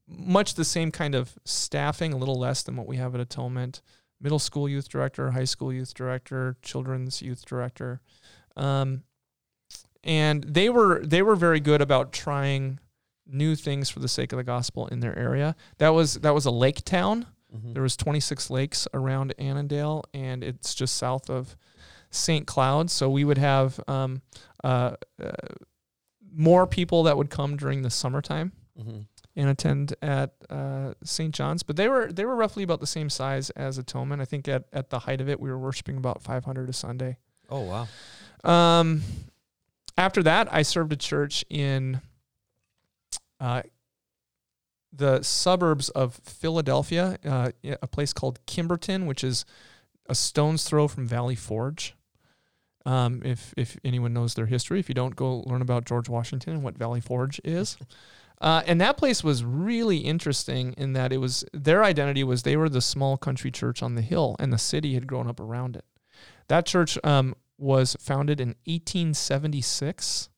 much 0.08 0.56
the 0.56 0.66
same 0.66 0.92
kind 0.92 1.16
of 1.16 1.38
staffing, 1.46 2.14
a 2.14 2.18
little 2.18 2.38
less 2.40 2.64
than 2.64 2.76
what 2.76 2.88
we 2.88 2.98
have 2.98 3.14
at 3.16 3.22
Atonement 3.22 3.82
middle 4.22 4.40
school 4.40 4.68
youth 4.68 4.90
director, 4.90 5.32
high 5.32 5.46
school 5.46 5.72
youth 5.72 5.94
director, 5.94 6.58
children's 6.62 7.22
youth 7.22 7.46
director. 7.46 8.02
Um, 8.56 9.04
and 10.04 10.44
they 10.44 10.70
were 10.70 11.06
they 11.06 11.22
were 11.22 11.36
very 11.36 11.60
good 11.60 11.82
about 11.82 12.12
trying 12.14 12.80
new 13.28 13.56
things 13.56 13.90
for 13.90 14.00
the 14.00 14.08
sake 14.08 14.32
of 14.32 14.38
the 14.38 14.44
gospel 14.44 14.88
in 14.88 15.00
their 15.00 15.18
area. 15.18 15.56
That 15.78 15.90
was 15.90 16.16
that 16.16 16.34
was 16.34 16.46
a 16.46 16.52
lake 16.52 16.84
town. 16.86 17.26
Mm-hmm. 17.56 17.74
There 17.74 17.84
was 17.84 17.98
26 17.98 18.50
lakes 18.52 18.88
around 18.94 19.34
Annandale, 19.40 20.04
and 20.14 20.44
it's 20.44 20.76
just 20.76 20.98
south 20.98 21.30
of 21.30 21.58
St. 22.12 22.46
Cloud. 22.46 22.92
So 22.92 23.10
we 23.10 23.24
would 23.24 23.40
have 23.40 23.80
um, 23.88 24.22
uh, 24.64 24.96
uh, 25.22 25.32
more 26.32 26.68
people 26.68 27.04
that 27.04 27.18
would 27.18 27.32
come 27.32 27.58
during 27.58 27.82
the 27.82 27.90
summertime 27.90 28.52
Mm-hmm. 28.80 29.00
And 29.40 29.50
attend 29.50 29.96
at 30.02 30.34
uh, 30.50 30.94
St. 31.02 31.34
John's, 31.34 31.64
but 31.64 31.78
they 31.78 31.88
were 31.88 32.12
they 32.12 32.26
were 32.26 32.36
roughly 32.36 32.62
about 32.62 32.82
the 32.82 32.88
same 32.88 33.10
size 33.10 33.50
as 33.52 33.78
Atonement. 33.78 34.22
I 34.22 34.26
think 34.26 34.48
at, 34.50 34.66
at 34.74 34.90
the 34.90 35.00
height 35.00 35.22
of 35.22 35.30
it, 35.30 35.40
we 35.40 35.50
were 35.50 35.58
worshiping 35.58 35.96
about 35.96 36.22
500 36.22 36.70
a 36.70 36.74
Sunday. 36.74 37.18
Oh 37.50 37.62
wow. 37.62 37.88
Um, 38.44 39.02
after 39.98 40.22
that, 40.24 40.54
I 40.54 40.62
served 40.62 40.92
a 40.92 40.98
church 40.98 41.46
in 41.50 42.02
uh, 43.40 43.62
the 44.92 45.24
suburbs 45.24 45.88
of 45.90 46.16
Philadelphia, 46.16 47.18
uh, 47.24 47.52
a 47.82 47.88
place 47.88 48.12
called 48.12 48.46
Kimberton, 48.46 49.06
which 49.06 49.24
is 49.24 49.46
a 50.10 50.16
stone's 50.16 50.66
throw 50.66 50.90
from 50.90 51.08
Valley 51.08 51.36
Forge. 51.36 51.96
Um, 52.86 53.22
if 53.24 53.54
if 53.56 53.78
anyone 53.86 54.14
knows 54.14 54.34
their 54.34 54.48
history, 54.48 54.82
if 54.82 54.90
you 54.90 54.96
don't, 54.96 55.16
go 55.16 55.44
learn 55.46 55.62
about 55.62 55.86
George 55.86 56.10
Washington 56.10 56.56
and 56.56 56.64
what 56.64 56.78
Valley 56.78 57.00
Forge 57.00 57.40
is. 57.46 57.78
Uh, 58.42 58.64
and 58.66 58.80
that 58.80 58.98
place 58.98 59.24
was 59.24 59.44
really 59.44 59.98
interesting 59.98 60.74
in 60.78 60.94
that 60.94 61.12
it 61.12 61.18
was 61.18 61.44
their 61.52 61.84
identity 61.84 62.24
was 62.24 62.44
they 62.44 62.56
were 62.56 62.70
the 62.70 62.82
small 62.82 63.18
country 63.18 63.52
church 63.52 63.84
on 63.84 63.96
the 63.96 64.02
hill, 64.02 64.36
and 64.40 64.54
the 64.54 64.58
city 64.58 64.94
had 64.94 65.08
grown 65.08 65.28
up 65.28 65.40
around 65.40 65.76
it. 65.76 65.86
That 66.48 66.66
church 66.66 66.98
um, 67.04 67.36
was 67.58 67.98
founded 68.00 68.40
in 68.40 68.50
1876, 68.66 70.30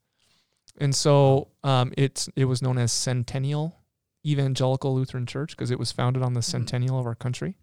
and 0.80 0.96
so 0.96 1.50
um, 1.64 1.94
it's 1.96 2.28
it 2.36 2.46
was 2.46 2.62
known 2.62 2.80
as 2.80 2.92
Centennial 2.92 3.82
Evangelical 4.26 4.96
Lutheran 4.96 5.28
Church 5.28 5.52
because 5.52 5.70
it 5.70 5.80
was 5.80 5.92
founded 5.92 6.24
on 6.24 6.34
the 6.34 6.42
centennial 6.42 7.00
of 7.00 7.06
our 7.06 7.16
country. 7.16 7.56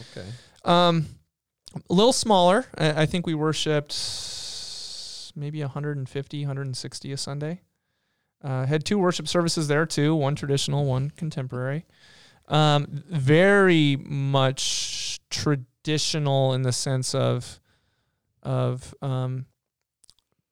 Okay. 0.00 0.26
Um, 0.64 1.06
a 1.74 1.92
little 1.92 2.12
smaller. 2.12 2.66
I, 2.76 3.02
I 3.02 3.06
think 3.06 3.26
we 3.26 3.34
worshipped 3.34 3.94
maybe 5.34 5.60
150, 5.60 6.40
160 6.40 7.12
a 7.12 7.16
Sunday. 7.16 7.60
Uh, 8.42 8.66
had 8.66 8.84
two 8.84 8.98
worship 8.98 9.28
services 9.28 9.68
there 9.68 9.86
too, 9.86 10.14
one 10.14 10.34
traditional, 10.34 10.84
one 10.84 11.10
contemporary. 11.10 11.84
Um, 12.48 13.04
very 13.08 13.96
much 13.96 15.20
traditional 15.30 16.52
in 16.52 16.62
the 16.62 16.72
sense 16.72 17.14
of 17.14 17.60
of 18.42 18.92
um, 19.00 19.46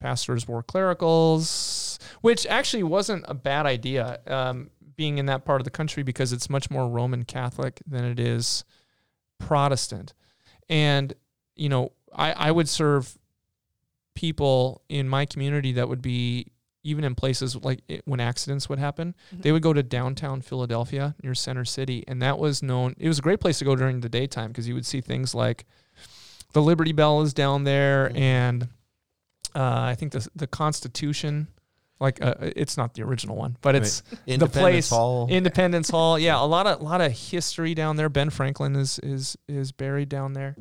pastors 0.01 0.47
wore 0.47 0.63
clericals, 0.63 1.99
which 2.21 2.47
actually 2.47 2.85
wasn't 2.85 3.25
a 3.27 3.35
bad 3.35 3.67
idea. 3.67 4.21
Um, 4.27 4.71
being 4.97 5.17
in 5.19 5.27
that 5.27 5.47
part 5.47 5.63
of 5.63 5.65
the 5.65 5.71
country 5.71 6.03
because 6.03 6.31
it's 6.31 6.51
much 6.51 6.71
more 6.71 6.87
Roman 6.87 7.25
Catholic 7.25 7.81
than 7.87 8.05
it 8.05 8.21
is 8.21 8.65
Protestant, 9.39 10.13
and 10.69 11.15
you 11.57 11.69
know, 11.69 11.93
I 12.15 12.33
I 12.33 12.51
would 12.51 12.69
serve 12.69 13.19
people 14.15 14.83
in 14.89 15.09
my 15.09 15.25
community 15.25 15.73
that 15.73 15.89
would 15.89 16.03
be 16.03 16.53
even 16.83 17.05
in 17.05 17.15
places 17.15 17.57
like 17.57 17.81
it, 17.89 18.03
when 18.07 18.21
accidents 18.21 18.69
would 18.69 18.79
happen, 18.79 19.15
Mhm. 19.35 19.43
they 19.43 19.53
would 19.53 19.63
go 19.63 19.73
to 19.73 19.83
downtown 19.83 20.41
Philadelphia 20.41 21.15
near 21.23 21.35
Center 21.35 21.65
City, 21.65 22.05
and 22.09 22.23
that 22.23 22.39
was 22.39 22.63
known. 22.63 22.95
It 22.99 23.09
was 23.09 23.19
a 23.19 23.23
great 23.23 23.41
place 23.41 23.59
to 23.59 23.65
go 23.65 23.77
during 23.77 24.01
the 24.01 24.09
daytime 24.09 24.49
because 24.49 24.67
you 24.67 24.75
would 24.75 24.87
see 24.87 25.01
things 25.01 25.35
like 25.35 25.67
the 26.53 26.63
Liberty 26.63 26.93
Bell 26.93 27.21
is 27.23 27.33
down 27.35 27.65
there, 27.65 28.09
Mhm. 28.11 28.19
and 28.19 28.69
uh, 29.55 29.81
I 29.81 29.95
think 29.95 30.13
the 30.13 30.27
the 30.35 30.47
Constitution, 30.47 31.49
like 31.99 32.25
uh, 32.25 32.35
it's 32.41 32.77
not 32.77 32.95
the 32.95 33.03
original 33.03 33.37
one, 33.37 33.57
but 33.61 33.75
Right. 33.75 33.83
it's 33.83 34.03
Independence 34.27 34.55
place 34.55 34.91
Hall. 34.91 35.27
Independence 35.29 35.91
Hall. 35.97 36.19
Yeah, 36.19 36.41
a 36.43 36.47
lot 36.47 36.67
of 36.67 36.81
lot 36.81 37.01
of 37.01 37.11
history 37.13 37.75
down 37.75 37.97
there. 37.97 38.09
Ben 38.09 38.31
Franklin 38.31 38.75
is 38.77 38.99
is 39.01 39.37
is 39.49 39.73
buried 39.73 40.09
down 40.09 40.33
there. 40.35 40.57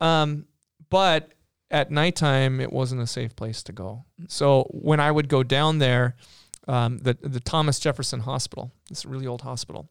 Um, 0.00 0.46
but 0.90 1.32
at 1.70 1.90
nighttime, 1.90 2.60
it 2.60 2.72
wasn't 2.72 3.00
a 3.00 3.06
safe 3.06 3.36
place 3.36 3.62
to 3.64 3.72
go. 3.72 4.04
So 4.28 4.64
when 4.70 5.00
I 5.00 5.10
would 5.10 5.28
go 5.28 5.42
down 5.42 5.78
there, 5.78 6.16
um, 6.68 6.98
the 6.98 7.16
the 7.20 7.40
Thomas 7.40 7.78
Jefferson 7.78 8.20
Hospital, 8.20 8.72
this 8.88 9.04
really 9.04 9.26
old 9.26 9.42
hospital, 9.42 9.88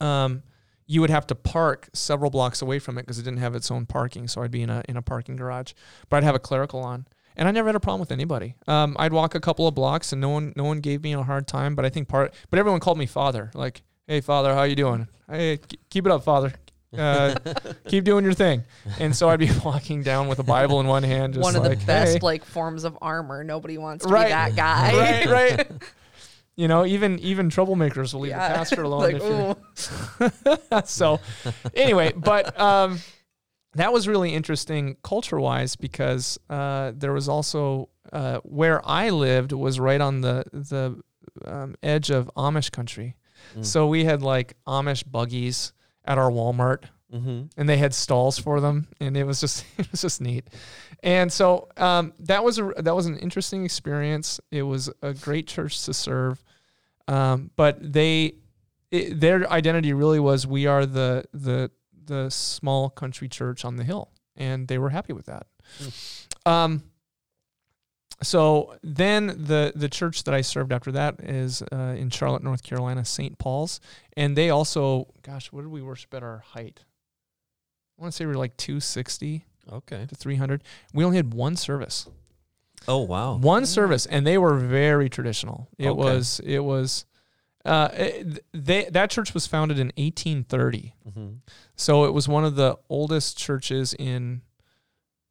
um, 0.00 0.42
you 0.86 1.00
would 1.00 1.10
have 1.10 1.26
to 1.28 1.34
park 1.34 1.88
several 1.92 2.30
blocks 2.30 2.62
away 2.62 2.78
from 2.78 2.98
it 2.98 3.02
because 3.02 3.18
it 3.18 3.22
didn't 3.22 3.38
have 3.38 3.54
its 3.54 3.70
own 3.70 3.86
parking. 3.86 4.28
So 4.28 4.42
I'd 4.42 4.50
be 4.50 4.62
in 4.62 4.70
a 4.70 4.82
in 4.88 4.96
a 4.96 5.02
parking 5.02 5.36
garage, 5.36 5.72
but 6.08 6.18
I'd 6.18 6.24
have 6.24 6.34
a 6.34 6.40
clerical 6.40 6.80
on. 6.80 7.06
And 7.36 7.48
I 7.48 7.52
never 7.52 7.68
had 7.68 7.76
a 7.76 7.80
problem 7.80 8.00
with 8.00 8.12
anybody. 8.12 8.56
Um, 8.66 8.96
I'd 8.98 9.12
walk 9.12 9.34
a 9.34 9.40
couple 9.40 9.66
of 9.66 9.74
blocks, 9.74 10.12
and 10.12 10.20
no 10.20 10.28
one, 10.28 10.52
no 10.56 10.64
one 10.64 10.80
gave 10.80 11.02
me 11.02 11.14
a 11.14 11.22
hard 11.22 11.46
time. 11.46 11.74
But 11.74 11.84
I 11.84 11.88
think 11.88 12.08
part, 12.08 12.34
but 12.50 12.58
everyone 12.58 12.80
called 12.80 12.98
me 12.98 13.06
father. 13.06 13.50
Like, 13.54 13.82
hey, 14.06 14.20
father, 14.20 14.52
how 14.52 14.64
you 14.64 14.74
doing? 14.74 15.08
Hey, 15.30 15.60
keep 15.88 16.04
it 16.06 16.12
up, 16.12 16.24
father. 16.24 16.52
Uh, 16.96 17.36
keep 17.86 18.04
doing 18.04 18.24
your 18.24 18.32
thing. 18.34 18.64
And 18.98 19.14
so 19.14 19.28
I'd 19.28 19.38
be 19.38 19.50
walking 19.64 20.02
down 20.02 20.26
with 20.28 20.38
a 20.40 20.42
Bible 20.42 20.80
in 20.80 20.86
one 20.86 21.02
hand, 21.04 21.34
just 21.34 21.42
One 21.44 21.54
of 21.56 21.62
like, 21.62 21.78
the 21.80 21.86
best 21.86 22.14
hey. 22.14 22.18
like 22.20 22.44
forms 22.44 22.84
of 22.84 22.98
armor. 23.00 23.44
Nobody 23.44 23.78
wants 23.78 24.04
to 24.04 24.12
Right. 24.12 24.26
be 24.26 24.30
that 24.30 24.56
guy. 24.56 25.26
right, 25.26 25.58
right. 25.58 25.70
You 26.56 26.68
know, 26.68 26.84
even 26.84 27.18
even 27.20 27.48
troublemakers 27.48 28.12
will 28.12 28.20
leave 28.20 28.30
Yeah. 28.32 28.48
the 28.48 28.54
pastor 28.54 28.82
alone. 28.82 29.00
like, 29.00 29.14
if 29.14 29.22
you're- 29.22 29.54
ooh. 30.76 30.82
so 30.84 31.18
anyway, 31.74 32.12
but 32.14 32.58
um, 32.60 32.98
that 33.76 33.92
was 33.94 34.06
really 34.06 34.34
interesting 34.34 34.96
culture 35.02 35.40
wise 35.40 35.76
because 35.76 36.38
uh, 36.50 36.92
there 36.94 37.14
was 37.14 37.30
also 37.30 37.88
uh, 38.12 38.40
where 38.42 38.86
I 38.86 39.08
lived 39.08 39.52
was 39.52 39.80
right 39.80 40.00
on 40.02 40.20
the 40.20 40.44
the 40.52 41.00
um, 41.46 41.76
edge 41.82 42.10
of 42.10 42.30
Amish 42.36 42.70
country. 42.72 43.16
Mm. 43.56 43.64
So 43.64 43.86
we 43.86 44.04
had 44.04 44.20
like 44.20 44.54
Amish 44.66 45.04
buggies 45.10 45.72
at 46.10 46.18
our 46.18 46.28
Walmart 46.28 46.86
mm-hmm. 47.14 47.42
and 47.56 47.68
they 47.68 47.76
had 47.76 47.94
stalls 47.94 48.36
for 48.36 48.60
them 48.60 48.88
and 48.98 49.16
it 49.16 49.22
was 49.22 49.40
just 49.40 49.64
it 49.78 49.88
was 49.92 50.02
just 50.02 50.20
neat. 50.20 50.48
And 51.04 51.32
so 51.32 51.68
um, 51.76 52.12
that 52.18 52.42
was 52.42 52.58
a 52.58 52.72
that 52.78 52.96
was 52.96 53.06
an 53.06 53.16
interesting 53.18 53.64
experience. 53.64 54.40
It 54.50 54.62
was 54.62 54.90
a 55.02 55.14
great 55.14 55.46
church 55.46 55.84
to 55.84 55.94
serve. 55.94 56.42
Um, 57.06 57.52
but 57.54 57.78
they 57.80 58.34
it, 58.90 59.20
their 59.20 59.50
identity 59.50 59.92
really 59.92 60.18
was 60.20 60.46
we 60.46 60.66
are 60.66 60.84
the 60.84 61.24
the 61.32 61.70
the 62.04 62.28
small 62.28 62.90
country 62.90 63.28
church 63.28 63.64
on 63.64 63.76
the 63.76 63.84
hill 63.84 64.10
and 64.36 64.66
they 64.66 64.78
were 64.78 64.90
happy 64.90 65.12
with 65.12 65.26
that. 65.26 65.46
Um, 66.44 66.82
so 68.22 68.74
then 68.82 69.26
the 69.28 69.72
the 69.74 69.88
church 69.88 70.24
that 70.24 70.34
I 70.34 70.40
served 70.42 70.72
after 70.72 70.92
that 70.92 71.20
is 71.20 71.62
uh, 71.72 71.94
in 71.96 72.10
Charlotte, 72.10 72.42
North 72.42 72.62
Carolina, 72.62 73.04
St. 73.04 73.38
Paul's, 73.38 73.80
and 74.16 74.36
they 74.36 74.50
also, 74.50 75.06
gosh, 75.22 75.50
what 75.52 75.62
did 75.62 75.70
we 75.70 75.82
worship 75.82 76.12
at 76.14 76.22
our 76.22 76.38
height? 76.38 76.84
I 77.98 78.02
want 78.02 78.12
to 78.12 78.16
say 78.16 78.24
we 78.26 78.32
were 78.32 78.38
like 78.38 78.56
260 78.56 79.44
Okay. 79.72 80.06
to 80.06 80.14
300. 80.14 80.62
We 80.94 81.04
only 81.04 81.16
had 81.18 81.34
one 81.34 81.54
service, 81.56 82.08
Oh 82.88 83.02
wow. 83.02 83.36
one 83.36 83.66
service, 83.66 84.06
and 84.06 84.26
they 84.26 84.38
were 84.38 84.56
very 84.58 85.08
traditional. 85.08 85.68
It 85.78 85.88
Okay. 85.88 85.96
was 85.98 86.40
it 86.44 86.60
was. 86.60 87.06
Uh, 87.64 87.88
it- 87.92 88.44
they 88.54 88.84
that 88.86 89.10
church 89.10 89.34
was 89.34 89.46
founded 89.46 89.78
in 89.78 89.88
1830. 89.98 90.94
Mm-hmm. 91.06 91.28
So 91.76 92.04
it 92.04 92.14
was 92.14 92.26
one 92.26 92.44
of 92.46 92.54
the 92.56 92.78
oldest 92.88 93.36
churches 93.36 93.92
in, 93.94 94.40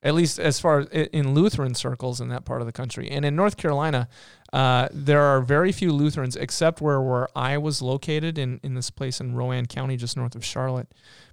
at 0.01 0.13
least 0.15 0.39
as 0.39 0.59
far 0.59 0.79
as 0.79 0.87
in 1.11 1.33
Lutheran 1.33 1.75
circles 1.75 2.21
in 2.21 2.29
that 2.29 2.45
part 2.45 2.61
of 2.61 2.67
the 2.67 2.71
country. 2.73 3.09
And 3.11 3.25
in 3.25 3.35
North 3.35 3.57
Carolina, 3.57 4.07
uh, 4.53 4.87
there 4.93 5.21
are 5.21 5.41
very 5.41 5.71
few 5.71 5.91
Lutherans, 5.91 6.35
except 6.35 6.79
where 6.81 7.01
where 7.01 7.27
I 7.35 7.57
was 7.57 7.81
located 7.81 8.37
in 8.37 8.59
in 8.63 8.75
this 8.75 8.89
place 8.89 9.19
in 9.19 9.35
Rowan 9.35 9.65
County, 9.65 9.97
just 9.97 10.15
north 10.17 10.35
of 10.35 10.45
Charlotte. 10.45 10.87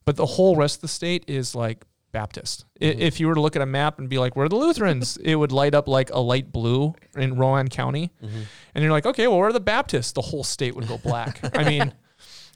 But 0.04 0.16
the 0.16 0.26
whole 0.26 0.56
rest 0.56 0.76
of 0.78 0.80
the 0.82 0.88
state 0.88 1.24
is 1.28 1.54
like 1.54 1.84
Baptist. 2.12 2.64
I 2.80 2.84
Mhm. 2.86 2.98
If 3.00 3.20
you 3.20 3.26
were 3.28 3.34
to 3.34 3.40
look 3.40 3.56
at 3.56 3.62
a 3.62 3.66
map 3.66 3.98
and 3.98 4.08
be 4.08 4.18
like, 4.18 4.36
"Where 4.36 4.46
are 4.46 4.48
the 4.48 4.56
Lutherans?" 4.56 5.16
it 5.22 5.36
would 5.36 5.52
light 5.52 5.74
up 5.74 5.86
like 5.86 6.10
a 6.10 6.18
light 6.20 6.50
blue 6.52 6.94
in 7.14 7.36
Rowan 7.36 7.68
County, 7.68 8.10
Mm-hmm. 8.22 8.40
and 8.74 8.82
you're 8.82 8.92
like, 8.92 9.06
"Okay, 9.06 9.26
well, 9.28 9.38
where 9.38 9.48
are 9.48 9.52
the 9.52 9.60
Baptists?" 9.60 10.12
The 10.12 10.22
whole 10.22 10.44
state 10.44 10.74
would 10.74 10.88
go 10.88 10.98
black. 10.98 11.40
I 11.56 11.62
mean. 11.64 11.92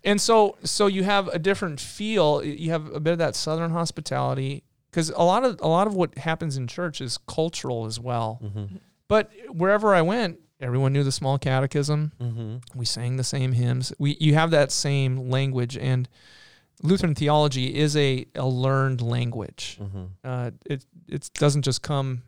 And 0.03 0.19
so, 0.19 0.57
so 0.65 0.87
you 0.87 1.03
have 1.05 1.29
a 1.29 1.39
different 1.39 1.79
feel. 1.79 2.43
You 2.43 2.71
have 2.71 2.91
a 2.91 3.01
bit 3.01 3.13
of 3.13 3.19
that 3.19 3.37
southern 3.37 3.71
hospitality 3.71 4.63
because 4.91 5.11
a 5.11 5.23
lot 5.23 5.45
of 5.45 5.61
a 5.61 5.69
lot 5.69 5.87
of 5.87 5.95
what 5.95 6.17
happens 6.19 6.57
in 6.57 6.67
church 6.67 7.01
is 7.01 7.19
cultural 7.19 7.87
as 7.87 7.99
well. 8.01 8.41
Mm-hmm. 8.43 8.77
But 9.09 9.31
wherever 9.49 9.95
I 9.95 10.03
went, 10.03 10.41
everyone 10.61 10.93
knew 10.93 11.03
the 11.05 11.13
small 11.13 11.39
catechism. 11.39 12.13
Mm-hmm. 12.21 12.79
We 12.79 12.85
sang 12.85 13.17
the 13.17 13.25
same 13.25 13.53
hymns. 13.53 13.93
We 13.99 14.17
you 14.21 14.35
have 14.35 14.51
that 14.53 14.71
same 14.73 15.31
language, 15.31 15.77
and 15.77 16.09
Lutheran 16.83 17.15
theology 17.15 17.75
is 17.75 17.97
a, 17.97 18.27
a 18.35 18.47
learned 18.47 19.03
language. 19.03 19.79
Mm-hmm. 19.81 20.05
Uh, 20.25 20.51
it 20.67 20.85
it 21.09 21.31
doesn't 21.35 21.63
just 21.63 21.83
come 21.83 22.23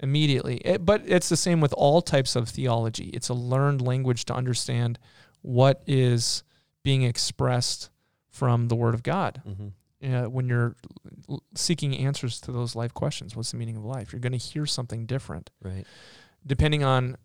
immediately. 0.00 0.58
It- 0.58 0.84
but 0.84 1.02
it's 1.06 1.28
the 1.28 1.36
same 1.36 1.60
with 1.60 1.72
all 1.72 2.00
types 2.02 2.36
of 2.36 2.48
theology. 2.48 3.10
It's 3.14 3.28
a 3.28 3.34
learned 3.34 3.80
language 3.82 4.24
to 4.26 4.34
understand 4.34 4.98
what 5.42 5.82
is 5.86 6.42
being 6.84 7.02
expressed 7.02 7.90
from 8.30 8.68
the 8.68 8.76
Word 8.76 8.94
of 8.94 9.02
God. 9.02 9.42
Mm-hmm. 10.02 10.14
Uh, 10.26 10.28
when 10.28 10.46
you're 10.48 10.76
seeking 11.54 11.96
answers 11.96 12.40
to 12.42 12.52
those 12.52 12.76
life 12.76 12.94
questions, 12.94 13.34
what's 13.34 13.50
the 13.50 13.56
meaning 13.56 13.76
of 13.76 13.84
life? 13.84 14.12
You're 14.12 14.20
going 14.20 14.32
to 14.32 14.38
hear 14.38 14.64
something 14.66 15.06
different 15.06 15.50
Right. 15.62 15.84
depending 16.46 16.84
on 16.84 17.16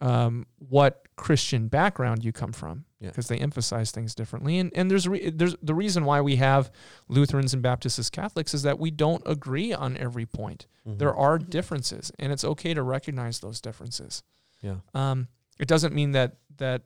um, 0.00 0.46
what 0.58 1.06
Christian 1.16 1.68
background 1.68 2.24
you 2.24 2.32
come 2.32 2.52
from, 2.52 2.84
Yeah. 2.98 3.08
because 3.10 3.28
they 3.28 3.38
emphasize 3.38 3.90
things 3.90 4.14
differently. 4.14 4.58
And 4.58 4.72
and 4.74 4.90
there's 4.90 5.06
re- 5.08 5.30
there's 5.30 5.54
the 5.62 5.74
reason 5.74 6.04
why 6.04 6.20
we 6.20 6.36
have 6.36 6.70
Lutherans 7.08 7.54
and 7.54 7.62
Baptists 7.62 7.98
as 7.98 8.10
Catholics 8.10 8.52
is 8.54 8.62
that 8.64 8.78
we 8.78 8.90
don't 8.90 9.22
agree 9.24 9.72
on 9.72 9.96
every 9.96 10.26
point. 10.26 10.66
Mm-hmm. 10.86 10.98
There 10.98 11.14
are 11.14 11.38
Mhm. 11.38 11.48
differences, 11.50 12.10
and 12.18 12.32
it's 12.32 12.44
okay 12.44 12.74
to 12.74 12.82
recognize 12.82 13.38
those 13.40 13.60
differences. 13.60 14.22
Yeah. 14.62 14.76
Um, 14.94 15.28
it 15.58 15.68
doesn't 15.68 15.94
mean 15.94 16.12
that 16.12 16.36
that 16.56 16.82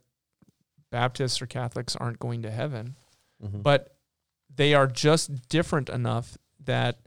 Baptists 0.90 1.40
or 1.42 1.46
Catholics 1.46 1.96
aren't 1.96 2.18
going 2.18 2.42
to 2.42 2.51
heaven, 2.51 2.96
Mm-hmm. 3.42 3.62
but 3.62 3.96
they 4.59 4.75
are 4.75 4.87
just 4.87 5.49
different 5.49 5.88
enough 5.88 6.37
that 6.64 6.99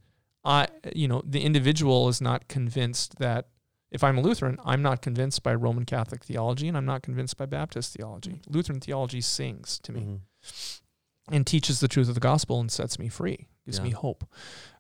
I, 0.44 0.68
you 0.96 1.08
know, 1.08 1.22
the 1.24 1.42
individual 1.42 2.10
is 2.10 2.20
not 2.20 2.48
convinced 2.48 3.20
that 3.20 3.48
if 3.92 4.04
I'm 4.04 4.18
a 4.18 4.22
Lutheran, 4.22 4.58
I'm 4.66 4.82
not 4.82 5.02
convinced 5.02 5.44
by 5.44 5.54
Roman 5.54 5.86
Catholic 5.86 6.24
theology, 6.24 6.68
and 6.68 6.76
I'm 6.78 6.86
not 6.86 7.04
convinced 7.04 7.38
by 7.38 7.46
Baptist 7.46 7.94
theology. 7.96 8.42
Lutheran 8.48 8.80
theology 8.80 9.22
sings 9.22 9.80
to 9.84 9.92
me 9.92 10.02
Mm-hmm. 10.02 11.36
and 11.36 11.46
teaches 11.46 11.80
the 11.80 11.88
truth 11.88 12.08
of 12.08 12.16
the 12.16 12.20
gospel 12.22 12.60
and 12.60 12.72
sets 12.72 12.98
me 12.98 13.08
free, 13.10 13.48
gives 13.66 13.78
Yeah. 13.78 13.84
me 13.84 13.90
hope. 13.92 14.24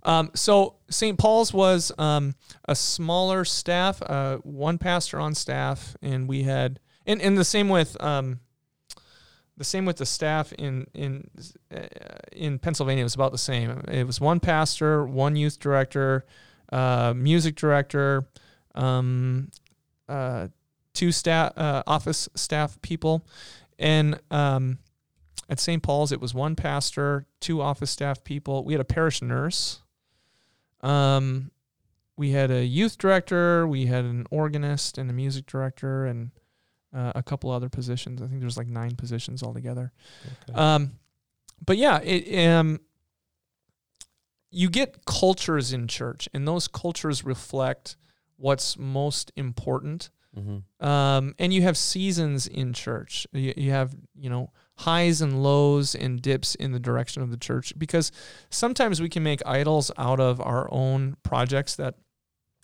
Um, 0.03 0.31
so 0.33 0.77
St. 0.89 1.17
Paul's 1.19 1.53
was 1.53 1.91
um, 1.99 2.33
a 2.67 2.75
smaller 2.75 3.45
staff, 3.45 4.01
uh, 4.01 4.37
one 4.37 4.77
pastor 4.79 5.19
on 5.19 5.35
staff, 5.35 5.95
and 6.01 6.27
we 6.27 6.43
had, 6.43 6.79
and, 7.05 7.21
and 7.21 7.37
the 7.37 7.45
same 7.45 7.69
with 7.69 8.01
um, 8.01 8.39
the 9.61 9.65
same 9.65 9.85
with 9.85 9.97
the 9.97 10.07
staff 10.07 10.51
in 10.53 10.87
in 10.95 11.29
uh, 11.71 11.81
in 12.31 12.57
Pennsylvania. 12.57 13.03
Was 13.03 13.13
about 13.13 13.31
the 13.31 13.37
same. 13.37 13.69
It 13.87 14.07
was 14.07 14.19
one 14.19 14.39
pastor, 14.39 15.05
one 15.05 15.35
youth 15.35 15.59
director, 15.59 16.25
uh, 16.71 17.13
music 17.15 17.55
director, 17.55 18.25
um, 18.73 19.51
uh, 20.09 20.47
two 20.95 21.11
staff 21.11 21.53
uh, 21.55 21.83
office 21.85 22.27
staff 22.33 22.81
people, 22.81 23.23
and 23.77 24.19
um, 24.31 24.79
at 25.47 25.59
St. 25.59 25.83
Paul's, 25.83 26.11
it 26.11 26.19
was 26.19 26.33
one 26.33 26.55
pastor, 26.55 27.27
two 27.39 27.61
office 27.61 27.91
staff 27.91 28.23
people. 28.23 28.65
We 28.65 28.73
had 28.73 28.81
a 28.81 28.85
parish 28.85 29.21
nurse. 29.21 29.81
Um, 30.81 31.51
we 32.17 32.31
had 32.31 32.49
a 32.49 32.65
youth 32.65 32.97
director. 32.97 33.67
We 33.67 33.85
had 33.85 34.05
an 34.05 34.25
organist 34.31 34.97
and 34.97 35.07
a 35.07 35.13
music 35.13 35.45
director, 35.45 36.07
and 36.07 36.31
uh, 36.93 37.11
a 37.15 37.23
couple 37.23 37.49
other 37.51 37.69
positions. 37.69 38.21
I 38.21 38.27
think 38.27 38.39
there's 38.41 38.57
like 38.57 38.67
nine 38.67 38.95
positions 38.95 39.43
altogether. 39.43 39.91
Okay. 40.49 40.53
Um, 40.59 40.91
but 41.65 41.77
yeah, 41.77 41.99
it 42.01 42.47
um, 42.47 42.79
you 44.49 44.69
get 44.69 45.05
cultures 45.05 45.71
in 45.71 45.87
church, 45.87 46.27
and 46.33 46.47
those 46.47 46.67
cultures 46.67 47.23
reflect 47.23 47.95
what's 48.37 48.77
most 48.77 49.31
important. 49.35 50.09
Mm-hmm. 50.37 50.85
Um, 50.85 51.35
and 51.39 51.53
you 51.53 51.61
have 51.63 51.77
seasons 51.77 52.47
in 52.47 52.71
church. 52.73 53.27
You, 53.33 53.53
you 53.57 53.71
have, 53.71 53.93
you 54.15 54.29
know, 54.29 54.51
highs 54.77 55.21
and 55.21 55.43
lows 55.43 55.93
and 55.93 56.21
dips 56.21 56.55
in 56.55 56.71
the 56.71 56.79
direction 56.79 57.21
of 57.21 57.31
the 57.31 57.37
church 57.37 57.73
because 57.77 58.11
sometimes 58.49 59.01
we 59.01 59.09
can 59.09 59.23
make 59.23 59.41
idols 59.45 59.91
out 59.97 60.19
of 60.21 60.39
our 60.39 60.69
own 60.71 61.17
projects 61.23 61.75
that 61.75 61.95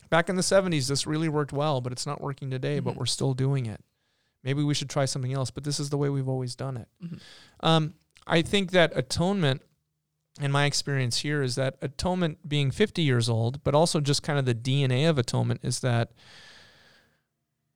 back 0.09 0.29
in 0.29 0.37
the 0.37 0.41
70s 0.41 0.87
this 0.87 1.05
really 1.05 1.27
worked 1.27 1.51
well, 1.51 1.81
but 1.81 1.91
it's 1.91 2.05
not 2.05 2.21
working 2.21 2.49
today, 2.49 2.79
but 2.79 2.93
Mhm. 2.93 2.97
we're 2.97 3.05
still 3.05 3.33
doing 3.33 3.65
it. 3.65 3.83
Maybe 4.43 4.63
we 4.63 4.73
should 4.73 4.89
try 4.89 5.05
something 5.05 5.33
else, 5.33 5.51
but 5.51 5.63
this 5.63 5.79
is 5.79 5.89
the 5.89 5.97
way 5.97 6.09
we've 6.09 6.29
always 6.29 6.55
done 6.55 6.77
it. 6.77 6.87
Mhm. 7.03 7.19
Um, 7.61 7.93
I 8.25 8.41
think 8.41 8.71
that 8.71 8.91
atonement, 8.95 9.61
in 10.39 10.51
my 10.51 10.65
experience 10.65 11.17
here, 11.17 11.41
is 11.41 11.55
that 11.55 11.77
atonement 11.81 12.47
being 12.47 12.71
50 12.71 13.01
years 13.01 13.29
old, 13.29 13.63
but 13.63 13.73
also 13.73 13.99
just 13.99 14.23
kind 14.23 14.37
of 14.37 14.45
the 14.45 14.53
DNA 14.55 15.05
of 15.09 15.17
atonement 15.17 15.61
is 15.63 15.79
that 15.79 16.11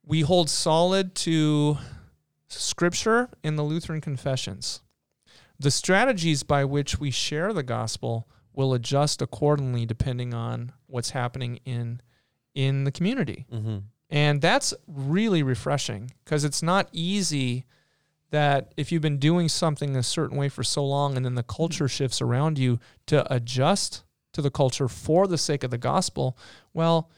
we 0.03 0.22
hold 0.22 0.49
solid 0.49 1.16
to 1.16 1.78
scripture 2.47 3.30
and 3.43 3.57
the 3.57 3.64
Lutheran 3.64 4.01
confessions. 4.01 4.82
The 5.59 5.72
strategies 5.72 6.43
by 6.43 6.66
which 6.66 6.99
we 6.99 7.12
share 7.12 7.53
the 7.53 7.64
gospel 7.64 8.28
will 8.53 8.74
adjust 8.74 9.22
accordingly 9.22 9.86
depending 9.86 10.34
on 10.34 10.74
what's 10.88 11.12
happening 11.12 11.57
in 11.66 12.01
in 12.53 12.84
the 12.84 12.91
community. 12.91 13.45
Mm-hmm. 13.51 13.78
And 14.12 14.41
that's 14.41 14.74
really 14.88 15.41
refreshing 15.41 16.12
because 16.26 16.43
it's 16.43 16.62
not 16.62 16.89
easy 16.91 17.66
that 18.32 18.74
if 18.78 18.91
you've 18.91 19.01
been 19.01 19.18
doing 19.20 19.49
something 19.49 19.95
a 19.95 20.03
certain 20.03 20.38
way 20.38 20.49
for 20.49 20.64
so 20.64 20.86
long 20.86 21.16
and 21.18 21.26
then 21.26 21.36
the 21.36 21.43
culture 21.43 21.88
shifts 21.88 22.22
around 22.22 22.57
you 22.59 22.80
to 23.07 23.34
adjust 23.34 24.03
to 24.34 24.41
the 24.41 24.51
culture 24.51 24.88
for 24.88 25.28
the 25.28 25.38
sake 25.38 25.64
of 25.64 25.72
the 25.72 25.78
gospel, 25.78 26.38
well, 26.74 27.09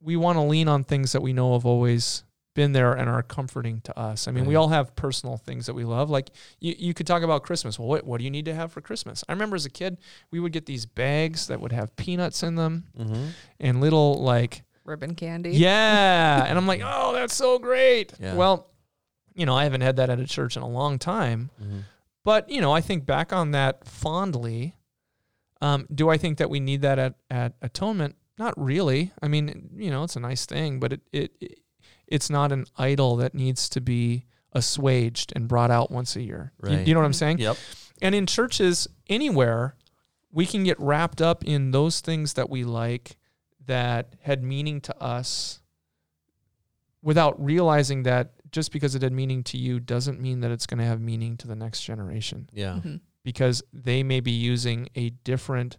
we 0.00 0.16
want 0.16 0.36
to 0.36 0.42
lean 0.42 0.68
on 0.68 0.84
things 0.84 1.12
that 1.12 1.22
we 1.22 1.32
know 1.32 1.52
have 1.54 1.66
always 1.66 2.24
been 2.54 2.72
there 2.72 2.92
and 2.92 3.08
are 3.08 3.22
comforting 3.22 3.80
to 3.80 3.98
us. 3.98 4.28
I 4.28 4.30
mean, 4.30 4.44
we 4.44 4.56
all 4.56 4.68
have 4.68 4.94
personal 4.94 5.38
things 5.38 5.64
that 5.66 5.74
we 5.74 5.84
love. 5.84 6.10
Like 6.10 6.28
you, 6.60 6.74
you 6.78 6.92
could 6.94 7.06
talk 7.06 7.22
about 7.22 7.42
Christmas. 7.42 7.78
Well, 7.78 7.88
what, 7.88 8.04
what 8.04 8.18
do 8.18 8.24
you 8.24 8.30
need 8.30 8.44
to 8.46 8.54
have 8.54 8.72
for 8.72 8.82
Christmas? 8.82 9.24
I 9.28 9.32
remember 9.32 9.56
as 9.56 9.64
a 9.64 9.70
kid, 9.70 9.96
we 10.30 10.40
would 10.40 10.52
get 10.52 10.66
these 10.66 10.84
bags 10.84 11.46
that 11.46 11.60
would 11.60 11.72
have 11.72 11.96
peanuts 11.96 12.42
in 12.42 12.56
them 12.56 12.84
Mm-hmm. 12.98 13.24
and 13.60 13.80
little 13.80 14.22
like 14.22 14.64
Ribbon 14.84 15.14
candy. 15.14 15.50
yeah. 15.52 16.44
and 16.46 16.58
I'm 16.58 16.66
like, 16.66 16.80
oh, 16.84 17.12
that's 17.12 17.34
so 17.34 17.58
great. 17.58 18.12
Yeah. 18.20 18.34
Well, 18.34 18.68
you 19.34 19.46
know, 19.46 19.54
I 19.56 19.64
haven't 19.64 19.80
had 19.82 19.96
that 19.96 20.10
at 20.10 20.20
a 20.20 20.26
church 20.26 20.56
in 20.56 20.62
a 20.62 20.68
long 20.68 20.98
time. 20.98 21.50
Mm-hmm. 21.62 21.78
But, 22.24 22.48
you 22.50 22.60
know, 22.60 22.72
I 22.72 22.80
think 22.80 23.06
back 23.06 23.32
on 23.32 23.50
that 23.52 23.86
fondly. 23.86 24.74
Um, 25.60 25.86
do 25.94 26.08
I 26.08 26.16
think 26.18 26.38
that 26.38 26.50
we 26.50 26.60
need 26.60 26.82
that 26.82 26.98
at, 26.98 27.14
at 27.30 27.54
atonement? 27.62 28.16
Not 28.38 28.54
really. 28.56 29.12
I 29.22 29.28
mean, 29.28 29.70
you 29.76 29.90
know, 29.90 30.02
it's 30.04 30.16
a 30.16 30.20
nice 30.20 30.44
thing, 30.46 30.80
but 30.80 30.92
it, 30.92 31.00
it, 31.12 31.32
it 31.40 31.58
it's 32.08 32.28
not 32.28 32.52
an 32.52 32.66
idol 32.76 33.16
that 33.16 33.34
needs 33.34 33.68
to 33.70 33.80
be 33.80 34.26
assuaged 34.52 35.32
and 35.34 35.48
brought 35.48 35.70
out 35.70 35.90
once 35.90 36.14
a 36.16 36.22
year. 36.22 36.52
You- 36.64 36.70
Right. 36.76 36.86
you 36.86 36.94
know 36.94 37.00
what 37.00 37.06
I'm 37.06 37.12
saying? 37.12 37.38
Yep. 37.38 37.56
And 38.02 38.14
in 38.14 38.26
churches 38.26 38.88
anywhere, 39.08 39.76
we 40.32 40.44
can 40.46 40.64
get 40.64 40.78
wrapped 40.80 41.22
up 41.22 41.44
in 41.44 41.70
those 41.70 42.00
things 42.00 42.34
that 42.34 42.50
we 42.50 42.64
like 42.64 43.16
that 43.66 44.14
had 44.22 44.42
meaning 44.42 44.80
to 44.82 45.02
us 45.02 45.60
without 47.02 47.42
realizing 47.42 48.04
that 48.04 48.32
just 48.50 48.70
because 48.72 48.94
it 48.94 49.02
had 49.02 49.12
meaning 49.12 49.42
to 49.44 49.58
you 49.58 49.80
doesn't 49.80 50.20
mean 50.20 50.40
that 50.40 50.50
it's 50.50 50.66
going 50.66 50.78
to 50.78 50.84
have 50.84 51.00
meaning 51.00 51.36
to 51.38 51.48
the 51.48 51.56
next 51.56 51.82
generation 51.82 52.48
Yeah. 52.52 52.80
Mhm. 52.84 53.00
because 53.24 53.62
they 53.72 54.02
may 54.02 54.20
be 54.20 54.30
using 54.32 54.88
a 54.94 55.10
different 55.10 55.78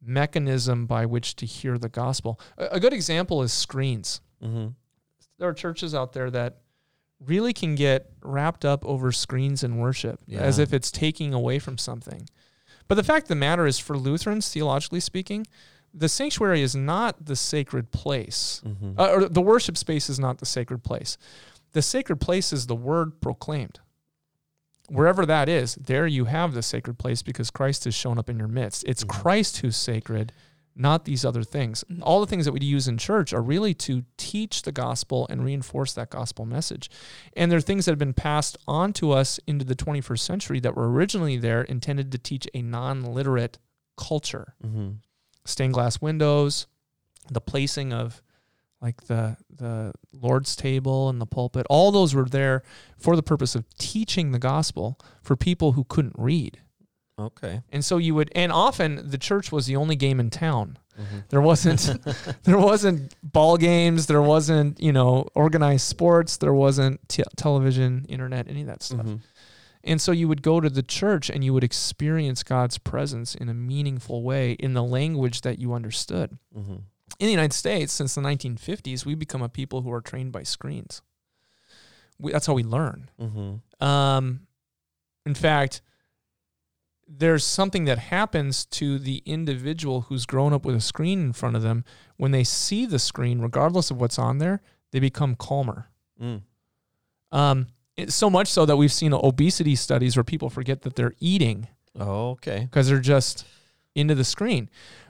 mechanism 0.00 0.86
by 0.86 1.06
which 1.06 1.34
to 1.36 1.46
hear 1.46 1.78
the 1.78 1.88
gospel. 1.88 2.38
A, 2.58 2.66
a 2.72 2.80
good 2.80 2.92
example 2.92 3.42
is 3.42 3.52
screens 3.52 4.20
Mm-hmm. 4.42 4.68
there 5.38 5.48
are 5.48 5.54
churches 5.54 5.94
out 5.94 6.12
there 6.12 6.30
that 6.30 6.58
really 7.18 7.54
can 7.54 7.74
get 7.74 8.10
wrapped 8.22 8.66
up 8.66 8.84
over 8.84 9.10
screens 9.10 9.64
in 9.64 9.78
worship 9.78 10.20
as 10.30 10.58
if 10.58 10.74
it's 10.74 10.90
taking 10.90 11.32
away 11.32 11.58
from 11.58 11.78
something. 11.78 12.28
But 12.86 12.96
the 12.96 13.02
fact 13.02 13.24
of 13.24 13.28
the 13.28 13.34
matter 13.34 13.66
is, 13.66 13.78
for 13.78 13.96
Lutherans, 13.96 14.48
theologically 14.50 15.00
speaking, 15.00 15.46
the 15.98 16.08
sanctuary 16.08 16.60
is 16.62 16.76
not 16.76 17.24
the 17.24 17.36
sacred 17.36 17.90
place, 17.90 18.60
Mm-hmm. 18.66 19.00
uh, 19.00 19.06
or 19.08 19.28
the 19.28 19.40
worship 19.40 19.76
space 19.76 20.10
is 20.10 20.18
not 20.18 20.38
the 20.38 20.46
sacred 20.46 20.84
place. 20.84 21.16
The 21.72 21.82
sacred 21.82 22.20
place 22.20 22.52
is 22.52 22.66
the 22.66 22.74
word 22.76 23.20
proclaimed. 23.20 23.80
Wherever 24.88 25.26
that 25.26 25.48
is, 25.48 25.74
there 25.76 26.06
you 26.06 26.26
have 26.26 26.54
the 26.54 26.62
sacred 26.62 26.98
place 26.98 27.22
because 27.22 27.50
Christ 27.50 27.84
has 27.84 27.94
shown 27.94 28.18
up 28.18 28.30
in 28.30 28.38
your 28.38 28.46
midst. 28.48 28.84
It's 28.86 29.02
Mhm. 29.04 29.08
Christ 29.08 29.56
who's 29.58 29.74
sacred, 29.76 30.32
not 30.76 31.04
these 31.06 31.24
other 31.24 31.42
things. 31.42 31.82
Mhm. 31.90 32.00
All 32.02 32.20
the 32.20 32.26
things 32.26 32.44
that 32.44 32.52
we 32.52 32.60
use 32.60 32.86
in 32.86 32.98
church 32.98 33.32
are 33.32 33.42
really 33.42 33.74
to 33.74 34.04
teach 34.16 34.62
the 34.62 34.70
gospel 34.72 35.26
and 35.28 35.44
reinforce 35.44 35.92
that 35.94 36.10
gospel 36.10 36.44
message. 36.46 36.88
And 37.36 37.50
there 37.50 37.58
are 37.58 37.62
things 37.62 37.86
that 37.86 37.92
have 37.92 37.98
been 37.98 38.14
passed 38.14 38.56
on 38.68 38.92
to 38.94 39.10
us 39.10 39.40
into 39.46 39.64
the 39.64 39.74
21st 39.74 40.24
century 40.24 40.60
that 40.60 40.76
were 40.76 40.88
originally 40.92 41.36
there 41.36 41.62
intended 41.62 42.12
to 42.12 42.18
teach 42.18 42.46
a 42.54 42.62
non 42.62 43.02
literate 43.02 43.58
culture 43.96 44.54
Mm-hmm. 44.64 44.90
Stained 45.46 45.74
glass 45.74 46.00
windows, 46.00 46.66
the 47.30 47.40
placing 47.40 47.92
of 47.92 48.22
like 48.80 49.04
the 49.04 49.36
the 49.50 49.92
Lord's 50.12 50.54
table 50.54 51.08
and 51.08 51.20
the 51.20 51.26
pulpit. 51.26 51.66
All 51.70 51.90
those 51.90 52.14
were 52.14 52.26
there 52.26 52.62
for 52.98 53.16
the 53.16 53.22
purpose 53.22 53.54
of 53.54 53.64
teaching 53.78 54.32
the 54.32 54.38
gospel 54.38 54.98
for 55.22 55.36
people 55.36 55.72
who 55.72 55.84
couldn't 55.84 56.14
read. 56.18 56.58
Okay. 57.18 57.62
And 57.70 57.84
so 57.84 57.96
you 57.96 58.14
would 58.14 58.30
and 58.34 58.52
often 58.52 59.10
the 59.10 59.18
church 59.18 59.50
was 59.50 59.66
the 59.66 59.76
only 59.76 59.96
game 59.96 60.20
in 60.20 60.30
town. 60.30 60.78
Mm-hmm. 61.00 61.18
There 61.30 61.40
wasn't 61.40 61.96
there 62.44 62.58
wasn't 62.58 63.14
ball 63.22 63.56
games, 63.56 64.06
there 64.06 64.22
wasn't, 64.22 64.80
you 64.80 64.92
know, 64.92 65.26
organized 65.34 65.86
sports, 65.86 66.36
there 66.36 66.54
wasn't 66.54 67.06
t- 67.08 67.24
television, 67.36 68.04
internet, 68.08 68.48
any 68.48 68.62
of 68.62 68.66
that 68.66 68.82
stuff. 68.82 69.00
Mm-hmm. 69.00 69.16
And 69.86 70.00
so 70.00 70.10
you 70.10 70.26
would 70.26 70.42
go 70.42 70.60
to 70.60 70.68
the 70.68 70.82
church 70.82 71.30
and 71.30 71.44
you 71.44 71.54
would 71.54 71.62
experience 71.62 72.42
God's 72.42 72.76
presence 72.76 73.34
in 73.36 73.48
a 73.48 73.54
meaningful 73.54 74.24
way 74.24 74.52
in 74.52 74.74
the 74.74 74.82
language 74.82 75.42
that 75.42 75.60
you 75.60 75.72
understood. 75.72 76.36
Mm-hmm. 76.54 76.76
In 77.18 77.26
the 77.26 77.30
United 77.30 77.52
States, 77.52 77.92
since 77.92 78.16
the 78.16 78.20
1950s, 78.20 79.06
we've 79.06 79.18
become 79.18 79.42
a 79.42 79.48
people 79.48 79.82
who 79.82 79.92
are 79.92 80.00
trained 80.00 80.32
by 80.32 80.42
screens. 80.42 81.02
We, 82.18 82.32
that's 82.32 82.46
how 82.46 82.54
we 82.54 82.64
learn. 82.64 83.10
Mm-hmm. 83.20 83.84
Um, 83.84 84.40
in 85.24 85.34
fact, 85.34 85.82
there's 87.06 87.44
something 87.44 87.84
that 87.84 87.98
happens 87.98 88.64
to 88.66 88.98
the 88.98 89.22
individual 89.24 90.02
who's 90.02 90.26
grown 90.26 90.52
up 90.52 90.64
with 90.64 90.74
a 90.74 90.80
screen 90.80 91.20
in 91.20 91.32
front 91.32 91.54
of 91.54 91.62
them. 91.62 91.84
When 92.16 92.32
they 92.32 92.42
see 92.42 92.86
the 92.86 92.98
screen, 92.98 93.40
regardless 93.40 93.92
of 93.92 94.00
what's 94.00 94.18
on 94.18 94.38
there, 94.38 94.60
they 94.90 94.98
become 94.98 95.36
calmer. 95.36 95.90
Mm. 96.20 96.42
Um, 97.30 97.68
so 98.08 98.28
much 98.30 98.48
so 98.48 98.66
that 98.66 98.76
we've 98.76 98.92
seen 98.92 99.12
obesity 99.12 99.74
studies 99.74 100.16
where 100.16 100.24
people 100.24 100.50
forget 100.50 100.82
that 100.82 100.96
they're 100.96 101.14
eating 101.20 101.68
Oh, 101.98 102.30
okay. 102.30 102.60
because 102.70 102.88
they're 102.88 103.00
just 103.00 103.46
into 103.94 104.14
the 104.14 104.24
screen. 104.24 104.68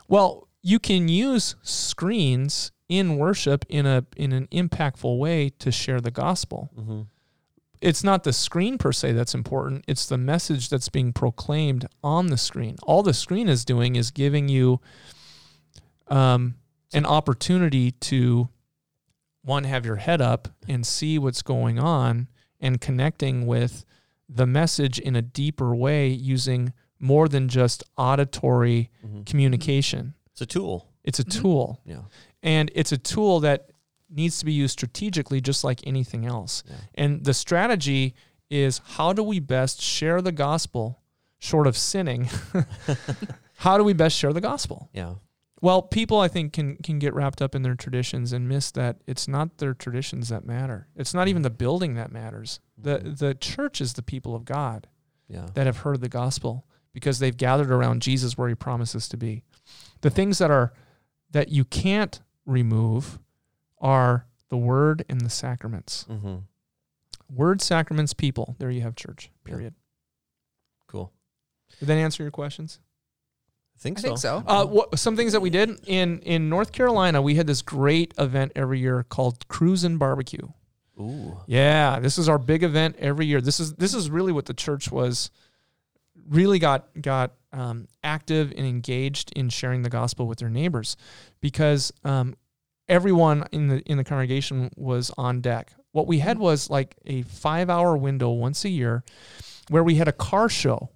Well, 0.09 0.49
you 0.63 0.79
can 0.79 1.09
use 1.09 1.57
screens 1.63 2.71
in 2.89 3.17
worship 3.17 3.65
in 3.69 3.85
a 3.87 4.05
in 4.17 4.33
an 4.33 4.47
impactful 4.53 5.19
way 5.19 5.51
to 5.59 5.73
share 5.73 6.01
the 6.01 6.11
gospel. 6.13 6.71
Mm-hmm. 6.79 7.03
It's 7.81 8.03
not 8.05 8.23
the 8.25 8.33
screen 8.33 8.79
per 8.79 8.93
se 8.93 9.13
that's 9.13 9.35
important, 9.35 9.85
it's 9.89 10.07
the 10.07 10.17
message 10.17 10.69
that's 10.71 10.89
being 10.89 11.13
proclaimed 11.13 11.87
on 12.03 12.29
the 12.29 12.37
screen. 12.39 12.77
All 12.85 13.03
the 13.03 13.13
screen 13.13 13.49
is 13.49 13.65
doing 13.65 13.97
is 13.97 14.11
giving 14.11 14.49
you 14.49 14.81
um, 16.09 16.55
an 16.95 17.05
opportunity 17.05 17.91
to 17.93 18.49
one 19.43 19.65
have 19.65 19.85
your 19.85 19.97
head 19.97 20.21
up 20.21 20.49
and 20.69 20.87
see 20.87 21.19
what's 21.19 21.43
going 21.43 21.79
on 21.79 22.29
and 22.61 22.81
connecting 22.81 23.47
with 23.47 23.85
the 24.29 24.47
message 24.47 24.99
in 24.99 25.15
a 25.17 25.23
deeper 25.23 25.75
way 25.75 26.09
using 26.09 26.73
more 26.99 27.29
than 27.29 27.49
just 27.49 27.85
auditory 27.97 28.91
Mm-hmm. 29.07 29.23
communication. 29.25 30.15
It's 30.33 30.41
a 30.41 30.47
tool. 30.47 30.89
It's 31.05 31.19
a 31.21 31.25
Mhm. 31.25 31.41
tool. 31.43 31.81
Yeah. 31.87 32.03
And 32.43 32.71
it's 32.75 32.93
a 32.93 32.99
tool 32.99 33.41
that 33.41 33.71
needs 34.11 34.39
to 34.39 34.45
be 34.45 34.53
used 34.53 34.73
strategically, 34.73 35.41
just 35.41 35.63
like 35.65 35.81
anything 35.87 36.25
else. 36.27 36.63
Yeah. 36.67 36.75
And 36.95 37.25
the 37.25 37.35
strategy 37.35 38.15
is 38.51 38.81
how 38.97 39.13
do 39.13 39.23
we 39.23 39.41
best 39.41 39.81
share 39.81 40.23
the 40.23 40.33
gospel 40.33 41.01
short 41.39 41.67
of 41.67 41.77
sinning? 41.77 42.29
how 43.57 43.79
do 43.79 43.85
we 43.85 43.93
best 43.93 44.17
share 44.17 44.33
the 44.33 44.41
gospel? 44.41 44.89
Yeah. 44.93 45.15
Well, 45.63 45.81
people 45.83 46.21
I 46.21 46.29
think 46.29 46.53
can 46.53 46.77
can 46.77 46.99
get 46.99 47.15
wrapped 47.15 47.41
up 47.41 47.55
in 47.55 47.63
their 47.63 47.75
traditions 47.75 48.33
and 48.33 48.49
miss 48.49 48.71
that 48.73 49.01
it's 49.07 49.27
not 49.27 49.59
their 49.59 49.73
traditions 49.75 50.29
that 50.29 50.45
matter. 50.45 50.89
It's 50.95 51.15
not 51.15 51.29
even 51.29 51.43
the 51.43 51.51
building 51.51 51.95
that 51.95 52.13
matters. 52.13 52.61
The 52.77 52.99
Mhm. 52.99 53.19
the 53.19 53.35
church 53.35 53.81
is 53.81 53.95
the 53.95 54.03
people 54.03 54.35
of 54.35 54.45
God 54.45 54.89
Yeah. 55.29 55.47
that 55.55 55.67
have 55.67 55.79
heard 55.79 56.01
the 56.03 56.09
gospel 56.11 56.67
because 56.93 57.19
they've 57.19 57.37
gathered 57.37 57.71
around 57.71 58.03
Jesus 58.03 58.37
where 58.37 58.49
he 58.51 58.55
promises 58.55 59.09
to 59.09 59.17
be. 59.17 59.45
The 60.03 60.11
things 60.11 60.39
that 60.39 60.51
are 60.51 60.73
that 61.31 61.49
you 61.49 61.65
can't 61.65 62.21
remove 62.45 63.19
are 63.79 64.27
the 64.51 64.57
word 64.57 65.05
and 65.09 65.21
the 65.23 65.31
sacraments. 65.31 66.05
Mm-hmm. 66.05 66.37
Word, 67.35 67.61
sacraments, 67.61 68.13
people. 68.15 68.55
There 68.59 68.71
you 68.71 68.83
have 68.83 68.95
church. 68.95 69.31
Yeah. 69.45 69.51
Period. 69.53 69.75
Cool. 70.87 71.13
Did 71.81 71.89
that 71.89 71.97
answer 71.97 72.23
your 72.23 72.31
questions? 72.31 72.79
I 73.77 73.79
think 73.79 73.99
I 73.99 74.01
so. 74.01 74.09
think 74.09 74.19
so. 74.19 74.43
Uh, 74.47 74.65
what, 74.65 74.99
some 74.99 75.17
things 75.17 75.33
that 75.33 75.41
we 75.41 75.51
did 75.51 75.81
in 75.87 76.21
in 76.21 76.49
North 76.49 76.73
Carolina, 76.73 77.21
we 77.21 77.35
had 77.35 77.47
this 77.47 77.63
great 77.63 78.15
event 78.19 78.53
every 78.57 78.81
year 78.81 79.05
called 79.05 79.47
Cruise 79.49 79.85
and 79.85 79.99
Barbecue. 79.99 80.49
Ooh. 80.99 81.39
Yeah, 81.47 82.01
this 82.01 82.17
is 82.17 82.29
our 82.29 82.39
big 82.39 82.63
event 82.63 82.97
every 82.99 83.27
year. 83.27 83.41
This 83.41 83.61
is 83.61 83.75
this 83.75 83.95
is 83.95 84.11
really 84.11 84.33
what 84.33 84.47
the 84.47 84.55
church 84.55 84.91
was 84.91 85.31
really 86.29 86.59
got 86.59 86.89
got 87.01 87.35
um, 87.53 87.87
active 88.03 88.53
and 88.57 88.67
engaged 88.67 89.33
in 89.37 89.51
sharing 89.51 89.83
the 89.83 89.91
gospel 89.91 90.27
with 90.27 90.39
their 90.39 90.49
neighbors, 90.49 90.97
because 91.41 91.93
um, 92.03 92.35
everyone 92.89 93.47
in 93.53 93.69
the 93.69 93.81
in 93.83 93.99
the 93.99 94.05
congregation 94.05 94.71
was 94.77 95.11
on 95.19 95.43
deck. 95.43 95.73
What 95.93 96.07
we 96.07 96.19
had 96.19 96.39
was 96.39 96.71
like 96.71 96.97
a 97.05 97.23
five 97.23 97.69
hour 97.69 97.95
window 97.97 98.31
once 98.31 98.65
a 98.65 98.71
year, 98.71 99.05
where 99.69 99.85
we 99.85 99.97
had 99.97 100.09
a 100.09 100.13
car 100.13 100.49
show 100.49 100.91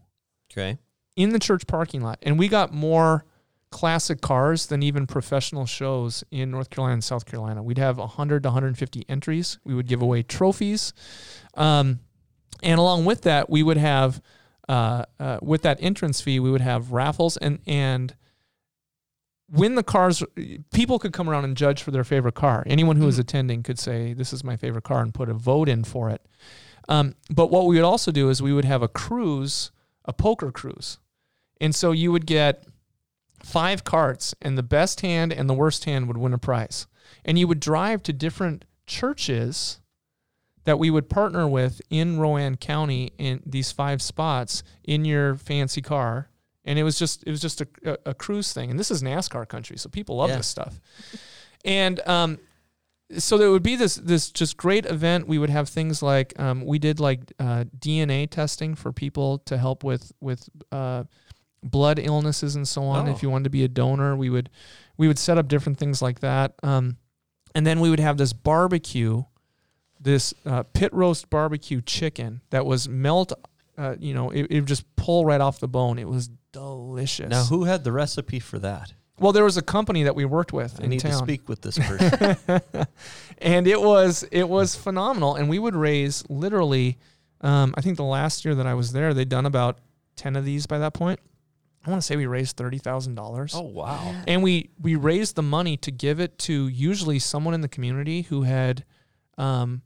Okay. 0.50 0.78
In 1.20 1.30
the 1.30 1.38
church 1.38 1.66
parking 1.66 2.00
lot, 2.02 2.18
and 2.22 2.38
we 2.38 2.48
got 2.48 2.72
more 2.72 3.24
classic 3.70 4.20
cars 4.20 4.66
than 4.66 4.82
even 4.82 5.06
professional 5.06 5.66
shows 5.66 6.24
in 6.30 6.50
North 6.50 6.70
Carolina 6.70 6.94
and 6.94 7.04
South 7.04 7.24
Carolina. 7.24 7.62
We'd 7.62 7.78
have 7.78 7.98
100 7.98 8.42
to 8.42 8.48
150 8.48 9.04
entries. 9.08 9.58
We 9.64 9.74
would 9.74 9.86
give 9.86 10.02
away 10.02 10.22
trophies, 10.22 10.92
um, 11.54 12.00
and 12.62 12.78
along 12.78 13.04
with 13.04 13.22
that, 13.22 13.48
we 13.48 13.62
would 13.62 13.76
have 13.76 14.20
uh, 14.70 15.04
uh, 15.18 15.38
with 15.42 15.62
that 15.62 15.78
entrance 15.80 16.20
fee, 16.20 16.38
we 16.38 16.50
would 16.50 16.60
have 16.60 16.92
raffles 16.92 17.36
and 17.36 17.58
and 17.66 18.14
when 19.48 19.74
the 19.74 19.82
cars 19.82 20.22
people 20.72 21.00
could 21.00 21.12
come 21.12 21.28
around 21.28 21.44
and 21.44 21.56
judge 21.56 21.82
for 21.82 21.90
their 21.90 22.04
favorite 22.04 22.36
car. 22.36 22.62
Anyone 22.66 22.94
who 22.94 23.06
was 23.06 23.18
attending 23.18 23.64
could 23.64 23.80
say 23.80 24.12
this 24.12 24.32
is 24.32 24.44
my 24.44 24.56
favorite 24.56 24.84
car 24.84 25.02
and 25.02 25.12
put 25.12 25.28
a 25.28 25.34
vote 25.34 25.68
in 25.68 25.82
for 25.82 26.08
it. 26.08 26.24
Um, 26.88 27.16
but 27.28 27.50
what 27.50 27.66
we 27.66 27.74
would 27.74 27.84
also 27.84 28.12
do 28.12 28.30
is 28.30 28.40
we 28.40 28.52
would 28.52 28.64
have 28.64 28.80
a 28.80 28.88
cruise 28.88 29.72
a 30.04 30.12
poker 30.12 30.52
cruise 30.52 30.98
and 31.60 31.74
so 31.74 31.92
you 31.92 32.10
would 32.12 32.26
get 32.26 32.64
five 33.42 33.84
carts 33.84 34.34
and 34.42 34.56
the 34.58 34.62
best 34.62 35.00
hand 35.00 35.32
and 35.32 35.48
the 35.48 35.54
worst 35.54 35.84
hand 35.84 36.06
would 36.08 36.18
win 36.18 36.32
a 36.34 36.38
prize 36.38 36.86
and 37.24 37.38
you 37.38 37.48
would 37.48 37.60
drive 37.60 38.02
to 38.02 38.12
different 38.12 38.64
churches 38.86 39.80
that 40.64 40.78
we 40.78 40.90
would 40.90 41.08
partner 41.08 41.48
with 41.48 41.80
in 41.90 42.18
Rowan 42.20 42.56
County 42.56 43.12
in 43.18 43.42
these 43.46 43.72
five 43.72 44.02
spots 44.02 44.62
in 44.84 45.04
your 45.06 45.34
fancy 45.36 45.80
car. 45.80 46.28
And 46.66 46.78
it 46.78 46.82
was 46.82 46.98
just 46.98 47.24
it 47.26 47.30
was 47.30 47.40
just 47.40 47.62
a, 47.62 47.68
a, 47.84 47.96
a 48.10 48.14
cruise 48.14 48.52
thing. 48.52 48.70
And 48.70 48.78
this 48.78 48.90
is 48.90 49.02
NASCAR 49.02 49.48
country, 49.48 49.78
so 49.78 49.88
people 49.88 50.16
love 50.16 50.28
Yeah. 50.28 50.36
this 50.36 50.46
stuff. 50.46 50.78
And 51.64 52.06
um, 52.06 52.38
so 53.16 53.38
there 53.38 53.50
would 53.50 53.62
be 53.62 53.74
this 53.74 53.94
this 53.96 54.30
just 54.30 54.58
great 54.58 54.84
event. 54.84 55.26
We 55.26 55.38
would 55.38 55.48
have 55.50 55.68
things 55.70 56.02
like 56.02 56.38
um, 56.38 56.64
we 56.66 56.78
did 56.78 57.00
like 57.00 57.32
uh, 57.40 57.64
DNA 57.78 58.28
testing 58.28 58.74
for 58.74 58.92
people 58.92 59.38
to 59.46 59.56
help 59.56 59.82
with 59.82 60.12
with 60.20 60.46
uh, 60.70 61.04
blood 61.62 61.98
illnesses 61.98 62.56
and 62.56 62.66
so 62.66 62.82
on. 62.84 63.08
Oh. 63.08 63.12
If 63.12 63.22
you 63.22 63.30
wanted 63.30 63.44
to 63.44 63.50
be 63.50 63.64
a 63.64 63.68
donor, 63.68 64.16
we 64.16 64.30
would 64.30 64.50
we 64.96 65.08
would 65.08 65.18
set 65.18 65.38
up 65.38 65.48
different 65.48 65.78
things 65.78 66.02
like 66.02 66.20
that. 66.20 66.54
Um, 66.62 66.96
and 67.54 67.66
then 67.66 67.80
we 67.80 67.90
would 67.90 68.00
have 68.00 68.16
this 68.16 68.32
barbecue, 68.32 69.24
this 70.00 70.34
uh, 70.46 70.62
pit 70.62 70.92
roast 70.92 71.30
barbecue 71.30 71.80
chicken 71.80 72.42
that 72.50 72.66
was 72.66 72.88
melt. 72.88 73.32
Uh, 73.78 73.96
you 73.98 74.12
know, 74.12 74.30
it, 74.30 74.46
it 74.50 74.60
would 74.60 74.66
just 74.66 74.84
pull 74.96 75.24
right 75.24 75.40
off 75.40 75.58
the 75.58 75.68
bone. 75.68 75.98
It 75.98 76.08
was 76.08 76.28
delicious. 76.52 77.30
Now, 77.30 77.44
who 77.44 77.64
had 77.64 77.82
the 77.82 77.92
recipe 77.92 78.38
for 78.38 78.58
that? 78.58 78.92
well, 79.20 79.32
there 79.32 79.44
was 79.44 79.58
a 79.58 79.62
company 79.62 80.04
that 80.04 80.16
we 80.16 80.24
worked 80.24 80.52
with 80.52 80.80
I 80.80 80.84
in 80.84 80.90
need 80.90 81.00
town 81.00 81.12
to 81.12 81.18
speak 81.18 81.48
with 81.48 81.60
this 81.60 81.78
person. 81.86 82.36
and 83.38 83.66
it 83.68 83.80
was 83.80 84.24
it 84.32 84.48
was 84.48 84.74
phenomenal. 84.74 85.36
And 85.36 85.48
we 85.48 85.58
would 85.58 85.76
raise 85.76 86.24
literally, 86.28 86.98
um, 87.42 87.74
I 87.76 87.82
think 87.82 87.96
the 87.96 88.04
last 88.04 88.44
year 88.44 88.54
that 88.54 88.66
I 88.66 88.74
was 88.74 88.92
there, 88.92 89.14
they'd 89.14 89.28
done 89.28 89.46
about 89.46 89.78
ten 90.16 90.36
of 90.36 90.44
these 90.44 90.66
by 90.66 90.78
that 90.78 90.94
point. 90.94 91.20
I 91.84 91.90
want 91.90 92.02
to 92.02 92.06
say 92.06 92.16
we 92.16 92.26
raised 92.26 92.56
thirty 92.56 92.78
thousand 92.78 93.14
dollars. 93.14 93.54
oh 93.56 93.62
wow. 93.62 94.14
and 94.26 94.42
we 94.42 94.70
we 94.78 94.96
raised 94.96 95.34
the 95.36 95.42
money 95.42 95.76
to 95.78 95.90
give 95.90 96.20
it 96.20 96.38
to 96.40 96.68
usually 96.68 97.18
someone 97.18 97.54
in 97.54 97.60
the 97.62 97.68
community 97.68 98.22
who 98.22 98.42
had 98.42 98.84
um, 99.38 99.80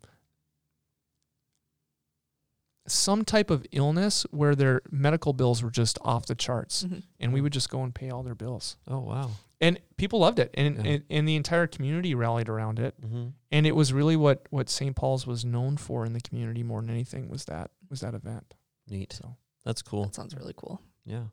some 2.86 3.24
type 3.24 3.50
of 3.50 3.64
illness 3.72 4.26
where 4.30 4.54
their 4.54 4.82
medical 4.90 5.32
bills 5.32 5.62
were 5.62 5.70
just 5.70 5.98
off 6.02 6.26
the 6.26 6.34
charts, 6.34 6.84
Mhm. 6.84 7.02
and 7.18 7.32
we 7.32 7.40
would 7.40 7.52
just 7.52 7.70
go 7.70 7.82
and 7.82 7.94
pay 7.94 8.10
all 8.10 8.22
their 8.22 8.34
bills. 8.34 8.76
Oh 8.86 8.98
wow. 9.00 9.30
And 9.60 9.80
people 9.96 10.18
loved 10.18 10.38
it, 10.38 10.50
and, 10.54 10.76
Yeah. 10.84 10.90
and 10.92 11.04
and 11.08 11.28
the 11.28 11.36
entire 11.36 11.66
community 11.66 12.14
rallied 12.14 12.48
around 12.48 12.78
it. 12.78 13.00
Mm-hmm. 13.00 13.28
And 13.52 13.66
it 13.66 13.74
was 13.74 13.92
really 13.92 14.16
what 14.16 14.46
what 14.50 14.68
St. 14.68 14.94
Paul's 14.94 15.26
was 15.26 15.44
known 15.44 15.76
for 15.78 16.04
in 16.04 16.12
the 16.12 16.20
community 16.20 16.62
more 16.62 16.80
than 16.82 16.90
anything 16.90 17.28
was 17.28 17.44
that 17.46 17.70
was 17.88 18.00
that 18.00 18.14
event. 18.14 18.52
Neat. 18.88 19.12
So 19.14 19.36
That's 19.64 19.80
cool. 19.80 20.04
That 20.04 20.14
sounds 20.14 20.34
really 20.34 20.52
cool. 20.54 20.82
Yeah. 21.06 21.24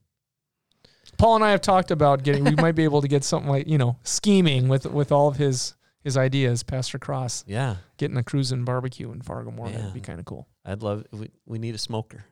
Paul 1.18 1.36
and 1.36 1.43
I 1.45 1.51
have 1.51 1.62
talked 1.62 1.91
about 1.91 2.24
getting. 2.24 2.43
we 2.43 2.55
might 2.55 2.74
be 2.76 2.84
able 2.84 3.01
to 3.01 3.07
get 3.07 3.24
something 3.24 3.49
like 3.49 3.68
you 3.68 3.78
know 3.78 3.97
scheming 4.03 4.68
with 4.68 4.86
with 4.86 5.12
all 5.12 5.28
of 5.28 5.38
his 5.38 5.76
his 6.03 6.18
ideas. 6.18 6.64
Pastor 6.64 6.97
Cross 6.97 7.43
Yeah. 7.47 7.76
getting 7.97 8.18
a 8.18 8.24
cruise 8.24 8.51
and 8.51 8.66
barbecue 8.66 9.12
in 9.12 9.22
Fargo 9.22 9.51
Moore. 9.51 9.70
That'd 9.70 9.93
be 9.93 10.01
kind 10.01 10.20
of 10.20 10.26
cool. 10.26 10.47
I'd 10.66 10.82
love. 10.82 11.05
We, 11.12 11.30
we 11.45 11.59
need 11.59 11.76
a 11.76 11.80
smoker. 11.80 12.26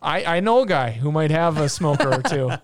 I 0.00 0.36
I 0.36 0.40
know 0.40 0.62
a 0.62 0.66
guy 0.66 0.92
who 0.92 1.10
might 1.10 1.30
have 1.32 1.58
a 1.58 1.68
smoker 1.68 2.12
or 2.14 2.22
two. 2.22 2.50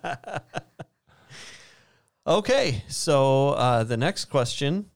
Okay, 2.27 2.83
so 2.89 3.51
uh, 3.51 3.85
the 3.85 3.99
next 3.99 4.27
question 4.27 4.87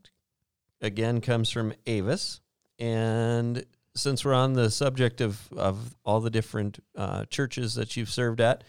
again 0.80 1.20
comes 1.20 1.50
from 1.50 1.74
Avis, 1.86 2.40
and 2.78 3.66
since 3.94 4.24
we're 4.24 4.32
on 4.32 4.54
the 4.54 4.70
subject 4.70 5.20
of 5.20 5.46
of 5.54 5.94
all 6.06 6.20
the 6.20 6.30
different 6.30 6.82
uh, 6.96 7.26
churches 7.26 7.74
that 7.74 7.98
you've 7.98 8.08
served 8.08 8.40
at, 8.40 8.64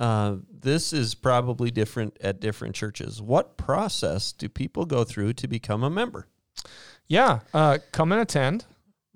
uh, 0.00 0.36
this 0.50 0.92
is 0.92 1.14
probably 1.14 1.70
different 1.70 2.16
at 2.20 2.40
different 2.40 2.74
churches. 2.74 3.22
What 3.22 3.56
process 3.56 4.32
do 4.32 4.48
people 4.48 4.84
go 4.86 5.04
through 5.04 5.34
to 5.34 5.46
become 5.46 5.84
a 5.84 5.90
member? 5.90 6.26
Yeah, 7.06 7.40
uh, 7.54 7.78
come 7.92 8.10
and 8.12 8.20
attend. 8.20 8.64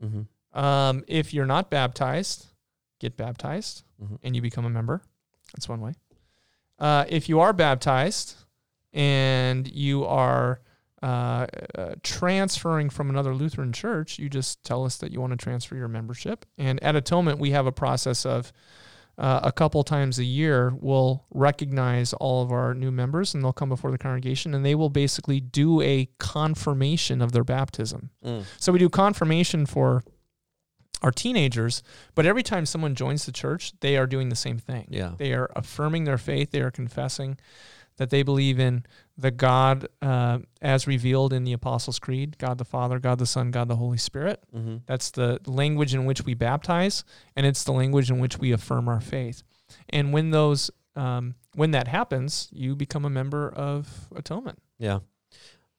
Mm-hmm. 0.05 0.59
Um, 0.59 1.03
if 1.09 1.35
you're 1.35 1.47
not 1.47 1.70
baptized, 1.70 2.47
get 3.01 3.16
baptized 3.16 3.82
Mhm. 4.03 4.18
and 4.22 4.37
you 4.37 4.43
become 4.43 4.64
a 4.64 4.70
member. 4.70 5.03
That's 5.55 5.68
one 5.68 5.80
way. 5.80 5.95
Uh, 6.78 7.05
if 7.09 7.28
you 7.28 7.41
are 7.41 7.53
baptized 7.53 8.37
and 8.93 9.66
you 9.70 10.05
are 10.05 10.61
uh, 11.03 11.47
uh, 11.74 11.95
transferring 12.03 12.89
from 12.89 13.11
another 13.11 13.35
Lutheran 13.35 13.72
church, 13.72 14.18
you 14.18 14.30
just 14.30 14.64
tell 14.64 14.85
us 14.85 14.97
that 14.97 15.12
you 15.12 15.20
want 15.20 15.32
to 15.32 15.37
transfer 15.37 15.76
your 15.76 15.89
membership. 15.89 16.47
And 16.57 16.82
at 16.82 16.97
Atonement, 16.97 17.39
we 17.39 17.51
have 17.51 17.66
a 17.66 17.72
process 17.72 18.24
of 18.24 18.53
uh, 19.17 19.41
a 19.43 19.53
couple 19.53 19.83
times 19.85 20.19
a 20.19 20.25
year, 20.25 20.75
we'll 20.81 21.25
recognize 21.31 22.12
all 22.15 22.43
of 22.43 22.51
our 22.51 22.75
new 22.75 22.91
members 22.91 23.35
and 23.35 23.45
they'll 23.45 23.53
come 23.53 23.69
before 23.69 23.91
the 23.91 23.99
congregation 23.99 24.55
and 24.55 24.65
they 24.65 24.75
will 24.75 24.91
basically 24.91 25.41
do 25.41 25.81
a 25.81 26.09
confirmation 26.19 27.23
of 27.23 27.33
their 27.33 27.45
baptism. 27.45 28.11
Mm. 28.25 28.45
So 28.59 28.73
we 28.73 28.79
do 28.79 28.89
confirmation 28.89 29.67
for 29.67 30.03
our 31.03 31.12
teenagers, 31.12 31.83
but 32.15 32.27
every 32.27 32.43
time 32.43 32.67
someone 32.67 32.95
joins 32.95 33.27
the 33.27 33.33
church, 33.33 33.73
they 33.81 33.97
are 33.97 34.07
doing 34.07 34.31
the 34.31 34.37
same 34.37 34.59
thing. 34.59 34.89
Yeah. 34.91 35.12
They 35.17 35.33
are 35.33 35.51
affirming 35.55 36.05
their 36.05 36.19
faith. 36.19 36.51
They 36.51 36.61
are 36.61 36.71
confessing 36.71 37.39
that 37.97 38.11
they 38.11 38.23
believe 38.23 38.59
in 38.59 38.85
the 39.17 39.31
God 39.31 39.89
uh, 40.03 40.39
as 40.61 40.87
revealed 40.87 41.33
in 41.33 41.45
the 41.45 41.53
Apostles' 41.53 41.99
Creed 41.99 42.37
God 42.39 42.59
the 42.59 42.65
Father, 42.65 42.99
God 42.99 43.19
the 43.19 43.27
Son, 43.27 43.51
God 43.51 43.69
the 43.69 43.77
Holy 43.77 43.99
Spirit. 43.99 44.43
Mm-hmm. 44.55 44.79
That's 44.87 45.11
the 45.11 45.39
language 45.47 45.95
in 45.95 46.05
which 46.05 46.25
we 46.25 46.35
baptize, 46.35 47.05
and 47.37 47.47
it's 47.47 47.65
the 47.65 47.73
language 47.73 48.11
in 48.11 48.19
which 48.19 48.39
we 48.39 48.53
affirm 48.53 48.89
our 48.89 49.01
faith. 49.01 49.43
And 49.91 50.13
when 50.13 50.31
those 50.31 50.71
um, 50.97 51.35
when 51.55 51.73
that 51.73 51.89
happens, 51.89 52.49
you 52.53 52.77
become 52.77 53.05
a 53.05 53.11
member 53.11 53.49
of 53.49 53.89
Atonement 54.15 54.61
Yeah. 54.79 55.01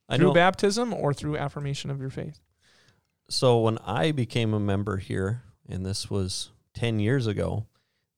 I 0.10 0.18
through 0.18 0.28
know. 0.28 0.34
baptism 0.34 0.94
or 0.94 1.14
through 1.14 1.38
affirmation 1.38 1.90
of 1.90 2.00
your 2.00 2.10
faith. 2.10 2.40
so 3.30 3.60
when 3.60 3.78
I 3.80 4.12
became 4.12 4.54
a 4.54 4.60
member 4.60 4.98
here, 4.98 5.42
and 5.68 5.86
this 5.86 6.10
was 6.10 6.52
ten 6.74 7.00
years 7.00 7.28
ago, 7.28 7.66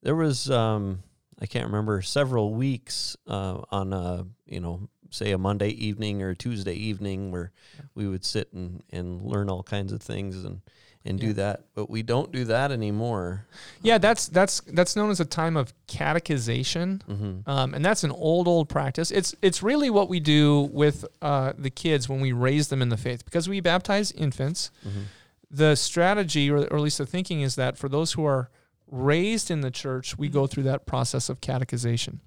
there 0.04 0.16
was 0.16 0.50
um, 0.52 1.04
I 1.40 1.46
can't 1.46 1.66
remember 1.66 2.02
several 2.02 2.54
weeks 2.54 3.16
uh, 3.28 3.62
on 3.72 3.94
a 3.94 4.26
you 4.46 4.60
know 4.60 4.90
say 5.10 5.32
a 5.32 5.38
Monday 5.38 5.70
evening 5.70 6.22
or 6.22 6.30
a 6.30 6.36
Tuesday 6.36 6.74
evening 6.74 7.32
where 7.32 7.52
we 7.96 8.08
would 8.08 8.26
sit 8.26 8.52
and, 8.54 8.84
and 8.92 9.22
learn 9.22 9.50
all 9.50 9.64
kinds 9.64 9.94
of 9.94 10.02
things 10.02 10.44
and 10.44 10.62
and 11.08 11.20
do 11.20 11.34
that, 11.34 11.64
but 11.74 11.90
we 11.90 12.04
don't 12.04 12.32
do 12.32 12.44
that 12.46 12.72
anymore. 12.72 13.46
Yeah, 13.82 13.98
that's 13.98 14.28
that's 14.28 14.60
that's 14.68 14.96
known 14.96 15.10
as 15.10 15.20
a 15.20 15.26
time 15.26 15.56
of 15.56 15.74
catechization. 15.88 17.02
Mm-hmm. 17.06 17.50
Um, 17.50 17.74
and 17.74 17.84
that's 17.84 18.04
an 18.04 18.12
old, 18.12 18.48
old 18.48 18.68
practice. 18.68 19.10
It's 19.10 19.34
it's 19.42 19.64
really 19.64 19.90
what 19.90 20.10
we 20.10 20.20
do 20.20 20.70
with 20.74 21.06
uh, 21.22 21.54
the 21.58 21.70
kids 21.70 22.10
when 22.10 22.20
we 22.20 22.34
raise 22.34 22.68
them 22.68 22.82
in 22.82 22.90
the 22.90 22.98
faith, 22.98 23.24
because 23.24 23.48
we 23.48 23.62
baptize 23.62 24.12
infants. 24.12 24.70
Mm-hmm. 24.86 25.02
The 25.50 25.76
strategy, 25.76 26.52
or, 26.52 26.58
or 26.58 26.76
at 26.76 26.82
least 26.82 26.98
the 26.98 27.06
thinking, 27.06 27.42
is 27.42 27.56
that 27.56 27.78
for 27.78 27.88
those 27.88 28.14
who 28.14 28.26
are 28.26 28.50
raised 28.90 29.52
in 29.52 29.62
the 29.62 29.72
church, 29.72 30.18
we 30.18 30.30
go 30.30 30.48
through 30.48 30.64
that 30.64 30.86
process 30.86 31.30
of 31.30 31.42
catechization. 31.42 32.20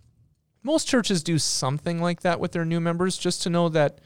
Most 0.62 0.86
churches 0.86 1.22
do 1.22 1.38
something 1.38 2.02
like 2.02 2.20
that 2.20 2.38
with 2.38 2.52
their 2.52 2.64
new 2.64 2.80
members, 2.80 3.16
just 3.16 3.42
to 3.42 3.50
know 3.50 3.68
that, 3.70 4.00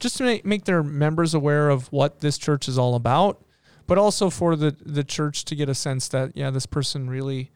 just 0.00 0.16
to 0.18 0.24
make, 0.24 0.44
make 0.44 0.64
their 0.64 0.82
members 0.82 1.34
aware 1.34 1.68
of 1.68 1.92
what 1.92 2.20
this 2.20 2.38
church 2.38 2.66
is 2.66 2.78
all 2.78 2.94
about, 2.94 3.44
but 3.86 3.98
also 3.98 4.30
for 4.30 4.56
the 4.56 4.74
the 4.84 5.04
church 5.04 5.44
to 5.46 5.54
get 5.54 5.68
a 5.68 5.74
sense 5.74 6.08
that 6.08 6.32
yeah, 6.34 6.50
this 6.50 6.66
person 6.66 7.10
really 7.10 7.50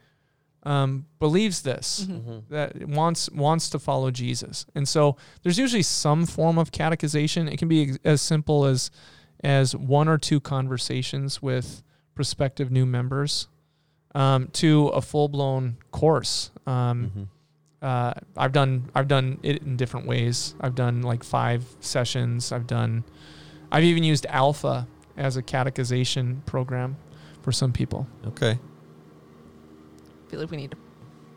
um, 0.64 1.06
believes 1.18 1.62
this 1.62 2.06
that 2.50 2.86
wants 2.86 3.30
wants 3.30 3.70
to 3.70 3.78
follow 3.78 4.10
Jesus, 4.10 4.66
and 4.74 4.86
so 4.86 5.16
there's 5.42 5.58
usually 5.58 5.82
some 5.82 6.26
form 6.26 6.58
of 6.58 6.72
catechization. 6.72 7.50
It 7.50 7.58
can 7.58 7.68
be 7.68 7.96
as 8.04 8.20
simple 8.20 8.66
as 8.66 8.90
as 9.42 9.74
one 9.74 10.08
or 10.08 10.18
two 10.18 10.40
conversations 10.40 11.40
with 11.40 11.82
prospective 12.14 12.70
new 12.70 12.84
members 12.84 13.48
um, 14.14 14.48
to 14.54 14.88
a 14.88 15.00
full 15.00 15.28
blown 15.28 15.76
course. 15.90 16.50
Um, 16.66 17.10
Mhm. 17.16 17.26
uh, 17.86 18.14
I've 18.36 18.52
done 18.52 18.90
I've 18.94 19.08
done 19.08 19.38
it 19.42 19.62
in 19.62 19.76
different 19.76 20.06
ways. 20.06 20.54
I've 20.60 20.74
done 20.74 21.02
like 21.02 21.24
five 21.24 21.64
sessions. 21.80 22.52
I've 22.52 22.66
done 22.66 23.04
I've 23.70 23.84
even 23.84 24.04
used 24.04 24.26
Alpha 24.28 24.86
as 25.16 25.36
a 25.36 25.42
catechization 25.42 26.44
program 26.46 26.96
for 27.42 27.52
some 27.52 27.72
people. 27.72 28.06
Okay. 28.26 28.58
I 30.26 30.30
feel 30.30 30.40
like 30.40 30.50
we 30.50 30.56
need 30.58 30.70
to. 30.72 30.76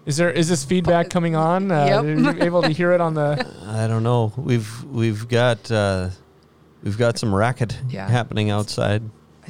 Is 0.06 0.18
there 0.18 0.30
is 0.30 0.48
this 0.48 0.64
feedback 0.64 1.10
coming 1.10 1.36
on? 1.36 1.72
Uh, 1.72 1.86
Yep. 1.86 2.04
Are 2.04 2.08
you 2.38 2.44
able 2.44 2.62
to 2.62 2.70
hear 2.70 2.92
it 2.92 3.02
on 3.02 3.14
the? 3.16 3.46
I 3.66 3.88
don't 3.88 4.04
know. 4.04 4.32
We've 4.38 4.84
we've 4.86 5.28
got 5.28 5.72
uh, 5.72 6.10
we've 6.84 6.98
got 6.98 7.18
some 7.18 7.34
racket 7.34 7.78
Yeah. 7.90 8.08
happening 8.08 8.50
outside. 8.52 9.02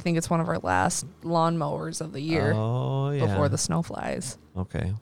I 0.06 0.08
think 0.08 0.18
it's 0.18 0.30
one 0.30 0.38
of 0.40 0.48
our 0.48 0.60
last 0.60 1.04
lawn 1.24 1.58
mowers 1.58 2.00
of 2.00 2.12
the 2.12 2.20
year 2.20 2.52
Oh 2.54 3.10
yeah. 3.10 3.26
before 3.26 3.48
the 3.48 3.58
snow 3.58 3.82
flies. 3.82 4.38
Okay. 4.56 4.92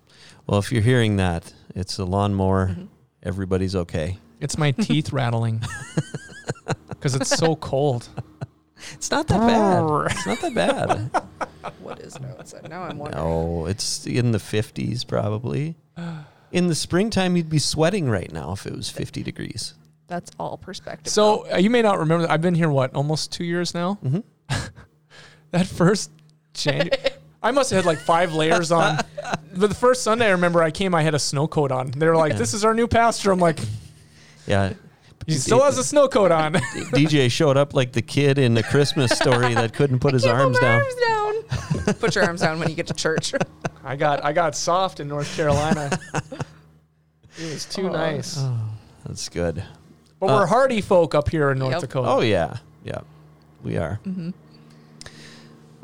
Well, 0.46 0.58
if 0.58 0.72
you're 0.72 0.80
hearing 0.80 1.16
that, 1.16 1.52
it's 1.74 1.98
a 1.98 2.06
lawnmower. 2.06 2.68
Mhm. 2.68 2.88
Everybody's 3.22 3.76
okay. 3.76 4.16
It's 4.40 4.56
my 4.56 4.70
teeth 4.70 5.12
rattling 5.12 5.60
because 6.88 7.14
it's 7.16 7.28
so 7.36 7.54
cold. 7.56 8.08
It's 8.94 9.10
not 9.10 9.26
that 9.28 9.40
bad. 9.40 10.10
It's 10.10 10.26
not 10.26 10.40
that 10.40 10.54
bad. 10.54 11.10
What 11.82 12.00
is 12.00 12.16
it 12.16 12.22
outside? 12.24 12.70
Now 12.70 12.84
I'm 12.84 12.96
wondering. 12.96 13.22
no, 13.22 13.66
it's 13.66 14.06
in 14.06 14.32
the 14.32 14.38
50s 14.38 15.06
probably. 15.06 15.76
In 16.50 16.68
the 16.68 16.74
springtime, 16.74 17.36
you'd 17.36 17.50
be 17.50 17.58
sweating 17.58 18.08
right 18.08 18.32
now 18.32 18.52
if 18.52 18.64
it 18.66 18.74
was 18.74 18.88
50 18.88 19.22
degrees. 19.22 19.74
That's 20.06 20.30
all 20.38 20.56
perspective. 20.56 21.12
So 21.12 21.46
uh, 21.52 21.56
you 21.58 21.68
may 21.68 21.82
not 21.82 21.98
remember. 21.98 22.26
I've 22.30 22.40
been 22.40 22.54
here 22.54 22.70
what 22.70 22.94
almost 22.94 23.32
two 23.32 23.44
years 23.44 23.74
now. 23.74 23.98
Mhm. 24.02 24.22
That 25.54 25.66
first 25.68 26.10
January, 26.52 26.90
I 27.40 27.52
must 27.52 27.70
have 27.70 27.84
had 27.84 27.86
like 27.86 27.98
five 28.00 28.34
layers 28.34 28.72
on. 28.72 28.98
But 29.56 29.68
the 29.68 29.74
first 29.74 30.02
Sunday 30.02 30.26
I 30.26 30.30
remember 30.32 30.62
I 30.62 30.72
came, 30.72 30.96
I 30.96 31.02
had 31.02 31.14
a 31.14 31.18
snow 31.18 31.46
coat 31.46 31.70
on. 31.70 31.92
They 31.92 32.08
were 32.08 32.16
like, 32.16 32.32
Yeah. 32.32 32.38
"This 32.38 32.54
is 32.54 32.64
our 32.64 32.74
new 32.74 32.88
pastor." 32.88 33.30
I'm 33.30 33.38
like, 33.38 33.60
Yeah. 34.48 34.72
"He 35.28 35.34
still 35.34 35.62
has 35.62 35.78
a 35.78 35.84
snow 35.84 36.08
coat 36.08 36.32
on." 36.32 36.54
DJ 36.92 37.30
showed 37.30 37.56
up 37.56 37.72
like 37.72 37.92
the 37.92 38.02
kid 38.02 38.36
in 38.38 38.54
the 38.54 38.64
Christmas 38.64 39.12
story 39.12 39.54
that 39.54 39.72
couldn't 39.74 40.00
put 40.00 40.12
his 40.12 40.24
Keep 40.24 40.32
arms 40.32 40.56
my 40.60 40.66
down. 40.66 40.80
arms 40.82 40.94
down. 41.86 41.94
Put 42.00 42.14
your 42.16 42.24
arms 42.24 42.40
down 42.40 42.58
when 42.58 42.68
you 42.68 42.74
get 42.74 42.88
to 42.88 42.94
church. 42.94 43.32
I 43.84 43.94
got 43.94 44.24
I 44.24 44.32
got 44.32 44.56
soft 44.56 44.98
in 44.98 45.06
North 45.06 45.34
Carolina. 45.36 45.96
It 47.38 47.52
was 47.52 47.64
too 47.64 47.88
Oh. 47.88 47.92
nice. 47.92 48.36
Oh, 48.38 48.58
that's 49.06 49.28
good. 49.28 49.62
But 50.20 50.26
Uh, 50.26 50.36
we're 50.38 50.46
hardy 50.46 50.80
folk 50.80 51.14
up 51.14 51.28
here 51.28 51.50
in 51.50 51.58
North 51.58 51.72
Yep. 51.72 51.80
Dakota. 51.80 52.08
Oh 52.08 52.20
yeah, 52.20 52.58
yeah, 52.84 53.00
we 53.62 53.76
are. 53.76 53.96
hmm 54.04 54.30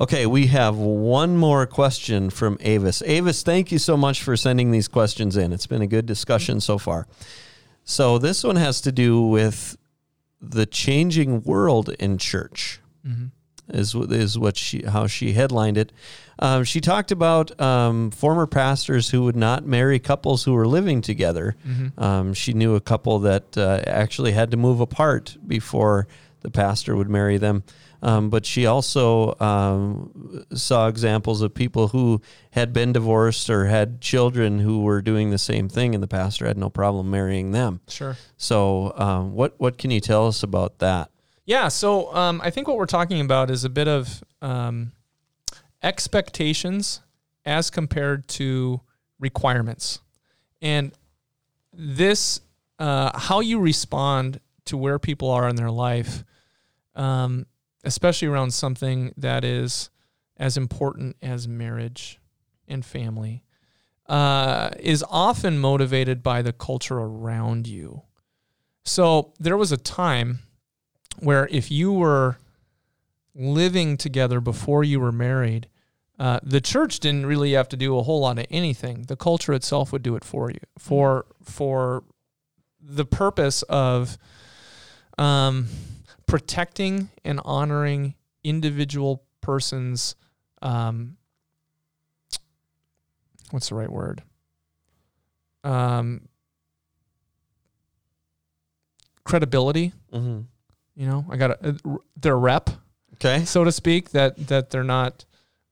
Okay, 0.01 0.25
we 0.25 0.47
have 0.47 0.77
one 0.79 1.37
more 1.37 1.67
question 1.67 2.31
from 2.31 2.57
Avis. 2.61 3.03
Avis, 3.05 3.43
thank 3.43 3.71
you 3.71 3.79
so 3.79 3.99
much 3.99 4.23
for 4.23 4.35
sending 4.35 4.71
these 4.71 4.89
questions 4.89 5.37
in. 5.37 5.53
It's 5.53 5.67
been 5.67 5.83
a 5.83 5.87
good 5.87 6.07
discussion 6.07 6.61
so 6.61 6.79
far. 6.79 7.07
So 7.85 8.17
this 8.17 8.43
one 8.43 8.57
has 8.57 8.81
to 8.83 8.93
do 8.93 9.21
with 9.21 9.77
the 10.41 10.65
changing 10.65 11.43
world 11.43 11.91
in 11.99 12.17
church. 12.17 12.81
Mhm. 13.07 13.33
Is 13.69 13.95
is 13.95 14.39
what 14.39 14.57
she 14.57 14.83
how 14.85 15.07
she 15.07 15.33
headlined 15.35 15.77
it. 15.77 15.93
Um, 16.39 16.65
she 16.65 16.81
talked 16.81 17.13
about 17.13 17.61
um, 17.61 18.11
former 18.11 18.47
pastors 18.47 19.11
who 19.11 19.23
would 19.25 19.37
not 19.37 19.67
marry 19.67 19.99
couples 19.99 20.45
who 20.45 20.55
were 20.55 20.67
living 20.67 21.03
together. 21.03 21.57
Mhm. 21.69 22.03
Um, 22.03 22.35
she 22.35 22.53
knew 22.55 22.75
a 22.75 22.81
couple 22.81 23.19
that 23.21 23.57
uh, 23.57 23.83
actually 23.87 24.33
had 24.33 24.51
to 24.53 24.57
move 24.57 24.81
apart 24.81 25.37
before 25.47 26.09
the 26.41 26.51
pastor 26.51 26.97
would 26.97 27.11
marry 27.11 27.37
them. 27.37 27.63
Um, 28.03 28.31
but 28.31 28.47
she 28.47 28.67
also 28.67 29.39
um, 29.41 30.45
saw 30.55 30.89
examples 30.89 31.43
of 31.43 31.53
people 31.53 31.89
who 31.89 32.21
had 32.53 32.73
been 32.73 32.93
divorced 32.93 33.51
or 33.51 33.67
had 33.67 34.01
children 34.01 34.61
who 34.61 34.83
were 34.83 35.03
doing 35.03 35.31
the 35.31 35.39
same 35.39 35.69
thing, 35.69 35.95
and 35.95 36.03
the 36.03 36.09
pastor 36.09 36.47
had 36.47 36.57
no 36.57 36.71
problem 36.71 37.11
marrying 37.11 37.53
them. 37.53 37.81
Sure. 37.89 38.17
So, 38.37 38.93
um, 38.97 39.35
what 39.35 39.55
what 39.59 39.77
can 39.77 39.91
you 39.91 40.01
tell 40.01 40.27
us 40.27 40.43
about 40.43 40.79
that? 40.79 41.11
Yeah. 41.45 41.69
So 41.69 42.15
um, 42.15 42.41
I 42.45 42.51
think 42.51 42.69
what 42.69 42.77
we're 42.77 42.87
talking 42.87 43.21
about 43.21 43.51
is 43.51 43.65
a 43.65 43.71
bit 43.71 43.89
of 43.89 44.23
um, 44.41 44.93
expectations 45.83 47.01
as 47.45 47.71
compared 47.71 48.29
to 48.29 48.81
requirements, 49.19 50.01
and 50.63 50.93
this 51.73 52.41
uh, 52.79 53.19
how 53.19 53.41
you 53.41 53.61
respond 53.61 54.41
to 54.67 54.77
where 54.77 54.99
people 54.99 55.31
are 55.31 55.49
in 55.49 55.57
their 55.57 55.71
life, 55.71 56.25
um, 56.95 57.47
especially 57.85 58.29
around 58.29 58.53
something 58.53 59.13
that 59.17 59.45
is 59.45 59.91
as 60.37 60.57
important 60.57 61.17
as 61.23 61.47
marriage 61.47 62.19
and 62.69 62.85
family, 62.85 63.45
uh, 64.07 64.71
is 64.81 65.05
often 65.09 65.59
motivated 65.59 66.23
by 66.23 66.43
the 66.43 66.53
culture 66.53 66.99
around 66.99 67.67
you. 67.67 68.03
So 68.85 69.33
there 69.39 69.57
was 69.57 69.73
a 69.73 69.77
time 69.77 70.41
where 71.19 71.49
if 71.51 71.71
you 71.71 71.93
were 71.93 72.39
living 73.35 73.97
together 73.97 74.41
before 74.41 74.83
you 74.83 75.01
were 75.01 75.13
married, 75.13 75.69
uh, 76.19 76.41
the 76.43 76.61
church 76.61 77.01
didn't 77.01 77.27
really 77.27 77.53
have 77.53 77.69
to 77.69 77.77
do 77.77 77.97
a 77.99 78.03
whole 78.03 78.21
lot 78.21 78.39
of 78.39 78.47
anything. 78.51 79.05
The 79.05 79.17
culture 79.17 79.53
itself 79.53 79.93
would 79.93 80.03
do 80.03 80.17
it 80.17 80.25
for 80.25 80.51
you 80.51 80.61
for 80.79 81.27
for 81.43 82.05
the 82.83 83.05
purpose 83.05 83.63
of 83.63 84.19
um, 85.17 85.69
protecting 86.31 87.11
and 87.25 87.41
honoring 87.45 88.15
individual 88.45 89.23
persons. 89.41 90.15
Um, 90.63 91.17
what's 93.51 93.69
the 93.69 93.75
right 93.75 93.91
word? 93.91 94.23
Um, 95.65 96.23
credibility 99.25 99.93
Mm-hmm. 100.13 100.41
you 100.97 101.07
know 101.07 101.25
i 101.31 101.37
got 101.37 101.51
a, 101.65 101.77
their 102.17 102.37
rep 102.37 102.69
Okay. 103.15 103.45
so 103.45 103.63
to 103.65 103.71
speak 103.71 104.11
that 104.11 104.49
that 104.49 104.71
they're 104.71 104.83
not 104.83 105.25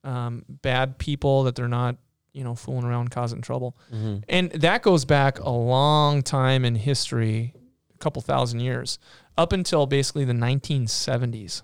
um, 0.04 0.44
bad 0.48 0.96
people 0.98 1.42
that 1.44 1.56
they're 1.56 1.66
not 1.66 1.96
you 2.32 2.44
know 2.44 2.54
fooling 2.54 2.84
around 2.84 3.10
causing 3.10 3.40
trouble 3.40 3.76
Mm-hmm. 3.92 4.18
and 4.28 4.50
that 4.52 4.82
goes 4.82 5.04
back 5.04 5.40
a 5.40 5.50
long 5.50 6.22
time 6.22 6.64
in 6.64 6.76
history 6.76 7.52
couple 7.98 8.22
thousand 8.22 8.60
years 8.60 8.98
up 9.36 9.52
until 9.52 9.86
basically 9.86 10.24
the 10.24 10.32
1970s 10.32 11.62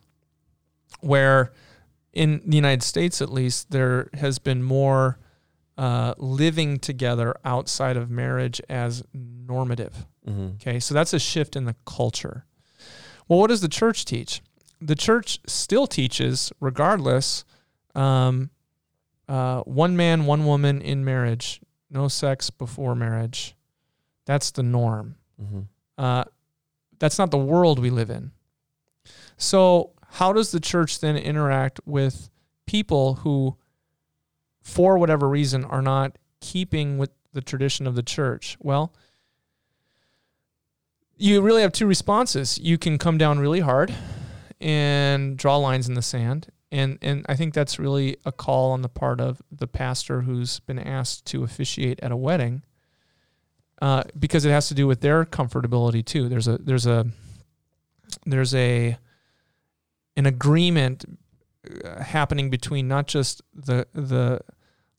where 1.00 1.52
in 2.12 2.40
the 2.46 2.56
united 2.56 2.82
states 2.82 3.20
at 3.20 3.32
least 3.32 3.70
there 3.70 4.08
has 4.14 4.38
been 4.38 4.62
more 4.62 5.18
uh, 5.76 6.14
living 6.18 6.78
together 6.78 7.34
outside 7.44 7.96
of 7.96 8.08
marriage 8.08 8.60
as 8.68 9.02
normative 9.12 10.06
Mm-hmm. 10.28 10.54
Okay, 10.54 10.80
so 10.80 10.94
that's 10.94 11.12
a 11.12 11.18
shift 11.18 11.56
in 11.56 11.64
the 11.64 11.76
culture. 11.84 12.44
Well, 13.28 13.38
what 13.38 13.48
does 13.48 13.60
the 13.60 13.68
church 13.68 14.04
teach? 14.04 14.42
The 14.80 14.94
church 14.94 15.38
still 15.46 15.86
teaches, 15.86 16.52
regardless, 16.60 17.44
um, 17.94 18.50
uh, 19.28 19.60
one 19.62 19.96
man, 19.96 20.26
one 20.26 20.44
woman 20.44 20.82
in 20.82 21.04
marriage, 21.04 21.60
no 21.90 22.08
sex 22.08 22.50
before 22.50 22.94
marriage. 22.94 23.54
That's 24.26 24.50
the 24.50 24.62
norm. 24.62 25.16
Mm-hmm. 25.40 25.60
Uh, 25.96 26.24
that's 26.98 27.18
not 27.18 27.30
the 27.30 27.38
world 27.38 27.78
we 27.78 27.90
live 27.90 28.10
in. 28.10 28.32
So, 29.36 29.92
how 30.12 30.32
does 30.32 30.52
the 30.52 30.60
church 30.60 31.00
then 31.00 31.16
interact 31.16 31.80
with 31.84 32.30
people 32.66 33.16
who, 33.16 33.56
for 34.62 34.96
whatever 34.96 35.28
reason, 35.28 35.64
are 35.64 35.82
not 35.82 36.18
keeping 36.40 36.98
with 36.98 37.10
the 37.32 37.40
tradition 37.40 37.86
of 37.86 37.94
the 37.94 38.02
church? 38.02 38.56
Well, 38.60 38.94
you 41.16 41.40
really 41.40 41.62
have 41.62 41.72
two 41.72 41.86
responses. 41.86 42.58
You 42.58 42.78
can 42.78 42.98
come 42.98 43.18
down 43.18 43.38
really 43.38 43.60
hard 43.60 43.94
and 44.60 45.36
draw 45.36 45.56
lines 45.56 45.88
in 45.88 45.94
the 45.94 46.02
sand. 46.02 46.48
And, 46.72 46.98
and 47.02 47.24
I 47.28 47.36
think 47.36 47.54
that's 47.54 47.78
really 47.78 48.16
a 48.24 48.32
call 48.32 48.72
on 48.72 48.82
the 48.82 48.88
part 48.88 49.20
of 49.20 49.40
the 49.50 49.68
pastor 49.68 50.22
who's 50.22 50.60
been 50.60 50.78
asked 50.78 51.24
to 51.26 51.44
officiate 51.44 52.00
at 52.02 52.10
a 52.10 52.16
wedding 52.16 52.62
uh, 53.84 54.02
because 54.18 54.46
it 54.46 54.50
has 54.50 54.68
to 54.68 54.74
do 54.74 54.86
with 54.86 55.00
their 55.02 55.26
comfortability 55.26 56.02
too. 56.02 56.26
There's 56.30 56.48
a 56.48 56.56
there's 56.56 56.86
a 56.86 57.06
there's 58.24 58.54
a 58.54 58.96
an 60.16 60.26
agreement 60.26 61.04
uh, 61.84 62.02
happening 62.02 62.48
between 62.48 62.88
not 62.88 63.06
just 63.06 63.42
the 63.54 63.86
the 63.92 64.40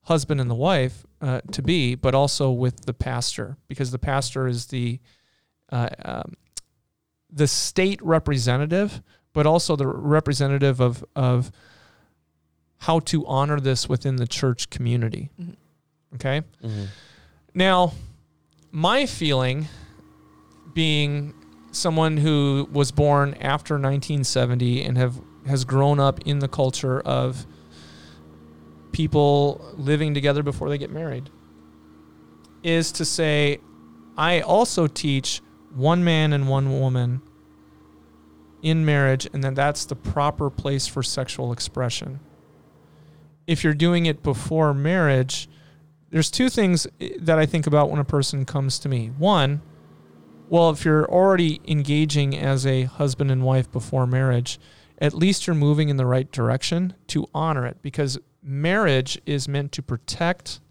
husband 0.02 0.40
and 0.40 0.52
the 0.52 0.56
wife 0.72 1.04
uh, 1.20 1.42
to 1.52 1.62
be, 1.64 1.96
but 1.96 2.14
also 2.14 2.52
with 2.52 2.86
the 2.86 2.94
pastor 2.94 3.58
because 3.68 3.90
the 3.90 3.98
pastor 3.98 4.48
is 4.48 4.68
the 4.68 5.00
uh, 5.72 5.90
um, 6.04 6.34
the 7.32 7.48
state 7.48 8.00
representative, 8.04 9.02
but 9.34 9.48
also 9.48 9.76
the 9.76 9.88
representative 9.88 10.80
of 10.80 11.04
of 11.16 11.52
how 12.78 13.00
to 13.00 13.26
honor 13.26 13.60
this 13.60 13.90
within 13.90 14.18
the 14.18 14.28
church 14.28 14.70
community. 14.70 15.32
Mhm. 15.40 15.56
Okay. 16.14 16.44
Mhm. 16.64 16.88
Now, 17.56 17.94
my 18.76 19.06
feeling, 19.06 19.70
being 20.74 21.34
someone 21.72 22.18
who 22.18 22.68
was 22.74 22.92
born 22.92 23.34
after 23.36 23.76
1970 23.76 24.84
and 24.84 24.98
have 24.98 25.22
has 25.48 25.64
grown 25.64 25.98
up 25.98 26.20
in 26.26 26.40
the 26.40 26.48
culture 26.50 27.00
of 27.00 27.46
people 28.92 29.66
living 29.78 30.14
together 30.14 30.44
before 30.44 30.68
they 30.68 30.78
get 30.78 30.92
married, 30.92 31.30
is 32.64 32.92
to 32.92 33.06
say, 33.06 33.60
I 34.18 34.42
also 34.42 34.88
teach 34.88 35.42
one 35.74 36.04
man 36.04 36.34
and 36.34 36.50
one 36.50 36.78
woman 36.78 37.22
in 38.62 38.84
marriage, 38.84 39.26
and 39.32 39.42
that 39.42 39.56
that's 39.56 39.86
the 39.86 39.96
proper 39.96 40.50
place 40.50 40.86
for 40.86 41.02
sexual 41.02 41.54
expression. 41.54 42.20
If 43.48 43.64
you're 43.64 43.74
doing 43.74 44.06
it 44.06 44.22
before 44.22 44.74
marriage, 44.74 45.48
there's 46.16 46.32
two 46.32 46.48
things 46.50 46.88
eh, 47.02 47.10
that 47.20 47.38
I 47.38 47.46
think 47.46 47.68
about 47.68 47.90
when 47.90 48.00
a 48.00 48.06
person 48.06 48.46
comes 48.46 48.80
to 48.80 48.88
me. 48.88 49.08
One, 49.18 49.62
well, 50.48 50.70
if 50.70 50.86
you're 50.86 51.06
already 51.12 51.60
engaging 51.68 52.38
as 52.38 52.66
a 52.66 52.84
husband 52.84 53.32
and 53.32 53.44
wife 53.44 53.70
before 53.70 54.08
marriage, 54.08 54.58
at 54.98 55.14
least 55.14 55.46
you're 55.46 55.58
moving 55.58 55.90
in 55.90 55.98
the 55.98 56.06
right 56.06 56.32
direction 56.32 56.94
to 57.08 57.28
honor 57.34 57.66
it 57.66 57.82
because 57.82 58.18
marriage 58.42 59.20
is 59.26 59.50
meant 59.50 59.74
to 59.74 59.82
protect 59.84 60.62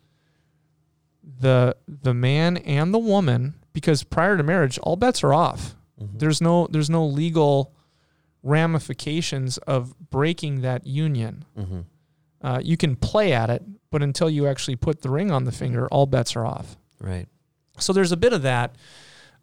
the 1.41 1.77
the 1.87 2.15
man 2.15 2.57
and 2.57 2.95
the 2.95 2.99
woman 2.99 3.55
because 3.75 4.03
prior 4.03 4.39
to 4.39 4.43
marriage 4.43 4.79
all 4.79 4.97
bets 4.97 5.23
are 5.23 5.35
off. 5.35 5.77
Mhm. 6.01 6.21
There's 6.21 6.41
no 6.41 6.69
there's 6.71 6.89
no 6.89 7.05
legal 7.05 7.75
ramifications 8.43 9.59
of 9.59 9.95
breaking 10.11 10.63
that 10.63 10.87
union. 10.87 11.45
Mhm. 11.59 11.85
Uh, 12.41 12.61
you 12.63 12.77
can 12.79 12.97
play 12.97 13.33
at 13.35 13.51
it, 13.51 13.63
but 13.95 14.03
until 14.03 14.29
you 14.29 14.49
actually 14.49 14.75
put 14.75 15.03
the 15.03 15.09
ring 15.09 15.31
on 15.31 15.45
the 15.45 15.53
finger, 15.53 15.87
all 15.87 16.05
bets 16.05 16.35
are 16.35 16.45
off. 16.45 16.77
Right. 16.99 17.29
So 17.79 17.93
there's 17.93 18.11
a 18.11 18.17
bit 18.17 18.33
of 18.33 18.43
that. 18.43 18.75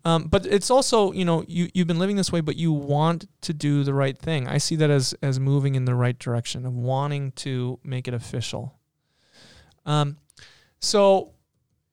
Um, 0.03 0.25
but 0.25 0.45
it's 0.45 0.69
also, 0.69 1.13
you 1.13 1.23
know, 1.23 1.45
you, 1.47 1.69
you've 1.73 1.87
been 1.87 1.99
living 1.99 2.17
this 2.17 2.33
way, 2.33 2.41
but 2.41 2.57
you 2.57 2.73
want 2.73 3.29
to 3.43 3.53
do 3.53 3.85
the 3.85 3.93
right 3.93 4.17
thing. 4.17 4.49
I 4.49 4.57
see 4.57 4.75
that 4.75 4.89
as, 4.89 5.15
as 5.21 5.39
moving 5.39 5.75
in 5.75 5.85
the 5.85 5.95
right 5.95 6.19
direction 6.19 6.65
of 6.65 6.73
wanting 6.73 7.31
to 7.31 7.79
make 7.85 8.09
it 8.09 8.13
official. 8.13 8.77
Um, 9.85 10.17
so 10.81 11.31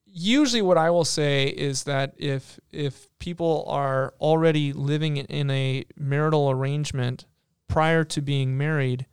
usually 0.05 0.61
what 0.61 0.79
I 0.79 0.91
will 0.91 1.05
say 1.05 1.47
is 1.47 1.85
that 1.85 2.15
if, 2.19 2.59
if 2.73 3.07
people 3.21 3.67
are 3.69 4.15
already 4.21 4.73
living 4.73 5.19
in 5.19 5.49
a 5.49 5.85
marital 5.97 6.51
arrangement 6.51 7.25
prior 7.69 8.03
to 8.03 8.21
being 8.21 8.59
married, 8.59 9.07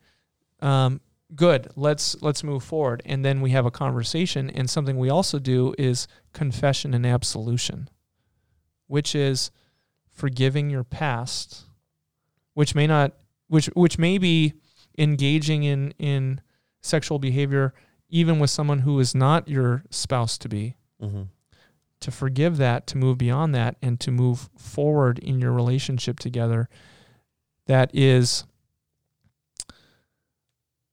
um, 0.64 1.00
good 1.36 1.68
let's 1.76 2.22
let's 2.22 2.44
move 2.44 2.64
forward 2.64 3.02
and 3.06 3.26
then 3.26 3.42
we 3.42 3.52
have 3.52 3.66
a 3.66 3.72
conversation 3.72 4.50
and 4.50 4.70
something 4.70 4.98
we 4.98 5.10
also 5.10 5.38
do 5.40 5.74
is 5.78 6.08
confession 6.34 6.94
and 6.94 7.06
absolution 7.06 7.90
which 8.88 9.14
is 9.16 9.52
forgiving 10.10 10.70
your 10.70 10.84
past 10.84 11.66
which 12.54 12.74
may 12.74 12.88
not 12.88 13.12
which 13.48 13.66
which 13.76 13.98
may 14.00 14.18
be 14.18 14.54
engaging 14.98 15.64
in 15.64 15.92
in 16.00 16.40
sexual 16.82 17.20
behavior 17.20 17.74
even 18.10 18.40
with 18.40 18.50
someone 18.50 18.80
who 18.80 19.00
is 19.00 19.14
not 19.14 19.48
your 19.50 19.84
spouse 19.90 20.38
to 20.38 20.48
be 20.48 20.76
Mhm. 21.02 21.28
to 22.00 22.12
forgive 22.12 22.58
that 22.58 22.88
to 22.88 22.98
move 22.98 23.18
beyond 23.18 23.54
that 23.56 23.76
and 23.82 24.00
to 24.00 24.12
move 24.12 24.50
forward 24.58 25.20
in 25.20 25.40
your 25.42 25.52
relationship 25.52 26.20
together 26.20 26.70
that 27.66 27.90
is 27.94 28.46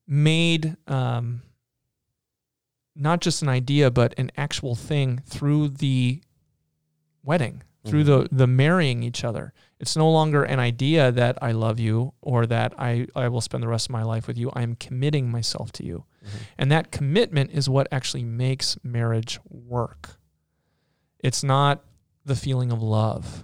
made 0.07 0.75
um, 0.87 1.41
not 2.95 3.21
just 3.21 3.41
an 3.41 3.49
idea 3.49 3.89
but 3.89 4.13
an 4.17 4.31
actual 4.37 4.75
thing 4.75 5.21
through 5.25 5.69
the 5.69 6.21
wedding 7.23 7.63
through 7.85 8.03
Mhm. 8.03 8.29
the 8.29 8.35
the 8.35 8.47
marrying 8.47 9.03
each 9.03 9.23
other. 9.25 9.51
It's 9.79 9.97
no 9.97 10.09
longer 10.09 10.43
an 10.43 10.57
idea 10.59 11.11
that 11.11 11.37
i 11.41 11.51
love 11.51 11.79
you 11.81 12.13
or 12.21 12.45
that 12.45 12.73
i 12.77 13.07
i 13.15 13.27
will 13.27 13.41
spend 13.41 13.61
the 13.63 13.67
rest 13.67 13.87
of 13.87 13.91
my 13.91 14.03
life 14.03 14.25
with 14.27 14.37
you. 14.37 14.49
I 14.53 14.61
am 14.61 14.75
committing 14.75 15.29
myself 15.29 15.71
to 15.73 15.85
you. 15.85 16.05
Mhm. 16.23 16.29
and 16.57 16.71
that 16.71 16.89
commitment 16.91 17.51
is 17.51 17.67
what 17.67 17.85
actually 17.91 18.23
makes 18.23 18.77
marriage 18.81 19.39
work. 19.49 20.17
It's 21.19 21.43
not 21.43 21.83
the 22.23 22.35
feeling 22.37 22.71
of 22.71 22.81
love. 22.81 23.43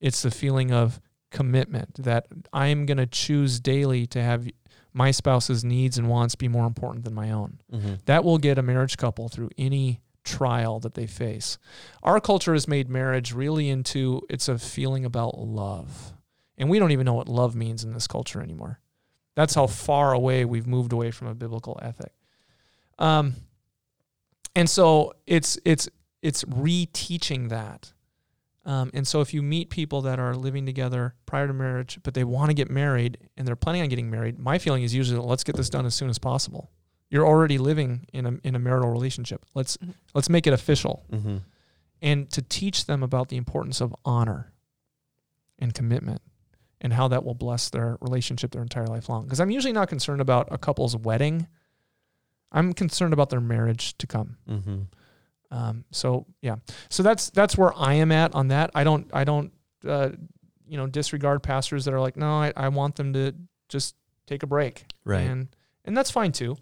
It's 0.00 0.22
the 0.22 0.30
feeling 0.30 0.72
of 0.72 0.98
commitment 1.30 1.94
that 2.02 2.26
i'm 2.54 2.86
going 2.86 2.96
to 2.96 3.06
choose 3.06 3.60
daily 3.60 4.06
to 4.06 4.22
have 4.22 4.48
my 4.96 5.10
spouse's 5.10 5.62
needs 5.62 5.98
and 5.98 6.08
wants 6.08 6.34
be 6.34 6.48
more 6.48 6.66
important 6.66 7.04
than 7.04 7.12
my 7.12 7.30
own 7.30 7.60
Mhm. 7.70 8.02
that 8.06 8.24
will 8.24 8.38
get 8.38 8.56
a 8.56 8.62
marriage 8.62 8.96
couple 8.96 9.28
through 9.28 9.50
any 9.58 10.00
trial 10.24 10.80
that 10.80 10.94
they 10.94 11.06
face. 11.06 11.58
Our 12.02 12.18
culture 12.18 12.54
has 12.54 12.66
made 12.66 12.88
marriage 12.88 13.32
really 13.32 13.68
into 13.68 14.22
it's 14.30 14.48
a 14.48 14.58
feeling 14.58 15.04
about 15.04 15.38
love. 15.38 16.14
And 16.56 16.70
we 16.70 16.78
don't 16.78 16.90
even 16.92 17.04
know 17.04 17.12
what 17.14 17.28
love 17.28 17.54
means 17.54 17.84
in 17.84 17.92
this 17.92 18.06
culture 18.06 18.40
anymore. 18.40 18.80
That's 19.34 19.54
how 19.54 19.66
far 19.66 20.14
away 20.14 20.46
we've 20.46 20.66
moved 20.66 20.92
away 20.94 21.10
from 21.10 21.28
a 21.28 21.34
biblical 21.34 21.78
ethic. 21.82 22.14
Um, 22.98 23.34
and 24.54 24.68
so 24.70 25.12
it's 25.26 25.58
it's 25.66 25.88
it's 26.22 26.42
reteaching 26.44 27.50
that. 27.50 27.92
Um, 28.66 28.90
and 28.92 29.06
so 29.06 29.20
if 29.20 29.32
you 29.32 29.42
meet 29.42 29.70
people 29.70 30.02
that 30.02 30.18
are 30.18 30.34
living 30.34 30.66
together 30.66 31.14
prior 31.24 31.46
to 31.46 31.52
marriage, 31.54 32.00
but 32.02 32.14
they 32.14 32.24
want 32.24 32.50
to 32.50 32.54
get 32.54 32.68
married 32.68 33.16
and 33.36 33.46
they're 33.46 33.54
planning 33.54 33.80
on 33.82 33.88
getting 33.88 34.10
married, 34.10 34.38
my 34.40 34.58
feeling 34.58 34.82
is 34.82 34.92
usually 34.92 35.20
let's 35.20 35.44
get 35.44 35.56
this 35.56 35.70
done 35.70 35.86
as 35.86 35.94
soon 35.94 36.10
as 36.10 36.18
possible. 36.18 36.70
You're 37.08 37.24
already 37.26 37.58
living 37.58 38.06
in 38.12 38.26
a 38.26 38.32
in 38.42 38.56
a 38.56 38.58
marital 38.58 38.90
relationship. 38.90 39.46
Let's 39.54 39.76
Mhm. 39.76 39.94
let's 40.14 40.28
make 40.28 40.48
it 40.48 40.52
official 40.52 41.04
Mhm. 41.12 41.42
and 42.02 42.28
to 42.30 42.42
teach 42.42 42.86
them 42.86 43.04
about 43.04 43.28
the 43.28 43.36
importance 43.36 43.80
of 43.80 43.94
honor 44.04 44.52
and 45.60 45.72
commitment 45.72 46.20
and 46.80 46.92
how 46.92 47.06
that 47.08 47.24
will 47.24 47.34
bless 47.34 47.70
their 47.70 47.96
relationship 48.00 48.50
their 48.50 48.62
entire 48.62 48.88
life 48.88 49.08
long. 49.08 49.22
Because 49.22 49.38
I'm 49.40 49.50
usually 49.52 49.72
not 49.72 49.88
concerned 49.88 50.20
about 50.20 50.48
a 50.50 50.58
couple's 50.58 50.96
wedding. 50.96 51.46
I'm 52.50 52.72
concerned 52.72 53.12
about 53.12 53.30
their 53.30 53.40
marriage 53.40 53.96
to 53.98 54.06
come. 54.08 54.38
Mhm. 54.48 54.86
Um, 55.50 55.84
so 55.92 56.26
yeah, 56.42 56.56
so 56.88 57.02
that's 57.02 57.30
that's 57.30 57.56
where 57.56 57.72
I 57.76 57.94
am 57.94 58.10
at 58.12 58.34
on 58.34 58.48
that. 58.48 58.70
I 58.74 58.84
don't 58.84 59.08
I 59.12 59.24
don't 59.24 59.52
uh, 59.86 60.10
you 60.66 60.76
know 60.76 60.86
disregard 60.86 61.42
pastors 61.42 61.84
that 61.84 61.94
are 61.94 62.00
like, 62.00 62.16
no, 62.16 62.26
I, 62.26 62.52
I 62.56 62.68
want 62.68 62.96
them 62.96 63.12
to 63.12 63.32
just 63.68 63.94
take 64.26 64.42
a 64.42 64.46
break, 64.46 64.84
Right. 65.04 65.20
and 65.20 65.48
and 65.84 65.96
that's 65.96 66.10
fine 66.10 66.32
too. 66.32 66.56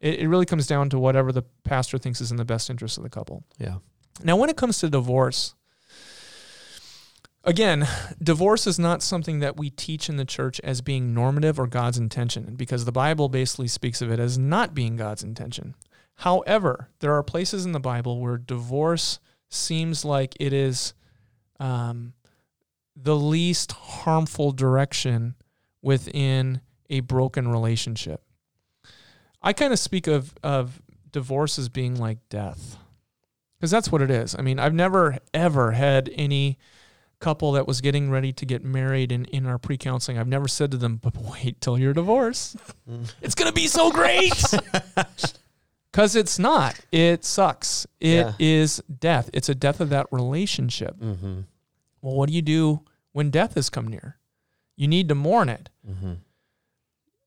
It, 0.00 0.20
it 0.20 0.28
really 0.28 0.44
comes 0.44 0.66
down 0.66 0.90
to 0.90 0.98
whatever 0.98 1.32
the 1.32 1.42
pastor 1.64 1.96
thinks 1.96 2.20
is 2.20 2.30
in 2.30 2.36
the 2.36 2.44
best 2.44 2.68
interest 2.68 2.98
of 2.98 3.02
the 3.04 3.10
couple. 3.10 3.44
Yeah. 3.58 3.76
Now, 4.22 4.36
when 4.36 4.50
it 4.50 4.56
comes 4.58 4.78
to 4.80 4.90
divorce, 4.90 5.54
again, 7.44 7.86
divorce 8.22 8.66
is 8.66 8.78
not 8.78 9.02
something 9.02 9.40
that 9.40 9.56
we 9.56 9.70
teach 9.70 10.08
in 10.08 10.16
the 10.16 10.24
church 10.24 10.60
as 10.60 10.80
being 10.80 11.14
normative 11.14 11.58
or 11.58 11.66
God's 11.66 11.98
intention, 11.98 12.54
because 12.56 12.84
the 12.84 12.92
Bible 12.92 13.28
basically 13.28 13.68
speaks 13.68 14.02
of 14.02 14.10
it 14.10 14.18
as 14.20 14.36
not 14.38 14.74
being 14.74 14.96
God's 14.96 15.22
intention. 15.22 15.74
However, 16.16 16.88
there 17.00 17.14
are 17.14 17.22
places 17.22 17.64
in 17.64 17.72
the 17.72 17.80
Bible 17.80 18.20
where 18.20 18.38
divorce 18.38 19.20
seems 19.48 20.04
like 20.04 20.36
it 20.40 20.52
is 20.52 20.94
um, 21.60 22.14
the 22.94 23.16
least 23.16 23.72
harmful 23.72 24.52
direction 24.52 25.34
within 25.82 26.60
a 26.88 27.00
broken 27.00 27.48
relationship. 27.48 28.22
I 29.42 29.52
kind 29.52 29.72
of 29.72 29.78
speak 29.78 30.06
of, 30.06 30.34
of 30.42 30.80
divorce 31.12 31.58
as 31.58 31.68
being 31.68 31.96
like 31.96 32.18
death 32.28 32.76
because 33.58 33.70
that's 33.70 33.92
what 33.92 34.02
it 34.02 34.10
is. 34.10 34.34
I 34.38 34.42
mean, 34.42 34.58
I've 34.58 34.74
never 34.74 35.18
ever 35.32 35.72
had 35.72 36.10
any 36.14 36.58
couple 37.20 37.52
that 37.52 37.66
was 37.66 37.80
getting 37.80 38.10
ready 38.10 38.32
to 38.32 38.44
get 38.44 38.62
married 38.62 39.10
in, 39.12 39.24
in 39.26 39.46
our 39.46 39.58
pre 39.58 39.76
counseling. 39.76 40.18
I've 40.18 40.28
never 40.28 40.48
said 40.48 40.70
to 40.72 40.76
them, 40.76 40.96
but 40.96 41.16
wait 41.16 41.60
till 41.60 41.78
you're 41.78 41.94
divorced. 41.94 42.56
It's 43.20 43.34
going 43.34 43.48
to 43.48 43.54
be 43.54 43.66
so 43.66 43.90
great. 43.90 44.32
Because 45.96 46.14
it's 46.14 46.38
not. 46.38 46.78
It 46.92 47.24
sucks. 47.24 47.86
It 48.00 48.34
is 48.38 48.82
Yeah. 48.86 48.96
death. 49.00 49.30
It's 49.32 49.48
a 49.48 49.54
death 49.54 49.80
of 49.80 49.88
that 49.88 50.06
relationship. 50.12 50.94
Mhm. 51.00 51.46
Well, 52.02 52.14
what 52.16 52.28
do 52.28 52.34
you 52.34 52.42
do 52.42 52.84
when 53.12 53.30
death 53.30 53.54
has 53.54 53.70
come 53.70 53.88
near? 53.88 54.18
You 54.76 54.88
need 54.88 55.08
to 55.08 55.14
mourn 55.14 55.48
it. 55.48 55.70
Mhm. 55.88 56.18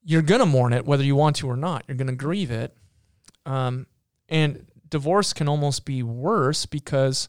You're 0.03 0.21
going 0.21 0.41
to 0.41 0.45
mourn 0.45 0.73
it 0.73 0.85
whether 0.85 1.03
you 1.03 1.15
want 1.15 1.37
to 1.37 1.47
or 1.49 1.57
not. 1.57 1.83
You're 1.87 1.97
going 1.97 2.07
to 2.09 2.15
grieve 2.15 2.51
it. 2.51 2.77
Um, 3.43 3.87
and 4.27 4.67
divorce 4.87 5.33
can 5.33 5.47
almost 5.47 5.83
be 5.83 6.03
worse 6.03 6.67
because 6.67 7.27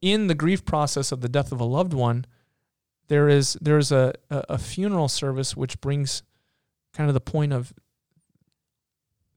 in 0.00 0.28
the 0.28 0.34
grief 0.34 0.64
process 0.64 1.12
of 1.12 1.20
the 1.20 1.28
death 1.28 1.52
of 1.52 1.60
a 1.60 1.64
loved 1.64 1.92
one, 1.92 2.24
there 3.08 3.28
is 3.28 3.58
there's 3.60 3.92
a, 3.92 4.14
a, 4.30 4.44
a 4.48 4.58
funeral 4.58 5.08
service 5.08 5.54
which 5.54 5.78
brings 5.82 6.22
kind 6.94 7.10
of 7.10 7.12
the 7.14 7.20
point 7.20 7.52
of 7.52 7.74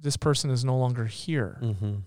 this 0.03 0.17
person 0.17 0.49
is 0.51 0.63
no 0.63 0.77
longer 0.77 1.05
here. 1.05 1.57
Mhm. 1.61 2.01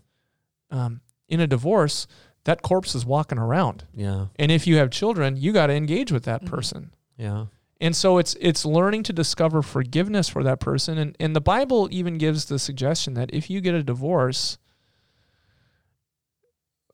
Um, 0.71 1.01
in 1.29 1.41
a 1.41 1.47
divorce, 1.47 2.07
that 2.45 2.63
corpse 2.63 2.95
is 2.95 3.05
walking 3.05 3.39
around. 3.39 3.85
Yeah. 3.95 4.27
And 4.37 4.53
if 4.53 4.67
you 4.67 4.77
have 4.77 4.91
children, 4.91 5.37
you 5.37 5.53
got 5.53 5.67
to 5.67 5.73
engage 5.75 6.13
with 6.13 6.23
that 6.25 6.43
Mhm. 6.45 6.47
person. 6.47 6.95
Yeah. 7.17 7.47
And 7.81 7.95
so 7.97 8.19
it's 8.19 8.35
it's 8.41 8.65
learning 8.65 9.03
to 9.05 9.13
discover 9.13 9.61
forgiveness 9.63 10.29
for 10.29 10.43
that 10.45 10.61
person. 10.61 10.97
And 10.99 11.17
and 11.21 11.35
the 11.37 11.41
Bible 11.41 11.89
even 11.91 12.17
gives 12.19 12.45
the 12.47 12.59
suggestion 12.59 13.15
that 13.15 13.29
if 13.35 13.51
you 13.51 13.61
get 13.61 13.75
a 13.75 13.83
divorce, 13.83 14.57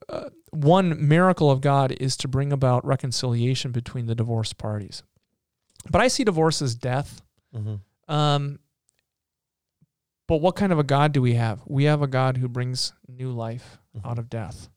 uh, 0.08 0.30
one 0.50 1.06
miracle 1.08 1.50
of 1.50 1.60
God 1.60 1.92
is 1.92 2.16
to 2.18 2.28
bring 2.28 2.52
about 2.52 2.84
reconciliation 2.84 3.70
between 3.72 4.06
the 4.06 4.14
divorced 4.14 4.58
parties. 4.58 5.02
But 5.90 6.00
I 6.00 6.08
see 6.08 6.24
divorce 6.24 6.60
as 6.62 6.74
death. 6.74 7.22
Mm-hmm. 7.54 8.12
Um, 8.12 8.58
but 10.32 10.40
what 10.40 10.56
kind 10.56 10.72
of 10.72 10.78
a 10.78 10.82
God 10.82 11.12
do 11.12 11.20
we 11.20 11.34
have? 11.34 11.60
We 11.66 11.84
have 11.84 12.00
a 12.00 12.06
God 12.06 12.38
who 12.38 12.48
brings 12.48 12.94
new 13.06 13.30
life 13.30 13.76
Mhm. 13.94 14.10
out 14.10 14.18
of 14.18 14.30
death. 14.30 14.70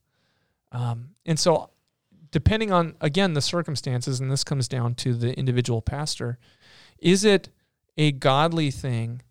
Um, 0.74 1.12
and 1.26 1.40
so, 1.40 1.70
depending 2.30 2.74
on, 2.74 2.98
again, 3.00 3.36
the 3.36 3.42
circumstances, 3.42 4.20
and 4.20 4.30
this 4.30 4.44
comes 4.44 4.68
down 4.68 4.96
to 4.96 5.14
the 5.14 5.34
individual 5.40 5.82
pastor, 5.82 6.40
is 7.00 7.24
it 7.24 7.48
a 7.96 8.12
godly 8.12 8.70
thing 8.70 9.22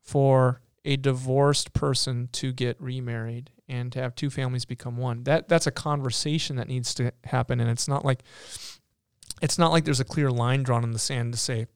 for 0.00 0.60
a 0.84 0.96
divorced 0.96 1.72
person 1.72 2.28
to 2.30 2.52
get 2.52 2.80
remarried 2.80 3.50
and 3.66 3.90
to 3.90 4.00
have 4.00 4.14
two 4.14 4.30
families 4.30 4.64
become 4.64 4.96
one? 4.96 5.24
That 5.24 5.48
that's 5.48 5.66
a 5.66 5.72
conversation 5.72 6.54
that 6.54 6.68
needs 6.68 6.94
to 6.94 7.10
happen, 7.24 7.58
and 7.58 7.68
it's 7.68 7.88
not 7.88 8.04
like 8.04 8.22
it's 9.40 9.58
not 9.58 9.72
like 9.72 9.84
there's 9.84 9.98
a 9.98 10.04
clear 10.04 10.30
line 10.30 10.62
drawn 10.62 10.84
in 10.84 10.92
the 10.92 11.00
sand 11.00 11.32
to 11.32 11.40
say, 11.40 11.66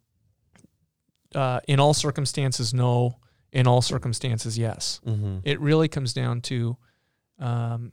uh, 1.34 1.58
in 1.66 1.80
all 1.80 1.92
circumstances, 1.92 2.72
no. 2.72 3.16
In 3.56 3.66
all 3.66 3.80
circumstances, 3.80 4.58
yes. 4.58 5.00
Mm-hmm. 5.06 5.38
It 5.42 5.58
really 5.60 5.88
comes 5.88 6.12
down 6.12 6.42
to 6.42 6.76
um, 7.38 7.92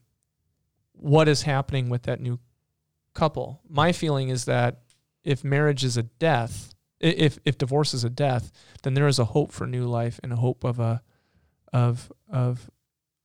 what 0.91 1.29
is 1.29 1.43
happening 1.43 1.89
with 1.89 2.03
that 2.03 2.19
new 2.19 2.39
couple. 3.13 3.61
My 3.69 3.93
feeling 3.93 4.27
is 4.27 4.43
that 4.45 4.81
if 5.23 5.43
marriage 5.45 5.85
is 5.85 5.95
a 5.95 6.03
death, 6.03 6.73
if 6.99 7.39
if 7.45 7.57
divorce 7.57 7.93
is 7.93 8.03
a 8.03 8.09
death, 8.09 8.51
then 8.83 8.93
there 8.93 9.07
is 9.07 9.19
a 9.19 9.25
hope 9.25 9.53
for 9.53 9.65
new 9.65 9.85
life 9.85 10.19
and 10.21 10.33
a 10.33 10.37
hope 10.37 10.65
of 10.65 10.79
a 10.79 11.01
of 11.71 12.11
of 12.29 12.69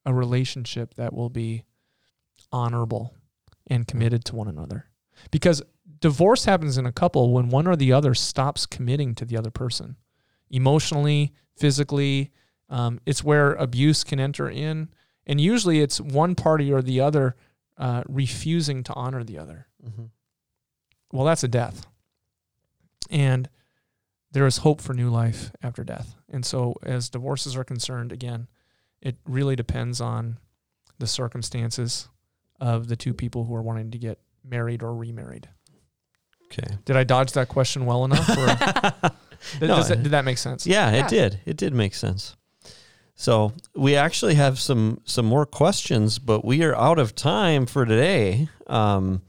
a 0.07 0.15
relationship 0.15 0.95
that 0.95 1.13
will 1.13 1.31
be 1.31 1.65
honorable 2.53 3.15
and 3.67 3.89
committed 3.89 4.25
to 4.27 4.37
one 4.37 4.49
another. 4.49 4.87
Because 5.33 5.61
divorce 6.01 6.45
happens 6.45 6.79
in 6.79 6.87
a 6.87 6.93
couple 6.93 7.33
when 7.33 7.49
one 7.49 7.67
or 7.67 7.75
the 7.75 7.93
other 7.93 8.15
stops 8.15 8.65
committing 8.65 9.17
to 9.17 9.25
the 9.25 9.37
other 9.37 9.51
person 9.51 9.97
emotionally, 10.51 11.35
physically. 11.59 12.33
Um, 12.69 13.01
it's 13.07 13.25
where 13.25 13.55
abuse 13.55 14.05
can 14.05 14.21
enter 14.21 14.49
in. 14.49 14.89
And 15.27 15.41
usually 15.41 15.81
it's 15.81 16.01
one 16.01 16.35
party 16.35 16.73
or 16.73 16.83
the 16.83 17.01
other 17.01 17.37
uh, 17.77 18.03
refusing 18.09 18.83
to 18.85 18.95
honor 18.95 19.23
the 19.23 19.39
other. 19.39 19.67
Mm-hmm. 19.87 20.05
Well, 21.13 21.25
that's 21.25 21.45
a 21.45 21.49
death. 21.49 21.87
And 23.11 23.49
there 24.33 24.47
is 24.47 24.59
hope 24.59 24.81
for 24.81 24.95
new 24.95 25.11
life 25.11 25.53
after 25.63 25.85
death. 25.85 26.15
And 26.29 26.45
so, 26.45 26.75
as 26.83 27.09
divorces 27.09 27.57
are 27.57 27.65
concerned, 27.65 28.13
again, 28.13 28.49
it 29.01 29.17
really 29.27 29.57
depends 29.57 30.01
on 30.01 30.39
the 30.99 31.07
circumstances 31.07 32.09
of 32.61 32.89
the 32.89 32.97
two 32.97 33.15
people 33.15 33.45
who 33.45 33.55
are 33.55 33.63
wanting 33.63 33.91
to 33.93 33.99
get 33.99 34.19
married 34.45 34.83
or 34.83 34.95
remarried. 34.95 35.49
Okay. 36.47 36.77
Did 36.85 36.97
I 36.97 37.05
dodge 37.05 37.33
that 37.33 37.49
question 37.49 37.87
well 37.87 38.05
enough? 38.05 38.29
Or 39.57 39.61
did, 39.61 39.69
No, 39.69 39.77
does 39.77 39.89
that, 39.89 40.03
did 40.03 40.13
that 40.13 40.25
make 40.25 40.39
sense? 40.39 40.67
Yeah, 40.67 40.91
Yeah. 40.91 41.05
it 41.05 41.09
did. 41.09 41.41
It 41.47 41.57
did 41.57 41.75
make 41.75 41.95
sense. 41.95 42.37
So 43.15 43.53
we 43.75 43.97
actually 43.97 44.35
have 44.35 44.61
some 44.61 45.01
some 45.05 45.27
more 45.27 45.45
questions, 45.45 46.19
but 46.21 46.45
we 46.45 46.63
are 46.63 46.77
out 46.77 46.99
of 47.01 47.15
time 47.17 47.67
for 47.67 47.85
today. 47.85 48.49
Um, 48.69 49.23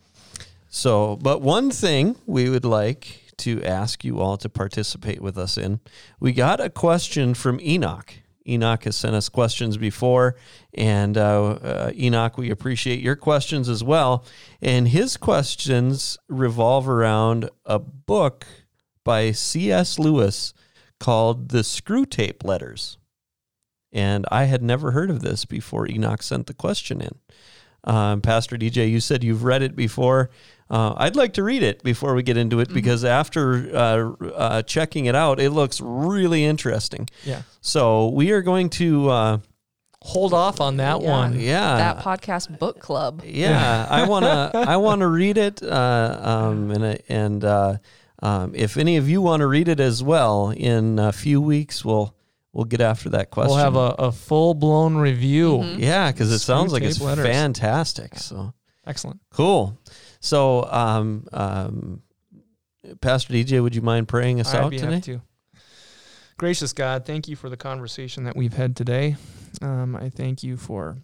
so, 0.70 1.16
but 1.16 1.42
one 1.42 1.72
thing 1.72 2.16
we 2.28 2.50
would 2.50 2.66
like 2.66 3.34
to 3.38 3.64
ask 3.64 4.04
you 4.04 4.20
all 4.20 4.38
to 4.38 4.50
participate 4.50 5.22
with 5.22 5.38
us 5.38 5.58
in, 5.58 5.80
we 6.20 6.34
got 6.34 6.60
a 6.60 6.70
question 6.70 7.34
from 7.34 7.60
Enoch. 7.62 8.14
Enoch 8.48 8.84
has 8.84 8.96
sent 8.96 9.16
us 9.16 9.30
questions 9.30 9.78
before, 9.78 10.36
and 10.74 11.18
uh, 11.18 11.50
uh, 11.52 11.92
Enoch, 11.96 12.38
we 12.38 12.50
appreciate 12.52 13.00
your 13.00 13.16
questions 13.16 13.68
as 13.70 13.84
well. 13.84 14.24
And 14.62 14.88
his 14.90 15.18
questions 15.18 16.18
revolve 16.28 16.88
around 16.88 17.50
a 17.66 17.80
book 17.80 18.46
by 19.10 19.32
C.S. 19.32 19.98
Lewis 19.98 20.54
called 21.00 21.50
The 21.50 21.62
Screwtape 21.64 22.44
Letters. 22.44 23.00
And 23.92 24.24
I 24.32 24.44
had 24.44 24.62
never 24.62 24.92
heard 24.92 25.10
of 25.10 25.24
this 25.24 25.46
before 25.46 25.90
Enoch 25.90 26.22
sent 26.22 26.46
the 26.46 26.54
question 26.54 27.02
in. 27.02 27.16
Um, 27.86 28.22
Pastor 28.22 28.56
DJ, 28.56 28.88
you 28.92 29.00
said 29.00 29.24
you've 29.24 29.44
read 29.44 29.64
it 29.64 29.76
before. 29.76 30.30
Uh, 30.70 30.94
I'd 30.96 31.16
like 31.16 31.34
to 31.34 31.44
read 31.44 31.64
it 31.64 31.82
before 31.82 32.14
we 32.14 32.22
get 32.22 32.38
into 32.38 32.60
it 32.60 32.72
because 32.72 33.04
after 33.04 33.76
uh, 33.76 34.12
uh, 34.28 34.62
checking 34.62 35.08
it 35.08 35.16
out, 35.16 35.40
it 35.40 35.50
looks 35.50 35.82
really 35.82 36.44
interesting. 36.46 37.10
Yeah. 37.26 37.42
So 37.62 38.10
we 38.10 38.30
are 38.30 38.44
going 38.44 38.70
to, 38.72 39.10
uh, 39.10 39.38
Hold 40.04 40.34
off 40.34 40.62
on 40.62 40.78
that 40.78 41.02
Yeah. 41.02 41.10
one. 41.10 41.38
yeah, 41.40 41.76
that 41.76 42.04
podcast 42.04 42.58
book 42.60 42.80
club. 42.80 43.22
yeah, 43.26 43.86
I 43.90 44.08
want 44.08 44.24
to. 44.24 44.52
I 44.54 44.78
want 44.78 45.02
to 45.02 45.08
read 45.08 45.38
it, 45.38 45.62
uh, 45.62 46.18
um, 46.24 46.72
and 46.72 47.02
and 47.10 47.44
uh, 47.44 47.78
um, 48.22 48.54
if 48.56 48.78
any 48.78 48.98
of 48.98 49.10
you 49.10 49.22
want 49.22 49.42
to 49.42 49.48
read 49.48 49.68
it 49.68 49.80
as 49.80 50.04
well, 50.04 50.50
in 50.52 51.00
a 51.00 51.12
few 51.12 51.40
weeks 51.42 51.84
we'll 51.86 52.16
we'll 52.54 52.66
get 52.66 52.82
after 52.82 53.10
that 53.10 53.30
question. 53.32 53.56
We'll 53.56 53.64
have 53.64 53.76
a, 53.76 53.96
a 54.00 54.12
full 54.12 54.54
blown 54.54 54.98
review. 54.98 55.58
Mhm. 55.60 55.80
yeah, 55.80 56.12
because 56.12 56.32
it 56.32 56.40
sounds 56.40 56.74
like 56.74 56.84
it's 56.84 57.00
letters. 57.00 57.26
fantastic. 57.26 58.16
So 58.18 58.54
Excellent. 58.88 59.20
cool. 59.32 59.78
So, 60.20 60.66
um, 60.66 61.26
um, 61.32 62.02
Pastor 63.02 63.34
DJ, 63.34 63.62
would 63.62 63.76
you 63.76 63.82
mind 63.82 64.08
praying 64.08 64.40
us 64.42 64.54
I'd 64.54 64.62
out 64.64 64.72
be 64.72 64.78
today? 64.80 64.94
happy 64.96 65.02
to. 65.14 65.22
Gracious 66.38 66.74
God, 66.74 67.06
thank 67.06 67.28
you 67.28 67.36
for 67.36 67.50
the 67.50 67.58
conversation 67.58 68.24
that 68.24 68.36
we've 68.36 68.54
had 68.54 68.76
today. 68.76 69.18
Um, 69.62 69.96
I 69.96 70.10
thank 70.10 70.42
you 70.42 70.56
for 70.58 70.98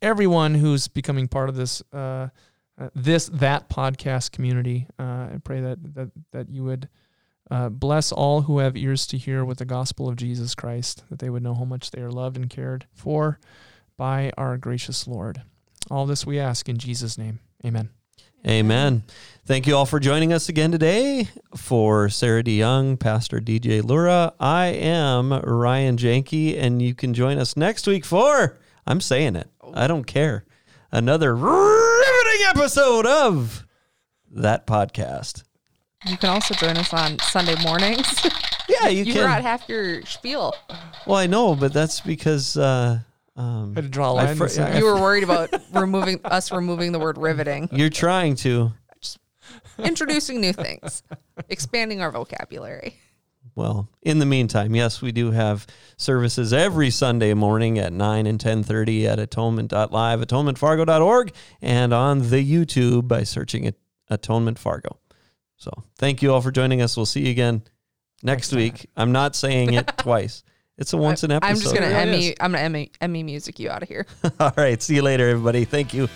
everyone 0.00 0.54
who's 0.54 0.86
becoming 0.88 1.26
part 1.28 1.48
of 1.48 1.56
this 1.56 1.82
uh, 1.92 2.28
this 2.94 3.26
that 3.26 3.68
podcast 3.68 4.32
community. 4.32 4.86
Uh, 4.98 5.02
I 5.34 5.40
pray 5.42 5.60
that 5.60 5.94
that 5.94 6.10
that 6.32 6.50
you 6.50 6.64
would 6.64 6.88
uh, 7.50 7.68
bless 7.68 8.12
all 8.12 8.42
who 8.42 8.58
have 8.58 8.76
ears 8.76 9.06
to 9.08 9.18
hear 9.18 9.44
with 9.44 9.58
the 9.58 9.64
gospel 9.64 10.08
of 10.08 10.16
Jesus 10.16 10.54
Christ, 10.54 11.04
that 11.10 11.18
they 11.18 11.30
would 11.30 11.42
know 11.42 11.54
how 11.54 11.64
much 11.64 11.90
they 11.90 12.00
are 12.00 12.10
loved 12.10 12.36
and 12.36 12.48
cared 12.48 12.86
for 12.92 13.38
by 13.96 14.32
our 14.38 14.56
gracious 14.56 15.06
Lord. 15.06 15.42
All 15.90 16.06
this 16.06 16.24
we 16.24 16.38
ask 16.38 16.68
in 16.68 16.78
Jesus' 16.78 17.18
name. 17.18 17.40
Amen. 17.64 17.90
Amen. 18.46 19.02
Thank 19.44 19.66
you 19.66 19.76
all 19.76 19.84
for 19.84 20.00
joining 20.00 20.32
us 20.32 20.48
again 20.48 20.72
today. 20.72 21.28
For 21.56 22.08
Sarah 22.08 22.42
DeYoung, 22.42 22.98
Pastor 22.98 23.38
DJ 23.40 23.84
Lura, 23.84 24.32
I 24.40 24.66
am 24.68 25.32
Ryan 25.32 25.96
Janke, 25.98 26.58
and 26.58 26.80
you 26.80 26.94
can 26.94 27.12
join 27.12 27.36
us 27.36 27.56
next 27.56 27.86
week 27.86 28.04
for, 28.06 28.58
I'm 28.86 29.02
saying 29.02 29.36
it, 29.36 29.48
I 29.74 29.86
don't 29.86 30.04
care, 30.04 30.46
another 30.90 31.34
riveting 32.40 32.60
episode 32.60 33.06
of 33.06 33.66
that 34.32 34.66
podcast. 34.66 35.44
You 36.06 36.16
can 36.16 36.30
also 36.30 36.54
join 36.54 36.76
us 36.76 36.92
on 36.92 37.18
Sunday 37.20 37.56
mornings. 37.62 38.06
Yeah, 38.68 38.86
you, 38.86 38.98
you 39.02 39.12
can. 39.14 39.22
forgot 39.22 39.42
half 39.42 39.68
your 39.68 40.00
spiel. 40.06 40.54
well, 41.04 41.16
I 41.16 41.26
know, 41.26 41.56
but 41.56 41.72
that's 41.72 42.00
because 42.00 42.56
uh, 42.56 43.00
um, 43.34 43.74
Had 43.74 43.82
to 43.82 43.90
draw 43.90 44.12
a 44.12 44.14
I 44.14 44.22
line. 44.22 44.28
in 44.28 44.36
fr- 44.36 44.44
the 44.44 44.48
sand. 44.50 44.78
You 44.78 44.84
were 44.84 44.94
worried 45.00 45.24
about 45.24 45.50
removing 45.74 46.20
us 46.24 46.52
removing 46.52 46.92
the 46.92 47.00
word 47.00 47.18
riveting, 47.18 47.68
you're 47.72 47.90
trying 47.90 48.36
to. 48.36 48.70
introducing 49.80 50.40
new 50.40 50.52
things, 50.52 51.02
expanding 51.48 52.00
our 52.00 52.12
vocabulary. 52.12 52.94
Well, 53.60 53.90
in 54.00 54.20
the 54.20 54.24
meantime, 54.24 54.74
yes, 54.74 55.02
we 55.02 55.12
do 55.12 55.32
have 55.32 55.66
services 55.98 56.50
every 56.50 56.88
Sunday 56.88 57.34
morning 57.34 57.78
at 57.78 57.92
9 57.92 58.26
and 58.26 58.40
10:30 58.40 59.04
at 59.04 59.18
atonement.live, 59.18 60.20
atonementfargo.org, 60.22 61.34
and 61.60 61.92
on 61.92 62.30
the 62.30 62.42
YouTube 62.42 63.06
by 63.06 63.22
searching 63.22 63.70
Atonement 64.08 64.58
Fargo. 64.58 64.96
So, 65.56 65.70
thank 65.98 66.22
you 66.22 66.32
all 66.32 66.40
for 66.40 66.50
joining 66.50 66.80
us. 66.80 66.96
We'll 66.96 67.04
see 67.04 67.26
you 67.26 67.32
again 67.32 67.62
next 68.22 68.54
week. 68.54 68.86
I'm 68.96 69.12
not 69.12 69.36
saying 69.36 69.74
it 69.74 69.86
twice. 69.98 70.42
It's 70.78 70.94
a 70.94 70.96
once 70.96 71.22
an 71.22 71.30
episode. 71.30 71.50
I'm 71.50 71.60
just 71.60 71.74
gonna 71.74 71.88
Emmy. 71.88 72.34
I'm 72.40 72.52
gonna 72.52 72.64
Emmy 72.64 72.92
Emmy 73.02 73.22
music 73.22 73.58
you 73.58 73.68
out 73.68 73.82
of 73.82 73.90
here. 73.90 74.06
all 74.40 74.54
right, 74.56 74.80
see 74.80 74.94
you 74.94 75.02
later 75.02 75.28
everybody. 75.28 75.66
Thank 75.66 75.92
you. 75.92 76.08